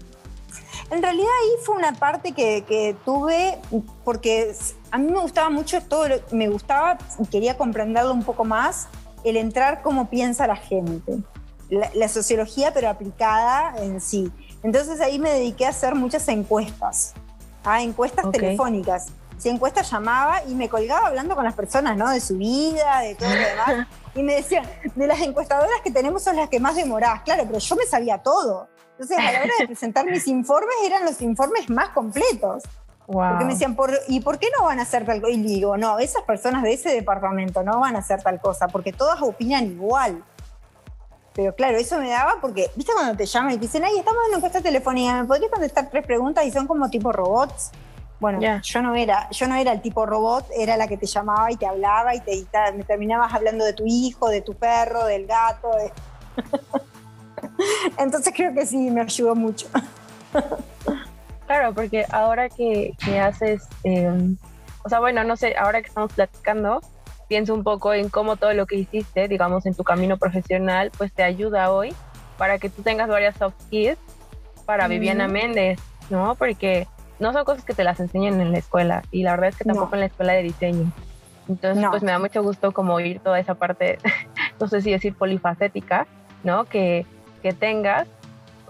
En 0.90 1.02
realidad 1.02 1.28
ahí 1.42 1.64
fue 1.64 1.76
una 1.76 1.92
parte 1.92 2.32
que, 2.32 2.64
que 2.66 2.96
tuve 3.04 3.58
porque 4.04 4.52
a 4.90 4.98
mí 4.98 5.10
me 5.10 5.20
gustaba 5.20 5.50
mucho 5.50 5.80
todo, 5.82 6.08
lo- 6.08 6.20
me 6.32 6.48
gustaba 6.48 6.98
y 7.18 7.26
quería 7.26 7.56
comprenderlo 7.56 8.12
un 8.12 8.22
poco 8.24 8.44
más, 8.44 8.88
el 9.24 9.36
entrar 9.36 9.82
cómo 9.82 10.08
piensa 10.08 10.46
la 10.46 10.56
gente, 10.56 11.18
la, 11.68 11.90
la 11.94 12.08
sociología 12.08 12.72
pero 12.72 12.88
aplicada 12.88 13.74
en 13.82 14.00
sí. 14.00 14.32
Entonces 14.62 15.00
ahí 15.00 15.18
me 15.18 15.30
dediqué 15.30 15.66
a 15.66 15.70
hacer 15.70 15.94
muchas 15.94 16.26
encuestas, 16.28 17.14
ah, 17.64 17.82
encuestas 17.82 18.24
Ok. 18.26 18.32
telefónicas. 18.32 19.06
Si 19.38 19.48
encuesta 19.48 19.80
llamaba 19.80 20.42
y 20.44 20.54
me 20.54 20.68
colgaba 20.68 21.06
hablando 21.06 21.34
con 21.34 21.44
las 21.44 21.54
personas, 21.54 21.96
¿no? 21.96 22.10
De 22.10 22.20
su 22.20 22.36
vida, 22.36 23.00
de 23.00 23.14
todo 23.14 23.30
lo 23.30 23.36
demás. 23.36 23.86
Y 24.14 24.24
me 24.24 24.34
decían, 24.34 24.64
de 24.96 25.06
las 25.06 25.20
encuestadoras 25.20 25.80
que 25.84 25.90
tenemos 25.92 26.24
son 26.24 26.34
las 26.34 26.48
que 26.48 26.58
más 26.58 26.74
demorás. 26.74 27.22
Claro, 27.22 27.44
pero 27.46 27.60
yo 27.60 27.76
me 27.76 27.84
sabía 27.86 28.18
todo. 28.18 28.68
Entonces, 28.98 29.16
a 29.16 29.22
la 29.32 29.38
hora 29.38 29.52
de 29.60 29.66
presentar 29.68 30.04
mis 30.04 30.26
informes, 30.26 30.74
eran 30.84 31.04
los 31.04 31.22
informes 31.22 31.70
más 31.70 31.90
completos. 31.90 32.64
Porque 33.12 33.44
me 33.44 33.54
decían, 33.54 33.74
¿por, 33.74 33.90
¿y 34.06 34.20
por 34.20 34.38
qué 34.38 34.46
no 34.56 34.66
van 34.66 34.78
a 34.78 34.82
hacer 34.82 35.04
tal 35.04 35.20
cosa? 35.20 35.32
Y 35.32 35.42
digo, 35.42 35.76
no, 35.76 35.98
esas 35.98 36.22
personas 36.22 36.62
de 36.62 36.74
ese 36.74 36.90
departamento 36.90 37.64
no 37.64 37.80
van 37.80 37.96
a 37.96 37.98
hacer 37.98 38.22
tal 38.22 38.40
cosa, 38.40 38.68
porque 38.68 38.92
todas 38.92 39.20
opinan 39.20 39.66
igual. 39.66 40.22
Pero 41.34 41.54
claro, 41.54 41.76
eso 41.76 41.98
me 41.98 42.10
daba 42.10 42.36
porque, 42.40 42.70
¿viste 42.76 42.92
cuando 42.92 43.16
te 43.16 43.26
llaman 43.26 43.52
y 43.52 43.54
te 43.56 43.62
dicen, 43.62 43.82
ay, 43.84 43.98
estamos 43.98 44.20
en 44.22 44.28
una 44.28 44.36
encuesta 44.36 44.60
telefónica, 44.60 45.22
¿me 45.22 45.24
podrías 45.26 45.50
contestar 45.50 45.90
tres 45.90 46.06
preguntas 46.06 46.44
y 46.44 46.52
son 46.52 46.68
como 46.68 46.88
tipo 46.88 47.10
robots? 47.10 47.72
Bueno, 48.20 48.38
yo 48.62 48.82
no 48.82 48.94
era, 48.94 49.28
yo 49.30 49.48
no 49.48 49.54
era 49.54 49.72
el 49.72 49.80
tipo 49.80 50.06
robot, 50.06 50.46
era 50.54 50.76
la 50.76 50.86
que 50.86 50.98
te 50.98 51.06
llamaba 51.06 51.50
y 51.50 51.56
te 51.56 51.66
hablaba 51.66 52.14
y 52.14 52.20
te, 52.20 52.46
me 52.76 52.84
terminabas 52.84 53.32
hablando 53.32 53.64
de 53.64 53.72
tu 53.72 53.84
hijo, 53.86 54.28
de 54.28 54.42
tu 54.42 54.54
perro, 54.54 55.04
del 55.06 55.26
gato. 55.26 55.70
Entonces 57.96 58.32
creo 58.36 58.52
que 58.52 58.66
sí, 58.66 58.90
me 58.90 59.00
ayudó 59.00 59.34
mucho. 59.34 59.66
Claro, 61.50 61.74
porque 61.74 62.06
ahora 62.12 62.48
que, 62.48 62.94
haces, 63.20 63.66
em, 63.82 64.36
o 64.84 64.88
sea, 64.88 65.00
bueno, 65.00 65.24
no 65.24 65.36
sé, 65.36 65.56
ahora 65.58 65.82
que 65.82 65.88
estamos 65.88 66.12
platicando, 66.12 66.80
pienso 67.26 67.52
un 67.54 67.64
poco 67.64 67.92
en 67.92 68.08
cómo 68.08 68.36
todo 68.36 68.54
lo 68.54 68.66
que 68.66 68.76
hiciste, 68.76 69.26
digamos, 69.26 69.66
en 69.66 69.74
tu 69.74 69.82
camino 69.82 70.16
profesional, 70.16 70.92
pues 70.96 71.12
te 71.12 71.24
ayuda 71.24 71.72
hoy 71.72 71.92
para 72.38 72.60
que 72.60 72.70
tú 72.70 72.82
tengas 72.82 73.08
varias 73.08 73.34
soft 73.34 73.60
skills 73.62 73.98
para 74.64 74.86
Viviana 74.86 75.26
Méndez, 75.26 75.80
¿no? 76.08 76.36
Porque 76.36 76.86
no 77.18 77.32
son 77.32 77.44
cosas 77.44 77.64
que 77.64 77.74
te 77.74 77.82
las 77.82 77.98
enseñen 77.98 78.40
en 78.40 78.52
la 78.52 78.58
escuela 78.58 79.02
y 79.10 79.24
la 79.24 79.32
verdad 79.32 79.48
es 79.48 79.56
que 79.56 79.64
tampoco 79.64 79.94
en 79.94 80.00
la 80.02 80.06
escuela 80.06 80.34
de 80.34 80.44
diseño. 80.44 80.92
Entonces, 81.48 81.84
pues 81.90 82.04
me 82.04 82.12
da 82.12 82.20
mucho 82.20 82.44
gusto 82.44 82.70
como 82.70 82.94
oír 82.94 83.18
toda 83.18 83.40
esa 83.40 83.56
parte, 83.56 83.98
no 84.60 84.68
sé 84.68 84.82
si 84.82 84.92
decir 84.92 85.16
polifacética, 85.16 86.06
¿no? 86.44 86.66
Que, 86.66 87.06
que 87.42 87.52
tengas, 87.52 88.06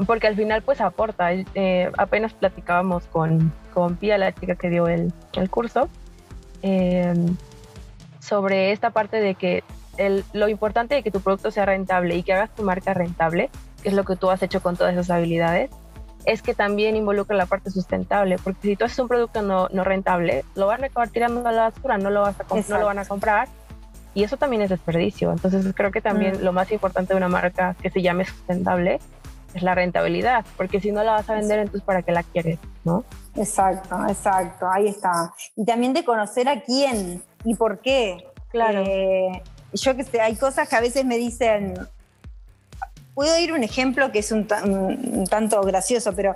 porque 0.07 0.27
al 0.27 0.37
final 0.37 0.63
pues 0.63 0.81
aporta. 0.81 1.33
Eh, 1.33 1.91
apenas 1.99 2.33
platicábamos 2.33 3.05
con, 3.07 3.53
con 3.73 3.97
Pia, 3.97 4.19
la 4.19 4.33
chica 4.33 4.55
que 4.55 4.71
dio 4.71 4.89
el, 4.89 5.13
el 5.35 5.51
curso, 5.51 5.89
eh, 6.63 7.15
sobre 8.21 8.73
esta 8.73 8.91
parte 8.91 9.21
de 9.21 9.35
que 9.35 9.65
el, 9.97 10.25
lo 10.33 10.49
importante 10.49 10.95
de 10.95 11.03
que 11.03 11.11
tu 11.11 11.21
producto 11.21 11.51
sea 11.51 11.67
rentable 11.67 12.17
y 12.17 12.23
que 12.23 12.33
hagas 12.33 12.51
tu 12.55 12.63
marca 12.63 12.95
rentable, 12.95 13.51
que 13.83 13.89
es 13.89 13.95
lo 13.95 14.05
que 14.05 14.17
tú 14.17 14.31
has 14.31 14.43
hecho 14.43 14.63
con 14.63 14.77
todas 14.77 14.93
esas 14.93 15.11
habilidades, 15.11 15.71
es 16.27 16.43
que 16.43 16.55
también 16.55 16.97
involucra 16.97 17.37
la 17.37 17.47
parte 17.47 17.71
sustentable, 17.71 18.37
porque 18.43 18.61
si 18.63 18.77
tú 18.77 18.85
haces 18.85 18.99
un 18.99 19.09
producto 19.09 19.43
no, 19.43 19.69
no 19.73 19.85
rentable, 19.85 20.45
lo 20.55 20.67
van 20.67 20.85
a 20.85 20.87
acabar 20.87 21.09
tirando 21.09 21.47
a 21.49 21.53
la 21.53 21.63
basura, 21.71 21.99
no 21.99 22.11
lo, 22.11 22.23
vas 22.23 22.37
a 22.39 22.45
no 22.69 22.79
lo 22.79 22.87
van 22.87 22.99
a 22.99 23.05
comprar 23.05 23.49
y 24.15 24.25
eso 24.25 24.37
también 24.37 24.63
es 24.63 24.71
desperdicio. 24.71 25.33
Entonces 25.33 25.65
creo 25.75 25.91
que 25.91 26.01
también 26.01 26.39
mm. 26.39 26.45
lo 26.45 26.53
más 26.53 26.71
importante 26.73 27.15
de 27.15 27.17
una 27.17 27.29
marca 27.29 27.75
que 27.81 27.91
se 27.91 28.03
llame 28.03 28.25
sustentable 28.25 29.01
es 29.55 29.63
la 29.63 29.75
rentabilidad, 29.75 30.45
porque 30.57 30.81
si 30.81 30.93
no 30.93 31.03
la 31.03 31.13
vas 31.13 31.29
a 31.29 31.35
vender, 31.35 31.59
entonces 31.59 31.83
¿para 31.83 32.03
qué 32.03 32.13
la 32.13 32.23
quieres? 32.23 32.59
¿no? 32.85 33.05
Exacto, 33.37 33.97
exacto, 34.09 34.69
ahí 34.71 34.89
está. 34.89 35.33
Y 35.57 35.65
también 35.65 35.93
de 35.93 36.05
conocer 36.05 36.49
a 36.49 36.61
quién 36.61 37.23
y 37.45 37.55
por 37.55 37.81
qué. 37.81 38.27
Claro. 38.51 38.83
Eh, 38.85 39.43
yo 39.73 39.97
que 39.97 40.05
sé, 40.05 40.21
hay 40.21 40.37
cosas 40.37 40.69
que 40.69 40.77
a 40.77 40.81
veces 40.81 41.05
me 41.05 41.17
dicen, 41.17 41.75
puedo 43.15 43.39
ir 43.39 43.53
un 43.53 43.63
ejemplo 43.63 44.11
que 44.11 44.21
es 44.21 44.33
un, 44.33 44.47
tanto 45.29 45.61
gracioso, 45.63 46.13
pero 46.15 46.35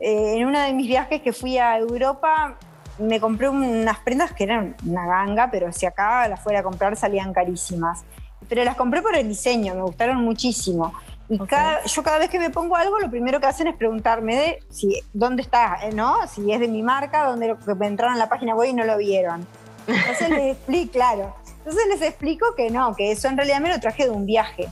eh, 0.00 0.36
en 0.36 0.46
uno 0.46 0.60
de 0.60 0.72
mis 0.72 0.86
viajes 0.86 1.20
que 1.22 1.32
fui 1.32 1.58
a 1.58 1.76
Europa 1.78 2.56
me 2.98 3.20
compré 3.20 3.48
unas 3.48 3.98
prendas 4.00 4.32
que 4.32 4.44
eran 4.44 4.76
una 4.86 5.06
ganga, 5.06 5.50
pero 5.50 5.72
si 5.72 5.86
acá 5.86 6.28
las 6.28 6.40
fuera 6.40 6.60
a 6.60 6.62
comprar 6.62 6.96
salían 6.96 7.32
carísimas. 7.32 8.04
Pero 8.48 8.64
las 8.64 8.76
compré 8.76 9.02
por 9.02 9.16
el 9.16 9.28
diseño, 9.28 9.74
me 9.74 9.82
gustaron 9.82 10.22
muchísimo. 10.22 10.92
Y 11.30 11.38
cada, 11.46 11.84
yo 11.84 12.02
cada 12.02 12.18
vez 12.18 12.28
que 12.28 12.40
me 12.40 12.50
pongo 12.50 12.74
algo, 12.74 12.98
lo 12.98 13.08
primero 13.08 13.38
que 13.38 13.46
hacen 13.46 13.68
es 13.68 13.76
preguntarme 13.76 14.34
de 14.34 14.58
si, 14.68 15.00
dónde 15.12 15.42
está, 15.42 15.78
eh, 15.84 15.92
¿no? 15.94 16.26
Si 16.26 16.50
es 16.50 16.58
de 16.58 16.66
mi 16.66 16.82
marca, 16.82 17.24
dónde 17.24 17.56
me 17.78 17.86
entraron 17.86 18.16
a 18.16 18.18
la 18.18 18.28
página 18.28 18.56
web 18.56 18.70
y 18.70 18.72
no 18.72 18.84
lo 18.84 18.98
vieron. 18.98 19.46
Entonces 19.86 20.28
les 20.28 20.56
explico, 20.56 20.90
claro. 20.90 21.36
Entonces 21.58 21.82
les 21.88 22.02
explico 22.02 22.46
que 22.56 22.68
no, 22.70 22.96
que 22.96 23.12
eso 23.12 23.28
en 23.28 23.36
realidad 23.36 23.60
me 23.60 23.68
lo 23.68 23.78
traje 23.78 24.04
de 24.04 24.10
un 24.10 24.26
viaje. 24.26 24.68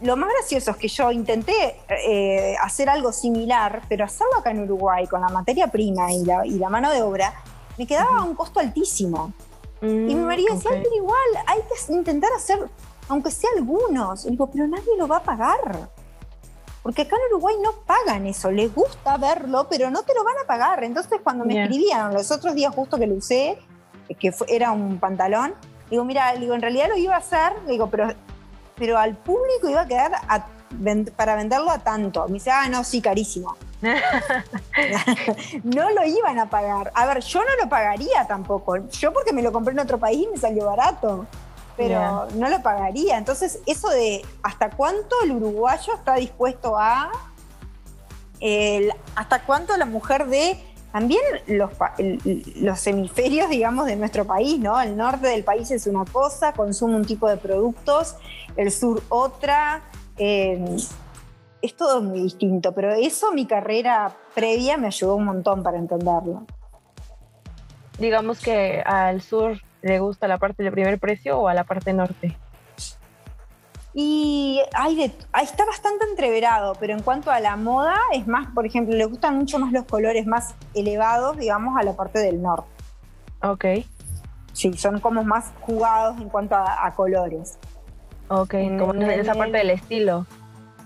Lo 0.00 0.16
más 0.16 0.30
gracioso 0.30 0.70
es 0.70 0.76
que 0.78 0.88
yo 0.88 1.12
intenté 1.12 1.76
eh, 1.90 2.56
hacer 2.62 2.88
algo 2.88 3.12
similar, 3.12 3.82
pero 3.86 4.06
hacerlo 4.06 4.38
acá 4.38 4.52
en 4.52 4.60
Uruguay 4.60 5.06
con 5.06 5.20
la 5.20 5.28
materia 5.28 5.66
prima 5.66 6.10
y 6.10 6.24
la, 6.24 6.46
y 6.46 6.58
la 6.58 6.70
mano 6.70 6.90
de 6.90 7.02
obra, 7.02 7.34
me 7.76 7.86
quedaba 7.86 8.20
a 8.20 8.22
un 8.22 8.34
costo 8.34 8.60
altísimo. 8.60 9.34
y 9.82 9.86
mi 9.86 10.14
mm, 10.14 10.26
marido 10.26 10.54
decía, 10.54 10.70
pero 10.70 10.94
igual 10.94 11.44
hay 11.46 11.60
que 11.60 11.92
intentar 11.92 12.30
hacer 12.34 12.66
aunque 13.08 13.30
sea 13.30 13.50
algunos. 13.56 14.24
digo, 14.24 14.48
pero 14.50 14.66
nadie 14.66 14.96
lo 14.98 15.08
va 15.08 15.18
a 15.18 15.22
pagar. 15.22 15.90
Porque 16.82 17.02
acá 17.02 17.16
en 17.16 17.34
Uruguay 17.34 17.56
no 17.62 17.72
pagan 17.84 18.26
eso, 18.26 18.50
les 18.52 18.72
gusta 18.72 19.16
verlo, 19.16 19.66
pero 19.68 19.90
no 19.90 20.02
te 20.02 20.14
lo 20.14 20.22
van 20.22 20.36
a 20.42 20.46
pagar. 20.46 20.84
Entonces 20.84 21.20
cuando 21.22 21.44
me 21.44 21.64
escribían 21.64 22.14
los 22.14 22.30
otros 22.30 22.54
días 22.54 22.72
justo 22.72 22.96
que 22.96 23.08
lo 23.08 23.16
usé, 23.16 23.58
que 24.20 24.32
era 24.46 24.70
un 24.70 25.00
pantalón, 25.00 25.54
digo, 25.90 26.04
mira, 26.04 26.32
digo, 26.36 26.54
en 26.54 26.62
realidad 26.62 26.88
lo 26.88 26.96
iba 26.96 27.14
a 27.14 27.18
hacer, 27.18 27.54
digo, 27.66 27.88
pero, 27.90 28.14
pero 28.76 28.98
al 28.98 29.16
público 29.16 29.68
iba 29.68 29.80
a 29.80 29.86
quedar 29.86 30.12
para 31.16 31.34
venderlo 31.34 31.72
a 31.72 31.78
tanto. 31.78 32.24
Me 32.28 32.34
dice, 32.34 32.52
ah, 32.52 32.68
no, 32.68 32.84
sí, 32.84 33.00
carísimo. 33.00 33.56
no 35.64 35.90
lo 35.90 36.04
iban 36.04 36.38
a 36.38 36.48
pagar. 36.48 36.92
A 36.94 37.06
ver, 37.06 37.20
yo 37.20 37.40
no 37.40 37.64
lo 37.64 37.68
pagaría 37.68 38.28
tampoco. 38.28 38.76
Yo 38.90 39.12
porque 39.12 39.32
me 39.32 39.42
lo 39.42 39.50
compré 39.50 39.72
en 39.72 39.80
otro 39.80 39.98
país 39.98 40.24
y 40.24 40.30
me 40.30 40.36
salió 40.36 40.66
barato 40.66 41.26
pero 41.76 42.28
no 42.34 42.48
lo 42.48 42.62
pagaría. 42.62 43.18
Entonces, 43.18 43.60
eso 43.66 43.88
de 43.90 44.24
hasta 44.42 44.70
cuánto 44.70 45.16
el 45.24 45.32
uruguayo 45.32 45.94
está 45.94 46.14
dispuesto 46.14 46.76
a, 46.78 47.10
hasta 49.14 49.42
cuánto 49.44 49.76
la 49.76 49.86
mujer 49.86 50.26
de 50.26 50.58
también 50.92 51.20
los, 51.46 51.70
los 52.56 52.86
hemisferios, 52.86 53.50
digamos, 53.50 53.86
de 53.86 53.96
nuestro 53.96 54.24
país, 54.24 54.58
¿no? 54.58 54.80
El 54.80 54.96
norte 54.96 55.26
del 55.26 55.44
país 55.44 55.70
es 55.70 55.86
una 55.86 56.06
cosa, 56.06 56.52
consume 56.52 56.96
un 56.96 57.04
tipo 57.04 57.28
de 57.28 57.36
productos, 57.36 58.16
el 58.56 58.72
sur 58.72 59.02
otra. 59.10 59.82
Eh, 60.16 60.76
es 61.60 61.76
todo 61.76 62.00
muy 62.00 62.22
distinto, 62.22 62.72
pero 62.72 62.94
eso 62.94 63.32
mi 63.32 63.46
carrera 63.46 64.14
previa 64.34 64.76
me 64.76 64.86
ayudó 64.86 65.16
un 65.16 65.24
montón 65.24 65.62
para 65.62 65.78
entenderlo. 65.78 66.46
Digamos 67.98 68.40
que 68.40 68.82
al 68.84 69.20
sur 69.20 69.58
le 69.86 69.98
gusta 69.98 70.28
la 70.28 70.38
parte 70.38 70.62
del 70.62 70.72
primer 70.72 70.98
precio 70.98 71.38
o 71.38 71.48
a 71.48 71.54
la 71.54 71.64
parte 71.64 71.92
norte? 71.92 72.36
Y 73.98 74.60
hay 74.74 75.02
está 75.02 75.64
bastante 75.64 76.04
entreverado, 76.04 76.74
pero 76.78 76.92
en 76.92 77.02
cuanto 77.02 77.30
a 77.30 77.40
la 77.40 77.56
moda, 77.56 77.96
es 78.12 78.26
más, 78.26 78.46
por 78.48 78.66
ejemplo, 78.66 78.94
le 78.94 79.06
gustan 79.06 79.38
mucho 79.38 79.58
más 79.58 79.72
los 79.72 79.86
colores 79.86 80.26
más 80.26 80.54
elevados, 80.74 81.38
digamos, 81.38 81.78
a 81.78 81.82
la 81.82 81.96
parte 81.96 82.18
del 82.18 82.42
norte. 82.42 82.68
Ok. 83.42 83.64
Sí, 84.52 84.74
son 84.74 85.00
como 85.00 85.24
más 85.24 85.52
jugados 85.62 86.20
en 86.20 86.28
cuanto 86.28 86.56
a, 86.56 86.92
colores. 86.94 87.58
Ok, 88.28 88.54
como 88.78 88.94
en 88.94 89.10
esa 89.12 89.34
parte 89.34 89.56
del 89.58 89.70
estilo. 89.70 90.26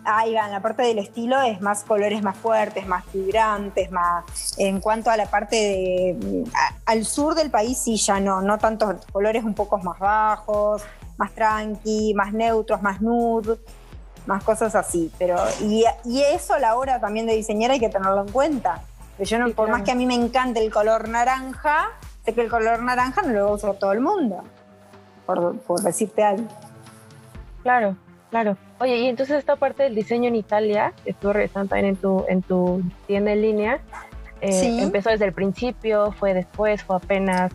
Ahí 0.04 0.34
va, 0.34 0.46
en 0.46 0.52
la 0.52 0.60
parte 0.60 0.82
del 0.82 0.98
estilo 0.98 1.40
es 1.42 1.60
más 1.60 1.84
colores 1.84 2.22
más 2.22 2.36
fuertes, 2.36 2.86
más 2.86 3.04
vibrantes, 3.12 3.90
más. 3.90 4.24
En 4.56 4.80
cuanto 4.80 5.10
a 5.10 5.16
la 5.16 5.26
parte 5.26 5.56
de. 5.56 6.44
al 6.86 7.04
sur 7.04 7.34
del 7.34 7.50
país, 7.50 7.78
sí, 7.78 7.96
ya 7.96 8.18
no, 8.18 8.40
no 8.40 8.58
tantos 8.58 9.04
colores 9.12 9.44
un 9.44 9.54
poco 9.54 9.78
más 9.78 9.98
bajos, 9.98 10.82
más 11.18 11.32
tranqui, 11.32 12.14
más 12.14 12.32
neutros, 12.32 12.80
más 12.80 13.02
nude, 13.02 13.58
más 14.26 14.42
cosas 14.42 14.74
así. 14.74 15.12
Pero, 15.18 15.36
y, 15.60 15.84
eso 16.06 16.54
a 16.54 16.58
la 16.58 16.76
hora 16.76 16.98
también 16.98 17.26
de 17.26 17.34
diseñar 17.34 17.70
hay 17.70 17.80
que 17.80 17.90
tenerlo 17.90 18.22
en 18.22 18.32
cuenta. 18.32 18.82
yo 19.18 19.38
no, 19.38 19.50
por 19.50 19.68
más 19.68 19.82
que 19.82 19.92
a 19.92 19.94
mí 19.94 20.06
me 20.06 20.14
encante 20.14 20.64
el 20.64 20.72
color 20.72 21.08
naranja, 21.10 21.90
sé 22.24 22.32
que 22.32 22.40
el 22.40 22.48
color 22.48 22.82
naranja 22.82 23.20
no 23.20 23.32
lo 23.32 23.44
va 23.44 23.50
a 23.50 23.54
usar 23.54 23.74
todo 23.74 23.92
el 23.92 24.00
mundo. 24.00 24.42
Por, 25.26 25.58
por 25.58 25.82
decirte 25.82 26.24
algo. 26.24 26.48
Claro, 27.62 27.96
Claro. 28.30 28.56
Oye, 28.78 28.96
y 28.96 29.06
entonces 29.08 29.38
esta 29.38 29.56
parte 29.56 29.82
del 29.82 29.94
diseño 29.94 30.28
en 30.28 30.36
Italia, 30.36 30.92
que 31.04 31.10
estuvo 31.10 31.32
revisando 31.32 31.68
también 31.68 31.94
en 31.94 31.96
tu, 31.96 32.24
en 32.28 32.42
tu 32.42 32.82
tienda 33.06 33.32
en 33.32 33.42
línea, 33.42 33.80
eh, 34.40 34.78
¿empezó 34.80 35.10
desde 35.10 35.26
el 35.26 35.32
principio? 35.32 36.12
¿Fue 36.12 36.32
después? 36.32 36.82
¿Fue 36.82 36.96
apenas? 36.96 37.52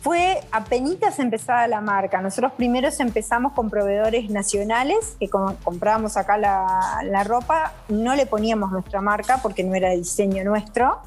Fue 0.00 0.40
apenas 0.50 1.18
empezada 1.18 1.68
la 1.68 1.82
marca. 1.82 2.22
Nosotros 2.22 2.52
primero 2.56 2.88
empezamos 2.98 3.52
con 3.52 3.68
proveedores 3.68 4.30
nacionales, 4.30 5.16
que 5.20 5.28
como 5.28 5.54
comprábamos 5.56 6.16
acá 6.16 6.38
la, 6.38 7.00
la, 7.04 7.22
ropa, 7.22 7.74
no 7.88 8.16
le 8.16 8.24
poníamos 8.24 8.72
nuestra 8.72 9.02
marca 9.02 9.40
porque 9.42 9.62
no 9.62 9.74
era 9.74 9.90
diseño 9.90 10.42
nuestro. 10.42 10.98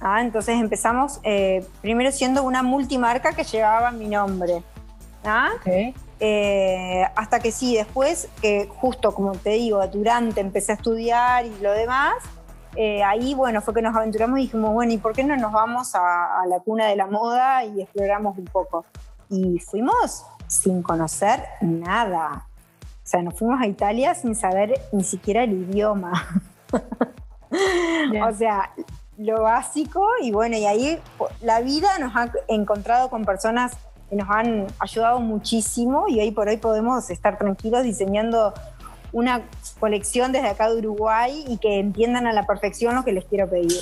Ah, 0.00 0.22
entonces 0.22 0.58
empezamos 0.58 1.20
eh, 1.22 1.64
primero 1.82 2.10
siendo 2.10 2.42
una 2.42 2.62
multimarca 2.62 3.34
que 3.34 3.44
llevaba 3.44 3.90
mi 3.90 4.08
nombre. 4.08 4.62
¿ah? 5.24 5.50
Okay. 5.60 5.94
Eh, 6.18 7.04
hasta 7.14 7.40
que 7.40 7.52
sí, 7.52 7.76
después, 7.76 8.28
que 8.40 8.68
justo 8.68 9.12
como 9.14 9.32
te 9.32 9.50
digo, 9.50 9.86
durante 9.88 10.40
empecé 10.40 10.72
a 10.72 10.74
estudiar 10.76 11.44
y 11.44 11.58
lo 11.60 11.72
demás, 11.72 12.14
eh, 12.74 13.02
ahí 13.02 13.34
bueno, 13.34 13.60
fue 13.60 13.74
que 13.74 13.82
nos 13.82 13.94
aventuramos 13.94 14.38
y 14.38 14.42
dijimos, 14.42 14.72
bueno, 14.72 14.92
¿y 14.92 14.98
por 14.98 15.14
qué 15.14 15.24
no 15.24 15.36
nos 15.36 15.52
vamos 15.52 15.94
a, 15.94 16.42
la 16.48 16.60
cuna 16.60 16.86
de 16.86 16.96
la 16.96 17.06
moda 17.06 17.64
y 17.64 17.82
exploramos 17.82 18.36
un 18.38 18.44
poco? 18.44 18.84
Y 19.28 19.58
fuimos 19.58 20.24
sin 20.46 20.82
conocer 20.82 21.42
nada. 21.60 22.46
O 22.82 23.08
sea, 23.08 23.22
nos 23.22 23.34
fuimos 23.38 23.60
a 23.60 23.66
Italia 23.66 24.14
sin 24.14 24.34
saber 24.34 24.80
ni 24.92 25.04
siquiera 25.04 25.44
el 25.44 25.52
idioma. 25.52 26.12
O 28.28 28.34
sea, 28.34 28.72
lo 29.16 29.42
básico 29.42 30.04
y 30.20 30.32
bueno, 30.32 30.56
y 30.56 30.66
ahí 30.66 31.00
la 31.40 31.60
vida 31.60 31.98
nos 31.98 32.14
ha 32.16 32.30
encontrado 32.48 33.08
con 33.08 33.24
personas 33.24 33.72
que 34.08 34.16
nos 34.16 34.28
han 34.30 34.66
ayudado 34.78 35.20
muchísimo 35.20 36.06
y 36.08 36.20
hoy 36.20 36.30
por 36.30 36.48
hoy 36.48 36.56
podemos 36.56 37.10
estar 37.10 37.38
tranquilos 37.38 37.82
diseñando 37.82 38.54
una 39.12 39.42
colección 39.80 40.32
desde 40.32 40.48
acá 40.48 40.68
de 40.70 40.78
Uruguay 40.78 41.44
y 41.48 41.58
que 41.58 41.78
entiendan 41.78 42.26
a 42.26 42.32
la 42.32 42.46
perfección 42.46 42.94
lo 42.94 43.04
que 43.04 43.12
les 43.12 43.24
quiero 43.24 43.48
pedir. 43.48 43.80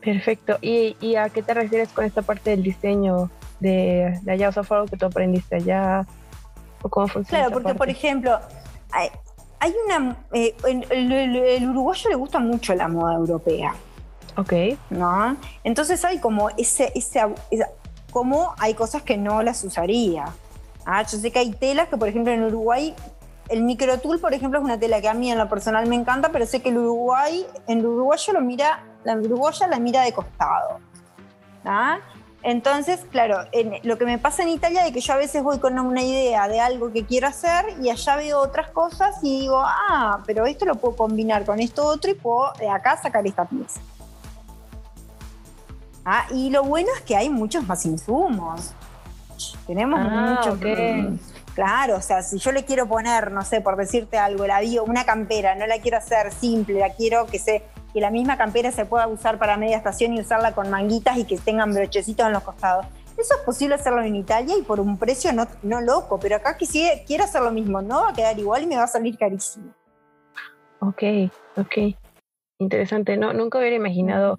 Perfecto. 0.00 0.58
¿Y, 0.60 1.14
a 1.16 1.28
qué 1.28 1.42
te 1.42 1.54
refieres 1.54 1.90
con 1.90 2.04
esta 2.04 2.22
parte 2.22 2.50
del 2.50 2.62
diseño 2.62 3.30
de, 3.60 4.18
allá? 4.26 4.48
O 4.48 4.52
sea, 4.52 4.62
¿fue 4.62 4.78
algo 4.78 4.88
que 4.88 4.96
tú 4.96 5.06
aprendiste 5.06 5.56
allá? 5.56 6.06
¿O 6.82 6.88
cómo 6.88 7.06
funciona? 7.06 7.44
Claro, 7.44 7.52
porque 7.52 7.74
por 7.74 7.90
ejemplo, 7.90 8.38
hay, 8.90 9.74
una... 9.86 10.16
Eh, 10.32 10.54
el, 10.90 11.68
uruguayo 11.68 12.10
le 12.10 12.16
gusta 12.16 12.38
mucho 12.38 12.74
la 12.74 12.88
moda 12.88 13.14
europea. 13.14 13.74
Ok. 14.36 14.52
¿No? 14.90 15.36
Entonces 15.64 16.04
hay 16.04 16.18
como 16.18 16.50
ese, 16.50 16.92
ese, 16.94 17.22
como 18.10 18.54
hay 18.58 18.74
cosas 18.74 19.02
que 19.02 19.16
no 19.16 19.42
las 19.42 19.64
usaría. 19.64 20.26
Ah, 20.86 21.02
yo 21.02 21.18
sé 21.18 21.30
que 21.30 21.38
hay 21.38 21.50
telas 21.52 21.88
que, 21.88 21.96
por 21.96 22.08
ejemplo, 22.08 22.32
en 22.32 22.42
Uruguay, 22.42 22.94
el 23.48 23.62
microtul, 23.62 24.18
por 24.20 24.32
ejemplo, 24.32 24.58
es 24.58 24.64
una 24.64 24.78
tela 24.78 25.00
que 25.00 25.08
a 25.08 25.14
mí 25.14 25.30
en 25.30 25.38
lo 25.38 25.48
personal 25.48 25.86
me 25.86 25.96
encanta, 25.96 26.30
pero 26.30 26.46
sé 26.46 26.62
que 26.62 26.70
el 26.70 26.78
Uruguay, 26.78 27.44
en 27.66 27.80
el 27.80 27.86
uruguayo 27.86 28.32
lo 28.32 28.40
mira, 28.40 28.84
la 29.04 29.16
uruguaya 29.16 29.66
la 29.66 29.78
mira 29.78 30.02
de 30.02 30.12
costado. 30.12 30.78
¿ah? 31.64 31.98
Entonces, 32.42 33.00
claro, 33.10 33.38
lo 33.82 33.98
que 33.98 34.04
me 34.06 34.18
pasa 34.18 34.42
en 34.42 34.48
Italia 34.48 34.86
es 34.86 34.92
que 34.92 35.00
yo 35.00 35.12
a 35.12 35.16
veces 35.16 35.42
voy 35.42 35.58
con 35.58 35.78
una 35.78 36.02
idea 36.02 36.48
de 36.48 36.58
algo 36.58 36.90
que 36.90 37.04
quiero 37.04 37.26
hacer 37.26 37.66
y 37.82 37.90
allá 37.90 38.16
veo 38.16 38.38
otras 38.38 38.70
cosas 38.70 39.16
y 39.22 39.40
digo, 39.40 39.60
ah, 39.62 40.22
pero 40.26 40.46
esto 40.46 40.64
lo 40.64 40.76
puedo 40.76 40.96
combinar 40.96 41.44
con 41.44 41.60
esto 41.60 41.84
otro 41.84 42.10
y 42.10 42.14
puedo 42.14 42.52
de 42.58 42.68
acá 42.68 42.96
sacar 42.96 43.26
esta 43.26 43.44
pieza. 43.44 43.80
Ah, 46.04 46.26
y 46.30 46.50
lo 46.50 46.64
bueno 46.64 46.88
es 46.96 47.02
que 47.02 47.16
hay 47.16 47.28
muchos 47.28 47.66
más 47.66 47.84
insumos. 47.86 48.74
Tenemos 49.66 50.00
ah, 50.02 50.40
mucho 50.42 50.58
que. 50.58 51.12
Claro, 51.54 51.96
o 51.96 52.00
sea, 52.00 52.22
si 52.22 52.38
yo 52.38 52.52
le 52.52 52.64
quiero 52.64 52.86
poner, 52.86 53.32
no 53.32 53.44
sé, 53.44 53.60
por 53.60 53.76
decirte 53.76 54.18
algo, 54.18 54.46
la 54.46 54.60
bio, 54.60 54.84
una 54.84 55.04
campera, 55.04 55.56
no 55.56 55.66
la 55.66 55.80
quiero 55.80 55.98
hacer 55.98 56.32
simple, 56.32 56.78
la 56.78 56.90
quiero 56.90 57.26
que 57.26 57.38
se 57.38 57.64
que 57.92 58.00
la 58.00 58.10
misma 58.10 58.36
campera 58.36 58.70
se 58.70 58.86
pueda 58.86 59.08
usar 59.08 59.38
para 59.38 59.56
media 59.56 59.76
estación 59.76 60.14
y 60.14 60.20
usarla 60.20 60.52
con 60.52 60.70
manguitas 60.70 61.18
y 61.18 61.24
que 61.24 61.36
tengan 61.38 61.72
brochecitos 61.72 62.24
en 62.24 62.32
los 62.32 62.42
costados. 62.42 62.86
Eso 63.18 63.34
es 63.34 63.40
posible 63.44 63.74
hacerlo 63.74 64.02
en 64.02 64.14
Italia 64.14 64.54
y 64.56 64.62
por 64.62 64.80
un 64.80 64.96
precio 64.96 65.32
no, 65.32 65.46
no 65.62 65.80
loco, 65.80 66.18
pero 66.20 66.36
acá 66.36 66.56
que 66.56 66.66
si 66.66 66.88
quiero 67.06 67.24
hacer 67.24 67.42
lo 67.42 67.50
mismo, 67.50 67.82
no 67.82 68.02
va 68.02 68.10
a 68.10 68.12
quedar 68.12 68.38
igual 68.38 68.62
y 68.62 68.66
me 68.66 68.76
va 68.76 68.84
a 68.84 68.88
salir 68.88 69.18
carísimo. 69.18 69.74
Ok, 70.80 71.02
ok. 71.56 71.96
Interesante. 72.58 73.16
No, 73.16 73.32
nunca 73.32 73.58
hubiera 73.58 73.76
imaginado 73.76 74.38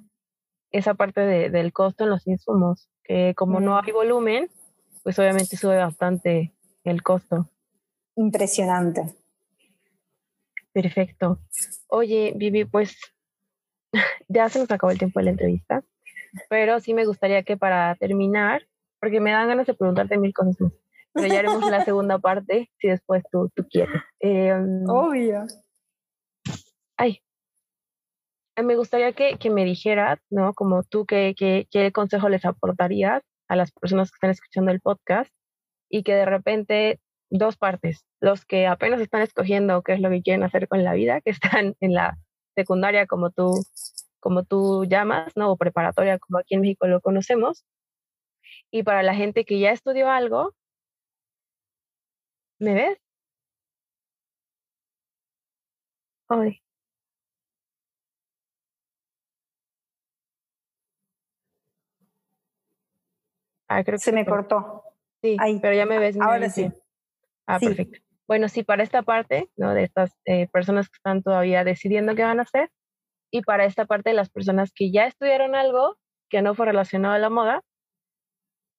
esa 0.71 0.93
parte 0.93 1.21
del 1.49 1.73
costo 1.73 2.03
en 2.03 2.09
los 2.09 2.27
insumos, 2.27 2.89
que 3.03 3.33
como 3.35 3.59
no 3.59 3.77
hay 3.77 3.91
volumen, 3.91 4.49
pues 5.03 5.17
obviamente 5.19 5.57
sube 5.57 5.77
bastante 5.77 6.53
el 6.83 7.03
costo. 7.03 7.49
Impresionante. 8.15 9.15
Perfecto. 10.73 11.39
Oye, 11.87 12.33
Vivi, 12.35 12.65
pues 12.65 12.97
ya 14.27 14.49
se 14.49 14.59
nos 14.59 14.71
acabó 14.71 14.91
el 14.91 14.97
tiempo 14.97 15.19
de 15.19 15.25
la 15.25 15.31
entrevista, 15.31 15.83
pero 16.49 16.79
sí 16.79 16.93
me 16.93 17.05
gustaría 17.05 17.43
que 17.43 17.57
para 17.57 17.95
terminar, 17.95 18.67
porque 18.99 19.19
me 19.19 19.31
dan 19.31 19.47
ganas 19.47 19.67
de 19.67 19.73
preguntarte 19.73 20.17
mil 20.17 20.33
cosas 20.33 20.59
más, 20.59 20.71
pero 21.13 21.27
ya 21.27 21.39
haremos 21.39 21.69
la 21.69 21.83
segunda 21.85 22.19
parte 22.19 22.71
si 22.79 22.87
después 22.87 23.23
tú, 23.31 23.49
tú 23.55 23.65
quieres. 23.69 24.01
Em, 24.19 24.83
Obvio. 24.87 25.45
Ay, 26.97 27.21
me 28.57 28.75
gustaría 28.75 29.13
que, 29.13 29.37
que, 29.37 29.49
me 29.49 29.65
dijeras, 29.65 30.19
¿no? 30.29 30.53
Como 30.53 30.83
tú, 30.83 31.05
¿qué, 31.05 31.33
qué, 31.37 31.67
qué 31.71 31.91
consejo 31.91 32.29
les 32.29 32.45
aportarías 32.45 33.23
a 33.47 33.55
las 33.55 33.71
personas 33.71 34.11
que 34.11 34.15
están 34.15 34.31
escuchando 34.31 34.71
el 34.71 34.81
podcast 34.81 35.31
y 35.89 36.03
que 36.03 36.15
de 36.15 36.25
repente 36.25 36.99
dos 37.31 37.57
partes, 37.57 38.05
los 38.21 38.45
que 38.45 38.67
apenas 38.67 39.01
están 39.01 39.21
escogiendo 39.21 39.81
qué 39.83 39.93
es 39.93 40.01
lo 40.01 40.09
que 40.09 40.21
quieren 40.21 40.43
hacer 40.43 40.67
con 40.67 40.83
la 40.83 40.93
vida, 40.93 41.21
que 41.21 41.31
están 41.31 41.75
en 41.81 41.93
la 41.93 42.17
secundaria 42.55 43.07
como 43.07 43.31
tú, 43.31 43.63
como 44.19 44.43
tú 44.43 44.85
llamas, 44.85 45.31
¿no? 45.35 45.51
O 45.51 45.57
preparatoria 45.57 46.19
como 46.19 46.39
aquí 46.39 46.55
en 46.55 46.61
México 46.61 46.87
lo 46.87 47.01
conocemos. 47.01 47.65
Y 48.71 48.83
para 48.83 49.03
la 49.03 49.15
gente 49.15 49.45
que 49.45 49.59
ya 49.59 49.71
estudió 49.71 50.09
algo, 50.09 50.53
¿me 52.59 52.73
ves? 52.73 52.97
Ay. 56.29 56.61
Ah, 63.71 63.83
creo 63.85 63.97
que 63.97 64.03
se 64.03 64.11
me 64.11 64.25
cortó. 64.25 64.83
Sí, 65.23 65.37
pero 65.61 65.73
ya 65.73 65.85
me 65.85 65.97
ves. 65.97 66.19
Ahora 66.19 66.49
sí. 66.49 66.69
Ah, 67.47 67.57
perfecto. 67.57 67.99
Bueno, 68.27 68.49
sí, 68.49 68.63
para 68.63 68.83
esta 68.83 69.01
parte, 69.01 69.49
¿no? 69.55 69.73
De 69.73 69.83
estas 69.83 70.13
eh, 70.25 70.47
personas 70.47 70.89
que 70.89 70.95
están 70.97 71.23
todavía 71.23 71.63
decidiendo 71.63 72.13
qué 72.13 72.23
van 72.23 72.39
a 72.39 72.43
hacer, 72.43 72.69
y 73.31 73.43
para 73.43 73.63
esta 73.63 73.85
parte 73.85 74.09
de 74.09 74.15
las 74.15 74.29
personas 74.29 74.73
que 74.75 74.91
ya 74.91 75.05
estudiaron 75.05 75.55
algo 75.55 75.97
que 76.29 76.41
no 76.41 76.53
fue 76.53 76.65
relacionado 76.65 77.13
a 77.13 77.19
la 77.19 77.29
moda 77.29 77.61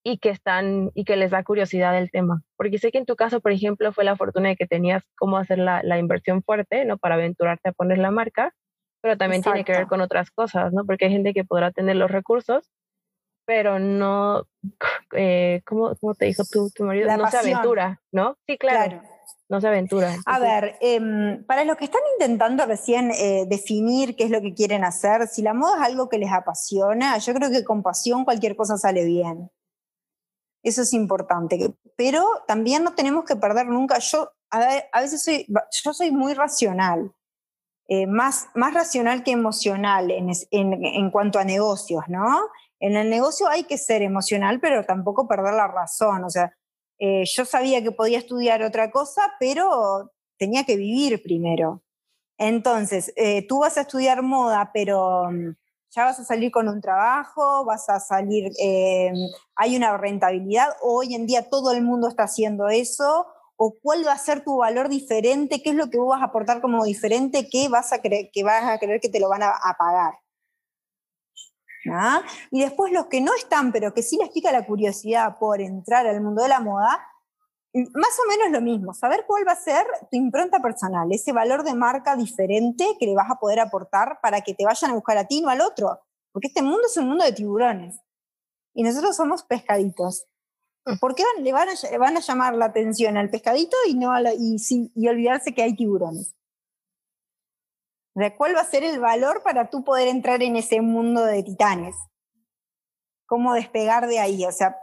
y 0.05 0.18
que 0.18 0.28
están 0.28 0.90
y 0.95 1.05
que 1.05 1.16
les 1.16 1.30
da 1.30 1.43
curiosidad 1.43 1.97
el 1.97 2.11
tema. 2.11 2.43
Porque 2.57 2.78
sé 2.78 2.93
que 2.93 2.99
en 2.99 3.07
tu 3.07 3.16
caso, 3.16 3.40
por 3.40 3.53
ejemplo, 3.53 3.93
fue 3.93 4.05
la 4.05 4.16
fortuna 4.16 4.51
de 4.51 4.57
que 4.57 4.66
tenías 4.66 5.05
cómo 5.16 5.38
hacer 5.38 5.59
la, 5.59 5.80
la 5.82 5.99
inversión 5.99 6.43
fuerte, 6.43 6.84
¿no? 6.84 6.99
Para 6.99 7.14
aventurarte 7.14 7.70
a 7.70 7.72
poner 7.72 7.97
la 7.97 8.11
marca, 8.11 8.53
pero 9.01 9.16
también 9.16 9.43
tiene 9.43 9.64
que 9.64 9.72
ver 9.72 9.86
con 9.86 10.03
otras 10.03 10.30
cosas, 10.30 10.72
¿no? 10.74 10.84
Porque 10.84 11.07
hay 11.07 11.12
gente 11.12 11.32
que 11.32 11.45
podrá 11.45 11.70
tener 11.70 11.97
los 11.97 12.11
recursos, 12.11 12.70
pero 13.45 13.78
no, 13.78 14.47
eh, 15.12 15.62
¿cómo, 15.66 15.95
¿cómo, 16.01 16.14
te 16.14 16.26
dijo 16.26 16.45
tu, 16.51 16.70
tu 16.70 16.84
marido? 16.84 17.14
no 17.16 17.30
se 17.30 17.38
aventura, 17.38 18.01
¿no? 18.12 18.36
Sí, 18.47 18.57
claro. 18.59 19.03
No 19.49 19.61
se 19.61 19.68
aventura. 19.68 20.16
A 20.24 20.38
ver, 20.38 20.78
em, 20.80 21.45
para 21.45 21.64
los 21.64 21.76
que 21.76 21.84
están 21.84 22.01
intentando 22.14 22.64
recién 22.64 23.11
eh, 23.11 23.45
definir 23.47 24.16
qué 24.16 24.24
es 24.24 24.30
lo 24.30 24.40
que 24.40 24.55
quieren 24.55 24.82
hacer, 24.82 25.26
si 25.28 25.43
la 25.43 25.53
moda 25.53 25.76
es 25.76 25.82
algo 25.82 26.09
que 26.09 26.16
les 26.16 26.32
apasiona, 26.32 27.18
yo 27.18 27.34
creo 27.34 27.51
que 27.51 27.62
con 27.62 27.82
pasión 27.82 28.24
cualquier 28.24 28.57
cosa 28.57 28.78
sale 28.78 29.05
bien. 29.05 29.51
Eso 30.62 30.82
es 30.82 30.95
importante. 30.95 31.74
Pero 31.97 32.24
también 32.47 32.82
no 32.82 32.95
tenemos 32.95 33.24
que 33.24 33.36
perder 33.36 33.66
nunca. 33.66 33.99
Yo 33.99 34.30
a, 34.51 35.01
veces 35.01 35.22
soy, 35.22 35.47
yo 35.84 35.93
soy 35.93 36.11
muy 36.11 36.34
racional. 36.34 37.12
Eh, 37.88 38.07
más, 38.07 38.49
más 38.55 38.72
racional 38.72 39.22
que 39.22 39.32
emocional 39.32 40.11
en, 40.11 40.30
en, 40.51 40.84
en, 40.84 41.11
cuanto 41.11 41.38
a 41.38 41.45
negocios, 41.45 42.05
¿no? 42.09 42.49
En 42.82 42.96
el 42.96 43.08
negocio 43.08 43.46
hay 43.48 43.62
que 43.62 43.78
ser 43.78 44.02
emocional, 44.02 44.58
pero 44.60 44.84
tampoco 44.84 45.28
perder 45.28 45.54
la 45.54 45.68
razón. 45.68 46.24
O 46.24 46.30
sea, 46.30 46.52
eh, 46.98 47.22
yo 47.32 47.44
sabía 47.44 47.80
que 47.80 47.92
podía 47.92 48.18
estudiar 48.18 48.60
otra 48.64 48.90
cosa, 48.90 49.22
pero 49.38 50.10
tenía 50.36 50.64
que 50.64 50.76
vivir 50.76 51.22
primero. 51.22 51.80
Entonces, 52.38 53.12
eh, 53.14 53.46
tú 53.46 53.60
vas 53.60 53.78
a 53.78 53.82
estudiar 53.82 54.22
moda, 54.22 54.72
pero 54.74 55.30
mm, 55.30 55.54
ya 55.90 56.06
vas 56.06 56.18
a 56.18 56.24
salir 56.24 56.50
con 56.50 56.68
un 56.68 56.80
trabajo, 56.80 57.64
vas 57.64 57.88
a 57.88 58.00
salir, 58.00 58.50
eh, 58.60 59.12
hay 59.54 59.76
una 59.76 59.96
rentabilidad, 59.96 60.74
hoy 60.80 61.14
en 61.14 61.26
día 61.26 61.48
todo 61.48 61.70
el 61.70 61.82
mundo 61.82 62.08
está 62.08 62.24
haciendo 62.24 62.68
eso, 62.68 63.28
o 63.54 63.76
cuál 63.80 64.04
va 64.04 64.14
a 64.14 64.18
ser 64.18 64.42
tu 64.42 64.56
valor 64.56 64.88
diferente, 64.88 65.62
qué 65.62 65.70
es 65.70 65.76
lo 65.76 65.88
que 65.88 65.98
vos 65.98 66.08
vas 66.08 66.22
a 66.22 66.26
aportar 66.26 66.60
como 66.60 66.84
diferente, 66.84 67.48
que 67.48 67.68
vas 67.68 67.92
a 67.92 68.00
creer 68.00 68.30
que 68.32 69.08
te 69.08 69.20
lo 69.20 69.28
van 69.28 69.44
a 69.44 69.76
pagar. 69.78 70.14
¿Ah? 71.90 72.22
Y 72.50 72.62
después 72.62 72.92
los 72.92 73.06
que 73.06 73.20
no 73.20 73.34
están, 73.34 73.72
pero 73.72 73.94
que 73.94 74.02
sí 74.02 74.16
les 74.16 74.30
pica 74.30 74.52
la 74.52 74.66
curiosidad 74.66 75.38
por 75.38 75.60
entrar 75.60 76.06
al 76.06 76.20
mundo 76.20 76.42
de 76.42 76.48
la 76.48 76.60
moda, 76.60 77.06
más 77.74 78.18
o 78.22 78.28
menos 78.28 78.50
lo 78.52 78.60
mismo, 78.60 78.92
saber 78.92 79.24
cuál 79.26 79.48
va 79.48 79.52
a 79.52 79.56
ser 79.56 79.86
tu 80.10 80.16
impronta 80.16 80.60
personal, 80.60 81.08
ese 81.10 81.32
valor 81.32 81.64
de 81.64 81.74
marca 81.74 82.16
diferente 82.16 82.96
que 83.00 83.06
le 83.06 83.14
vas 83.14 83.30
a 83.30 83.36
poder 83.36 83.60
aportar 83.60 84.18
para 84.20 84.42
que 84.42 84.54
te 84.54 84.64
vayan 84.64 84.90
a 84.90 84.94
buscar 84.94 85.16
a 85.16 85.26
ti, 85.26 85.40
no 85.40 85.48
al 85.48 85.62
otro. 85.62 86.00
Porque 86.32 86.48
este 86.48 86.62
mundo 86.62 86.82
es 86.86 86.96
un 86.96 87.08
mundo 87.08 87.24
de 87.24 87.32
tiburones 87.32 88.00
y 88.74 88.82
nosotros 88.82 89.16
somos 89.16 89.42
pescaditos. 89.44 90.26
Mm. 90.84 90.98
¿Por 90.98 91.14
qué 91.14 91.24
le 91.38 91.52
van 91.52 91.68
a, 91.68 91.98
van 91.98 92.16
a 92.16 92.20
llamar 92.20 92.54
la 92.54 92.66
atención 92.66 93.16
al 93.16 93.30
pescadito 93.30 93.76
y, 93.86 93.94
no 93.94 94.12
y, 94.32 94.56
y 94.94 95.08
olvidarse 95.08 95.54
que 95.54 95.62
hay 95.62 95.74
tiburones? 95.74 96.34
¿Cuál 98.36 98.54
va 98.54 98.60
a 98.60 98.64
ser 98.64 98.84
el 98.84 99.00
valor 99.00 99.42
para 99.42 99.70
tú 99.70 99.84
poder 99.84 100.08
entrar 100.08 100.42
en 100.42 100.56
ese 100.56 100.80
mundo 100.80 101.24
de 101.24 101.42
titanes? 101.42 101.96
¿Cómo 103.26 103.54
despegar 103.54 104.06
de 104.06 104.18
ahí? 104.18 104.44
O 104.44 104.52
sea, 104.52 104.76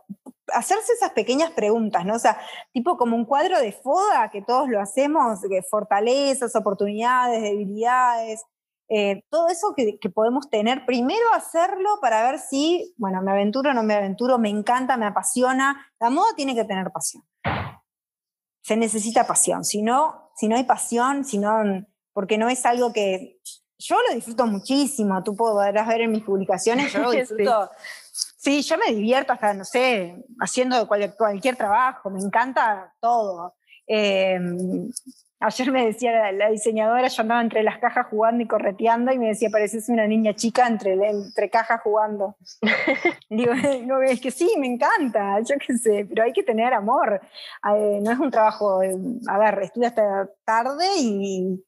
hacerse 0.54 0.94
esas 0.94 1.12
pequeñas 1.12 1.52
preguntas, 1.52 2.06
¿no? 2.06 2.16
O 2.16 2.20
sea, 2.20 2.40
tipo 2.74 2.98
como 2.98 3.16
un 3.16 3.26
cuadro 3.26 3.60
de 3.60 3.72
foda 3.72 4.30
que 4.32 4.42
todos 4.42 4.68
lo 4.68 4.82
hacemos, 4.82 5.42
de 5.42 5.62
fortalezas, 5.62 6.56
oportunidades, 6.56 7.44
debilidades, 7.44 8.44
eh, 8.92 9.22
todo 9.30 9.50
eso 9.50 9.74
que, 9.76 10.00
que, 10.00 10.10
podemos 10.10 10.50
tener, 10.50 10.84
primero 10.88 11.32
hacerlo 11.36 12.00
para 12.02 12.24
ver 12.24 12.40
si, 12.40 12.96
bueno, 12.98 13.22
me 13.22 13.32
aventuro 13.32 13.70
o 13.70 13.74
no 13.76 13.84
me 13.84 13.94
aventuro, 13.94 14.40
me 14.40 14.50
encanta, 14.50 14.98
me 14.98 15.06
apasiona. 15.06 15.86
La 16.00 16.10
moda 16.10 16.30
tiene 16.36 16.56
que 16.56 16.66
tener 16.66 16.92
pasión. 16.92 17.24
Se 18.64 18.76
necesita 18.76 19.28
pasión. 19.28 19.64
Si 19.64 19.84
no, 19.84 20.32
si 20.36 20.48
no 20.48 20.56
hay 20.56 20.64
pasión, 20.64 21.24
si 21.24 21.38
no 21.38 21.64
porque 22.20 22.38
no 22.38 22.50
es 22.50 22.66
algo 22.66 22.92
que, 22.92 23.40
yo 23.78 23.96
lo 24.10 24.14
disfruto 24.14 24.46
muchísimo, 24.46 25.24
tú 25.24 25.38
podrás 25.38 25.88
ver 25.88 26.02
en 26.02 26.12
mis 26.12 26.24
publicaciones, 26.26 26.92
yo 26.92 27.00
lo 27.00 27.12
disfruto. 27.12 27.72
sí. 28.12 28.62
yo 28.62 28.78
me 28.78 28.94
divierto 28.94 29.32
hasta, 29.32 29.54
no 29.54 29.64
sé, 29.64 30.22
haciendo 30.42 30.86
cualquier, 30.86 31.56
trabajo, 31.56 32.10
me 32.10 32.20
encanta 32.20 32.94
todo. 33.00 33.56
Em, 33.88 34.92
ayer 35.40 35.72
me 35.72 35.86
decía 35.86 36.34
la, 36.34 36.50
diseñadora, 36.50 37.08
yo 37.08 37.22
andaba 37.22 37.42
entre 37.42 37.64
las 37.64 37.78
cajas 37.78 38.08
jugando 38.10 38.44
y 38.44 38.48
correteando 38.48 39.14
y 39.14 39.18
me 39.18 39.28
decía, 39.28 39.50
pareces 39.50 39.88
una 39.88 40.06
niña 40.06 40.34
chica 40.36 40.68
entre, 40.68 40.96
entre 40.96 41.50
cajas 41.50 41.80
jugando. 41.82 42.36
Digo, 43.30 43.54
no, 43.86 44.02
es 44.02 44.20
que 44.20 44.32
sí, 44.32 44.56
me 44.60 44.68
encanta, 44.68 45.40
yo 45.40 45.56
qué 45.66 45.78
sé, 45.78 46.06
pero 46.10 46.24
hay 46.24 46.34
que 46.34 46.44
tener 46.44 46.74
amor. 46.74 47.22
Eh, 47.74 48.00
no 48.02 48.12
es 48.12 48.20
un 48.20 48.30
trabajo, 48.30 48.84
eh, 48.84 48.94
a 49.30 49.38
ver, 49.38 49.60
estuve 49.64 49.86
hasta 49.86 50.30
tarde 50.44 50.86
y 50.98 51.64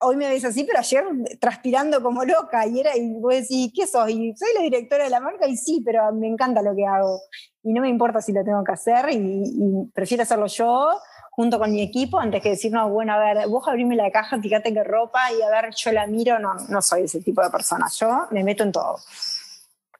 hoy 0.00 0.16
me 0.16 0.28
ves 0.28 0.44
así, 0.44 0.64
pero 0.64 0.78
ayer 0.78 1.04
transpirando 1.38 2.02
como 2.02 2.24
loca, 2.24 2.66
y 2.66 2.80
era, 2.80 2.96
y 2.96 3.12
vos 3.20 3.34
decís, 3.34 3.72
¿qué 3.74 3.86
sos? 3.86 4.08
Y 4.10 4.34
soy 4.34 4.48
la 4.54 4.62
directora 4.62 5.04
de 5.04 5.10
la 5.10 5.20
marca, 5.20 5.46
y 5.46 5.56
sí, 5.56 5.82
pero 5.84 6.12
me 6.12 6.26
encanta 6.26 6.62
lo 6.62 6.74
que 6.74 6.86
hago, 6.86 7.20
y 7.62 7.72
no 7.72 7.82
me 7.82 7.88
importa 7.88 8.20
si 8.20 8.32
lo 8.32 8.42
tengo 8.42 8.64
que 8.64 8.72
hacer, 8.72 9.10
y, 9.10 9.90
prefiero 9.94 10.22
hacerlo 10.22 10.46
yo, 10.46 10.90
junto 11.30 11.58
con 11.58 11.70
mi 11.70 11.82
equipo, 11.82 12.18
antes 12.18 12.42
que 12.42 12.50
decir, 12.50 12.72
no, 12.72 12.88
bueno, 12.90 13.12
a 13.12 13.18
ver, 13.18 13.48
vos 13.48 13.66
abrime 13.68 13.94
la 13.94 14.10
caja, 14.10 14.40
fíjate 14.40 14.72
qué 14.72 14.84
ropa, 14.84 15.32
y 15.32 15.42
a 15.42 15.50
ver, 15.50 15.70
yo 15.74 15.92
la 15.92 16.06
miro, 16.06 16.38
no, 16.38 16.54
no 16.68 16.82
soy 16.82 17.02
ese 17.02 17.20
tipo 17.20 17.42
de 17.42 17.50
persona, 17.50 17.86
yo 17.98 18.26
me 18.30 18.42
meto 18.42 18.62
en 18.62 18.72
todo. 18.72 18.96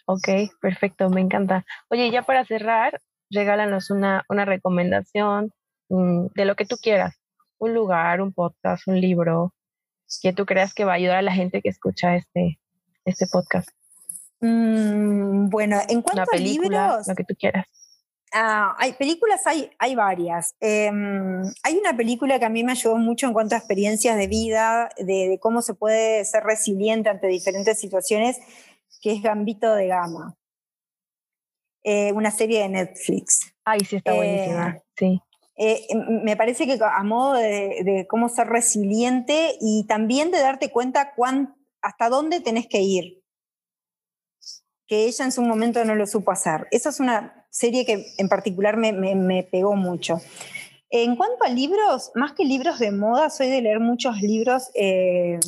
Ok, 0.06 0.28
perfecto, 0.60 1.08
me 1.08 1.20
encanta. 1.20 1.64
Oye, 1.88 2.10
ya 2.10 2.22
para 2.22 2.44
cerrar, 2.44 3.00
regálanos 3.30 3.90
una, 3.90 4.24
una 4.28 4.44
recomendación 4.44 5.52
mm, 5.88 6.26
de 6.34 6.44
lo 6.46 6.56
que 6.56 6.66
tú 6.66 6.76
quieras, 6.82 7.14
un 7.58 7.74
lugar, 7.74 8.20
un 8.20 8.32
podcast, 8.32 8.88
un 8.88 9.00
libro, 9.00 9.52
que 10.18 10.32
tú 10.32 10.46
creas 10.46 10.74
que 10.74 10.84
va 10.84 10.92
a 10.92 10.96
ayudar 10.96 11.18
a 11.18 11.22
la 11.22 11.32
gente 11.32 11.62
que 11.62 11.68
escucha 11.68 12.16
este, 12.16 12.58
este 13.04 13.26
podcast? 13.26 13.68
Mm, 14.40 15.48
bueno, 15.50 15.78
en 15.88 16.02
cuanto 16.02 16.32
a 16.32 16.36
libros, 16.36 17.06
lo 17.06 17.14
que 17.14 17.24
tú 17.24 17.34
quieras. 17.38 17.66
Ah, 18.32 18.76
hay 18.78 18.92
películas, 18.92 19.44
hay, 19.46 19.70
hay 19.78 19.94
varias. 19.94 20.54
Em, 20.60 21.42
hay 21.62 21.76
una 21.76 21.96
película 21.96 22.38
que 22.38 22.44
a 22.44 22.48
mí 22.48 22.62
me 22.62 22.72
ayudó 22.72 22.96
mucho 22.96 23.26
en 23.26 23.32
cuanto 23.32 23.54
a 23.54 23.58
experiencias 23.58 24.16
de 24.16 24.28
vida, 24.28 24.88
de, 24.98 25.38
cómo 25.40 25.62
se 25.62 25.74
puede 25.74 26.24
ser 26.24 26.44
resiliente 26.44 27.08
ante 27.08 27.26
diferentes 27.26 27.78
situaciones, 27.78 28.38
que 29.02 29.12
es 29.12 29.22
Gambito 29.22 29.74
de 29.74 29.88
Gama. 29.88 30.36
Eh, 31.82 32.12
una 32.12 32.30
serie 32.30 32.60
de 32.60 32.68
Netflix. 32.68 33.52
Ay, 33.64 33.80
sí, 33.80 33.96
está 33.96 34.14
buenísima. 34.14 34.76
Eh, 34.76 34.82
sí. 34.96 35.22
Eh, 35.62 35.86
me 35.94 36.38
parece 36.38 36.66
que 36.66 36.78
a 36.82 37.02
modo 37.02 37.34
de, 37.34 38.06
cómo 38.08 38.30
ser 38.30 38.46
resiliente 38.46 39.58
y 39.60 39.84
también 39.86 40.30
de 40.30 40.40
darte 40.40 40.70
cuenta 40.70 41.12
hasta 41.82 42.08
dónde 42.08 42.40
tenés 42.40 42.66
que 42.66 42.80
ir, 42.80 43.22
que 44.86 45.04
ella 45.04 45.26
en 45.26 45.32
su 45.32 45.42
momento 45.42 45.84
no 45.84 45.94
lo 45.94 46.06
supo 46.06 46.30
hacer. 46.30 46.66
Esa 46.70 46.88
es 46.88 46.98
una 46.98 47.46
serie 47.50 47.84
que 47.84 48.06
en 48.16 48.30
particular 48.30 48.78
me, 48.78 49.42
pegó 49.52 49.76
mucho. 49.76 50.22
En 50.88 51.14
cuanto 51.14 51.44
a 51.44 51.50
libros, 51.50 52.10
más 52.14 52.32
que 52.32 52.46
libros 52.46 52.78
de 52.78 52.92
moda, 52.92 53.28
soy 53.28 53.50
de 53.50 53.60
leer 53.60 53.80
muchos 53.80 54.22
libros 54.22 54.70
eh, 54.72 55.38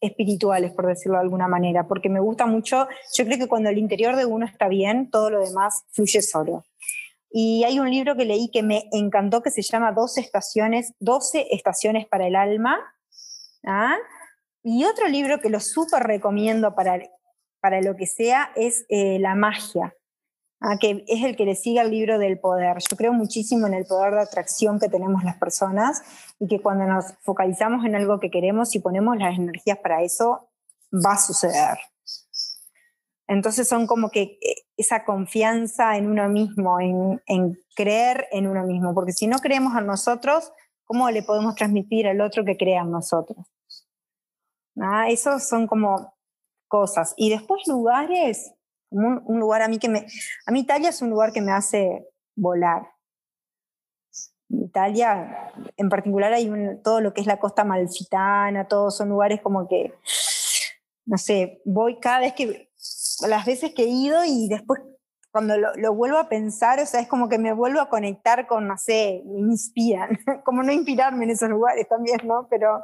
espirituales, 0.00 0.70
por 0.70 0.86
decirlo 0.86 1.18
de 1.18 1.24
alguna 1.24 1.48
manera, 1.48 1.88
porque 1.88 2.08
me 2.08 2.20
gusta 2.20 2.46
mucho, 2.46 2.86
yo 3.14 3.24
creo 3.24 3.36
que 3.36 3.48
cuando 3.48 3.68
el 3.68 3.78
interior 3.78 4.14
de 4.14 4.26
uno 4.26 4.46
está 4.46 4.68
bien, 4.68 5.10
todo 5.10 5.28
lo 5.28 5.44
demás 5.44 5.82
fluye 5.90 6.22
solo. 6.22 6.62
Y 7.30 7.62
hay 7.64 7.78
un 7.78 7.90
libro 7.90 8.16
que 8.16 8.24
leí 8.24 8.50
que 8.50 8.62
me 8.62 8.88
encantó 8.92 9.42
que 9.42 9.50
se 9.50 9.62
llama 9.62 9.92
12 9.92 10.20
estaciones, 10.20 10.94
12 10.98 11.46
estaciones 11.52 12.06
para 12.08 12.26
el 12.26 12.34
alma. 12.34 12.78
¿ah? 13.64 13.96
Y 14.64 14.84
otro 14.84 15.06
libro 15.06 15.40
que 15.40 15.48
lo 15.48 15.60
súper 15.60 16.02
recomiendo 16.02 16.74
para, 16.74 16.98
para 17.60 17.80
lo 17.82 17.94
que 17.94 18.06
sea 18.06 18.50
es 18.56 18.84
eh, 18.88 19.20
La 19.20 19.36
magia, 19.36 19.94
¿ah? 20.60 20.76
que 20.80 21.04
es 21.06 21.24
el 21.24 21.36
que 21.36 21.44
le 21.44 21.54
sigue 21.54 21.78
al 21.78 21.92
libro 21.92 22.18
del 22.18 22.40
poder. 22.40 22.78
Yo 22.90 22.96
creo 22.96 23.12
muchísimo 23.12 23.68
en 23.68 23.74
el 23.74 23.86
poder 23.86 24.14
de 24.14 24.22
atracción 24.22 24.80
que 24.80 24.88
tenemos 24.88 25.22
las 25.22 25.36
personas 25.36 26.02
y 26.40 26.48
que 26.48 26.60
cuando 26.60 26.84
nos 26.86 27.14
focalizamos 27.20 27.84
en 27.84 27.94
algo 27.94 28.18
que 28.18 28.30
queremos 28.30 28.74
y 28.74 28.80
ponemos 28.80 29.16
las 29.18 29.38
energías 29.38 29.78
para 29.78 30.02
eso, 30.02 30.50
va 30.92 31.12
a 31.12 31.18
suceder. 31.18 31.78
Entonces 33.30 33.68
son 33.68 33.86
como 33.86 34.10
que 34.10 34.22
eh, 34.22 34.66
esa 34.76 35.04
confianza 35.04 35.96
en 35.96 36.10
uno 36.10 36.28
mismo, 36.28 36.80
en, 36.80 37.62
creer 37.76 38.26
en 38.32 38.48
uno 38.48 38.66
mismo, 38.66 38.92
porque 38.92 39.12
si 39.12 39.28
no 39.28 39.38
creemos 39.38 39.72
en 39.78 39.86
nosotros, 39.86 40.52
¿cómo 40.84 41.08
le 41.10 41.22
podemos 41.22 41.54
transmitir 41.54 42.08
al 42.08 42.20
otro 42.22 42.44
que 42.44 42.56
crea 42.56 42.82
en 42.82 42.90
nosotros? 42.90 43.46
¿Ah? 44.80 45.08
Esos 45.08 45.48
son 45.48 45.68
como 45.68 46.12
cosas. 46.66 47.14
Y 47.16 47.30
después 47.30 47.68
lugares, 47.68 48.52
un, 48.90 49.22
un, 49.24 49.38
lugar 49.38 49.62
a 49.62 49.68
mí 49.68 49.78
que 49.78 49.88
me... 49.88 50.08
A 50.46 50.50
mí 50.50 50.60
Italia 50.60 50.88
es 50.88 51.00
un 51.00 51.10
lugar 51.10 51.32
que 51.32 51.40
me 51.40 51.52
hace 51.52 52.08
volar. 52.34 52.82
Italia, 54.48 55.52
en 55.76 55.88
particular 55.88 56.32
hay 56.32 56.50
todo 56.82 57.00
lo 57.00 57.14
que 57.14 57.20
es 57.20 57.28
la 57.28 57.38
costa 57.38 57.62
malfitana, 57.62 58.66
todos 58.66 58.96
son 58.96 59.08
lugares 59.08 59.40
como 59.40 59.68
que, 59.68 59.94
no 61.06 61.16
sé, 61.16 61.62
voy 61.64 62.00
cada 62.00 62.18
vez 62.18 62.32
que 62.32 62.69
las 63.28 63.44
veces 63.44 63.72
que 63.74 63.84
he 63.84 63.88
ido 63.88 64.24
y 64.24 64.48
después 64.48 64.80
cuando 65.30 65.54
lo, 65.56 65.94
vuelvo 65.94 66.18
a 66.18 66.28
pensar, 66.28 66.80
o 66.80 66.86
sea, 66.86 67.00
es 67.00 67.08
como 67.08 67.28
que 67.28 67.38
me 67.38 67.52
vuelvo 67.52 67.80
a 67.80 67.88
conectar 67.88 68.46
con, 68.46 68.66
no 68.66 68.76
sé, 68.76 69.22
me 69.26 69.38
inspiran, 69.38 70.18
como 70.44 70.62
no 70.62 70.72
inspirarme 70.72 71.24
en 71.24 71.30
esos 71.30 71.48
lugares 71.48 71.88
también, 71.88 72.18
¿no? 72.24 72.48
Pero 72.50 72.82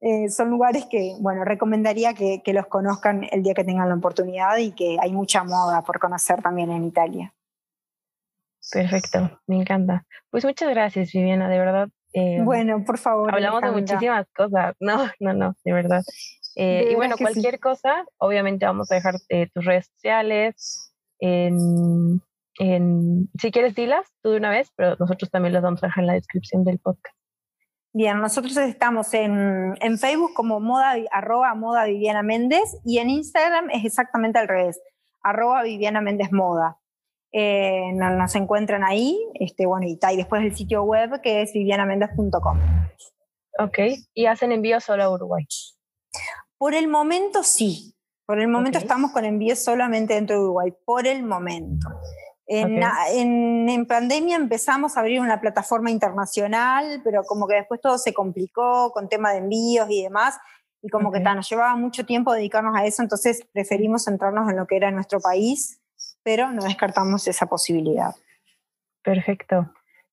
eh, 0.00 0.30
son 0.30 0.50
lugares 0.50 0.86
que, 0.86 1.14
bueno, 1.20 1.44
recomendaría 1.44 2.14
que, 2.14 2.42
que, 2.42 2.54
los 2.54 2.66
conozcan 2.68 3.26
el 3.30 3.42
día 3.42 3.54
que 3.54 3.64
tengan 3.64 3.88
la 3.88 3.94
oportunidad 3.94 4.56
y 4.56 4.72
que 4.72 4.96
hay 5.00 5.12
mucha 5.12 5.44
moda 5.44 5.82
por 5.82 5.98
conocer 5.98 6.40
también 6.40 6.70
en 6.70 6.84
Italia. 6.84 7.34
Perfecto, 8.70 9.40
me 9.46 9.56
encanta. 9.56 10.06
Pues 10.30 10.44
muchas 10.44 10.70
gracias, 10.70 11.12
Viviana, 11.12 11.48
de 11.48 11.58
verdad. 11.58 11.88
Eh, 12.14 12.40
bueno, 12.42 12.84
por 12.84 12.98
favor. 12.98 13.34
Hablamos 13.34 13.62
de 13.62 13.70
muchísimas 13.70 14.26
cosas. 14.34 14.74
No, 14.80 15.10
no, 15.20 15.32
no, 15.32 15.56
de 15.64 15.72
verdad. 15.72 16.02
Eh, 16.56 16.88
y 16.90 16.94
bueno, 16.94 17.16
cualquier 17.16 17.58
cosa, 17.60 18.04
obviamente 18.18 18.66
vamos 18.66 18.90
a 18.90 18.96
dejar 18.96 19.14
tus 19.54 19.64
redes 19.64 19.86
sociales. 19.94 20.92
En, 21.18 22.20
si 23.40 23.50
quieres, 23.50 23.74
dilas 23.74 24.06
tú 24.22 24.30
de 24.30 24.36
una 24.36 24.50
vez, 24.50 24.70
pero 24.76 24.96
nosotros 24.98 25.30
también 25.30 25.54
las 25.54 25.62
vamos 25.62 25.82
a 25.82 25.86
dejar 25.86 26.02
en 26.02 26.08
la 26.08 26.14
descripción 26.14 26.64
del 26.64 26.78
podcast. 26.78 27.16
Bien, 27.94 28.20
nosotros 28.20 28.56
estamos 28.56 29.12
en, 29.12 29.74
en 29.80 29.98
Facebook 29.98 30.32
como 30.34 30.60
moda, 30.60 30.94
arroba 31.10 31.54
moda 31.54 31.84
Viviana 31.84 32.22
Méndez 32.22 32.80
y 32.84 32.98
en 32.98 33.10
Instagram 33.10 33.68
es 33.70 33.84
exactamente 33.84 34.38
al 34.38 34.48
revés, 34.48 34.80
arroba 35.22 35.62
Viviana 35.62 36.00
Méndez 36.00 36.32
Moda. 36.32 36.78
Eh, 37.32 37.92
nos, 37.94 38.34
encuentran 38.34 38.84
ahí, 38.84 39.18
este, 39.34 39.66
bueno, 39.66 39.86
y, 39.86 39.98
y 40.10 40.16
después 40.16 40.42
el 40.42 40.54
sitio 40.54 40.82
web 40.84 41.20
que 41.22 41.42
es 41.42 41.52
vivianamendez.com. 41.52 42.58
Ok, 43.58 43.78
y 44.14 44.26
hacen 44.26 44.52
envío 44.52 44.80
solo 44.80 45.04
a 45.04 45.10
Uruguay. 45.10 45.46
Por 46.62 46.76
el 46.76 46.86
momento 46.86 47.42
sí. 47.42 47.92
Por 48.24 48.38
el 48.38 48.46
momento 48.46 48.78
estamos 48.78 49.10
con 49.10 49.24
envíos 49.24 49.58
solamente 49.58 50.14
dentro 50.14 50.36
de 50.36 50.42
Uruguay. 50.44 50.72
Por 50.84 51.08
el 51.08 51.24
momento. 51.24 51.88
En, 52.46 53.84
pandemia 53.88 54.36
empezamos 54.36 54.96
a 54.96 55.00
abrir 55.00 55.18
una 55.18 55.40
plataforma 55.40 55.90
internacional, 55.90 57.00
pero 57.02 57.24
como 57.24 57.48
que 57.48 57.56
después 57.56 57.80
todo 57.80 57.98
se 57.98 58.14
complicó 58.14 58.92
con 58.92 59.08
tema 59.08 59.32
de 59.32 59.38
envíos 59.38 59.90
y 59.90 60.04
demás, 60.04 60.38
y 60.80 60.88
como 60.88 61.10
que 61.10 61.18
nos 61.18 61.50
llevaba 61.50 61.74
mucho 61.74 62.06
tiempo 62.06 62.32
dedicarnos 62.32 62.76
a 62.76 62.86
eso, 62.86 63.02
entonces 63.02 63.44
preferimos 63.52 64.04
centrarnos 64.04 64.48
en 64.48 64.56
lo 64.56 64.68
que 64.68 64.76
era 64.76 64.92
nuestro 64.92 65.18
país, 65.18 65.80
pero 66.22 66.52
no 66.52 66.62
descartamos 66.62 67.26
esa 67.26 67.46
posibilidad. 67.46 68.14
Perfecto. 69.02 69.68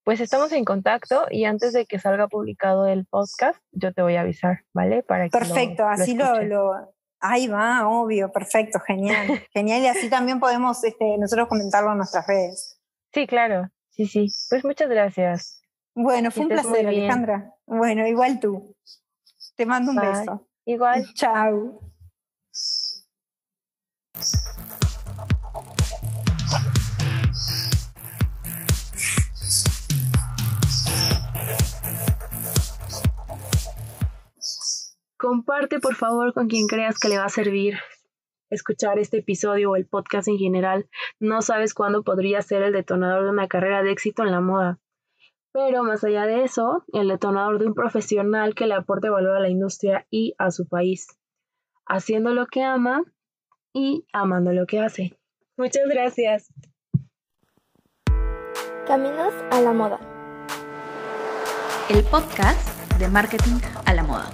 Pues 0.10 0.22
estamos 0.22 0.52
en 0.54 0.66
contacto 0.66 1.28
y 1.30 1.46
antes 1.46 1.72
de 1.72 1.86
que 1.86 2.00
salga 2.00 2.28
publicado 2.28 2.88
el 2.88 3.06
podcast, 3.06 3.60
yo 3.72 3.94
te 3.94 4.02
voy 4.02 4.16
a 4.16 4.22
avisar, 4.22 4.64
¿vale? 4.74 5.04
Para 5.04 5.30
perfecto, 5.30 5.86
así 5.88 6.16
lo, 6.16 6.42
lo, 6.42 6.72
Ahí 7.20 7.48
va, 7.48 7.88
obvio, 7.88 8.32
perfecto, 8.32 8.80
genial. 8.80 9.28
genial, 9.54 9.84
y 9.84 9.86
así 9.86 10.10
también 10.10 10.40
podemos 10.40 10.84
este, 10.84 11.16
nosotros 11.20 11.48
comentarlo 11.48 11.92
en 11.92 11.98
nuestras 11.98 12.26
redes. 12.26 12.82
Sí, 13.14 13.28
claro, 13.28 13.70
sí, 13.92 14.08
sí. 14.08 14.30
Pues 14.50 14.66
muchas 14.66 14.90
gracias. 14.90 15.62
Bueno, 15.94 16.32
fue 16.32 16.42
un 16.46 16.50
placer, 16.50 16.88
Alejandra. 16.88 17.54
Bueno, 17.68 18.08
igual 18.08 18.40
tú. 18.40 18.76
Te 19.58 19.68
mando 19.68 19.92
un 19.92 19.98
beso. 19.98 20.50
Igual. 20.66 21.06
Chao. 21.14 21.82
Comparte 35.20 35.82
por 35.82 35.96
favor 35.96 36.34
con 36.34 36.48
quien 36.48 36.68
creas 36.68 36.98
que 36.98 37.10
le 37.10 37.18
va 37.18 37.26
a 37.26 37.30
servir 37.30 37.76
escuchar 38.50 39.00
este 39.00 39.18
episodio 39.18 39.72
o 39.72 39.76
el 39.76 39.86
podcast 39.86 40.30
en 40.30 40.38
general. 40.38 40.90
No 41.20 41.42
sabes 41.42 41.74
cuándo 41.74 42.04
podría 42.04 42.42
ser 42.42 42.64
el 42.64 42.72
detonador 42.72 43.26
de 43.26 43.30
una 43.30 43.48
carrera 43.48 43.84
de 43.84 43.92
éxito 43.92 44.24
en 44.24 44.32
la 44.32 44.40
moda. 44.40 44.80
Pero 45.52 45.84
más 45.84 46.04
allá 46.04 46.26
de 46.26 46.44
eso, 46.44 46.86
el 46.94 47.10
detonador 47.10 47.60
de 47.60 47.66
un 47.66 47.74
profesional 47.74 48.56
que 48.56 48.66
le 48.66 48.76
aporte 48.76 49.10
valor 49.10 49.36
a 49.36 49.40
la 49.42 49.50
industria 49.50 50.08
y 50.10 50.36
a 50.38 50.52
su 50.52 50.68
país, 50.68 51.08
haciendo 51.86 52.34
lo 52.34 52.46
que 52.46 52.64
ama 52.64 53.04
y 53.74 54.06
amando 54.14 54.54
lo 54.54 54.66
que 54.68 54.80
hace. 54.80 55.18
Muchas 55.58 55.88
gracias. 55.90 56.54
Caminos 58.88 59.34
a 59.52 59.62
la 59.62 59.74
moda. 59.74 60.00
El 61.90 62.04
podcast 62.06 62.98
de 63.00 63.08
marketing 63.10 63.60
a 63.86 63.94
la 63.94 64.04
moda. 64.04 64.32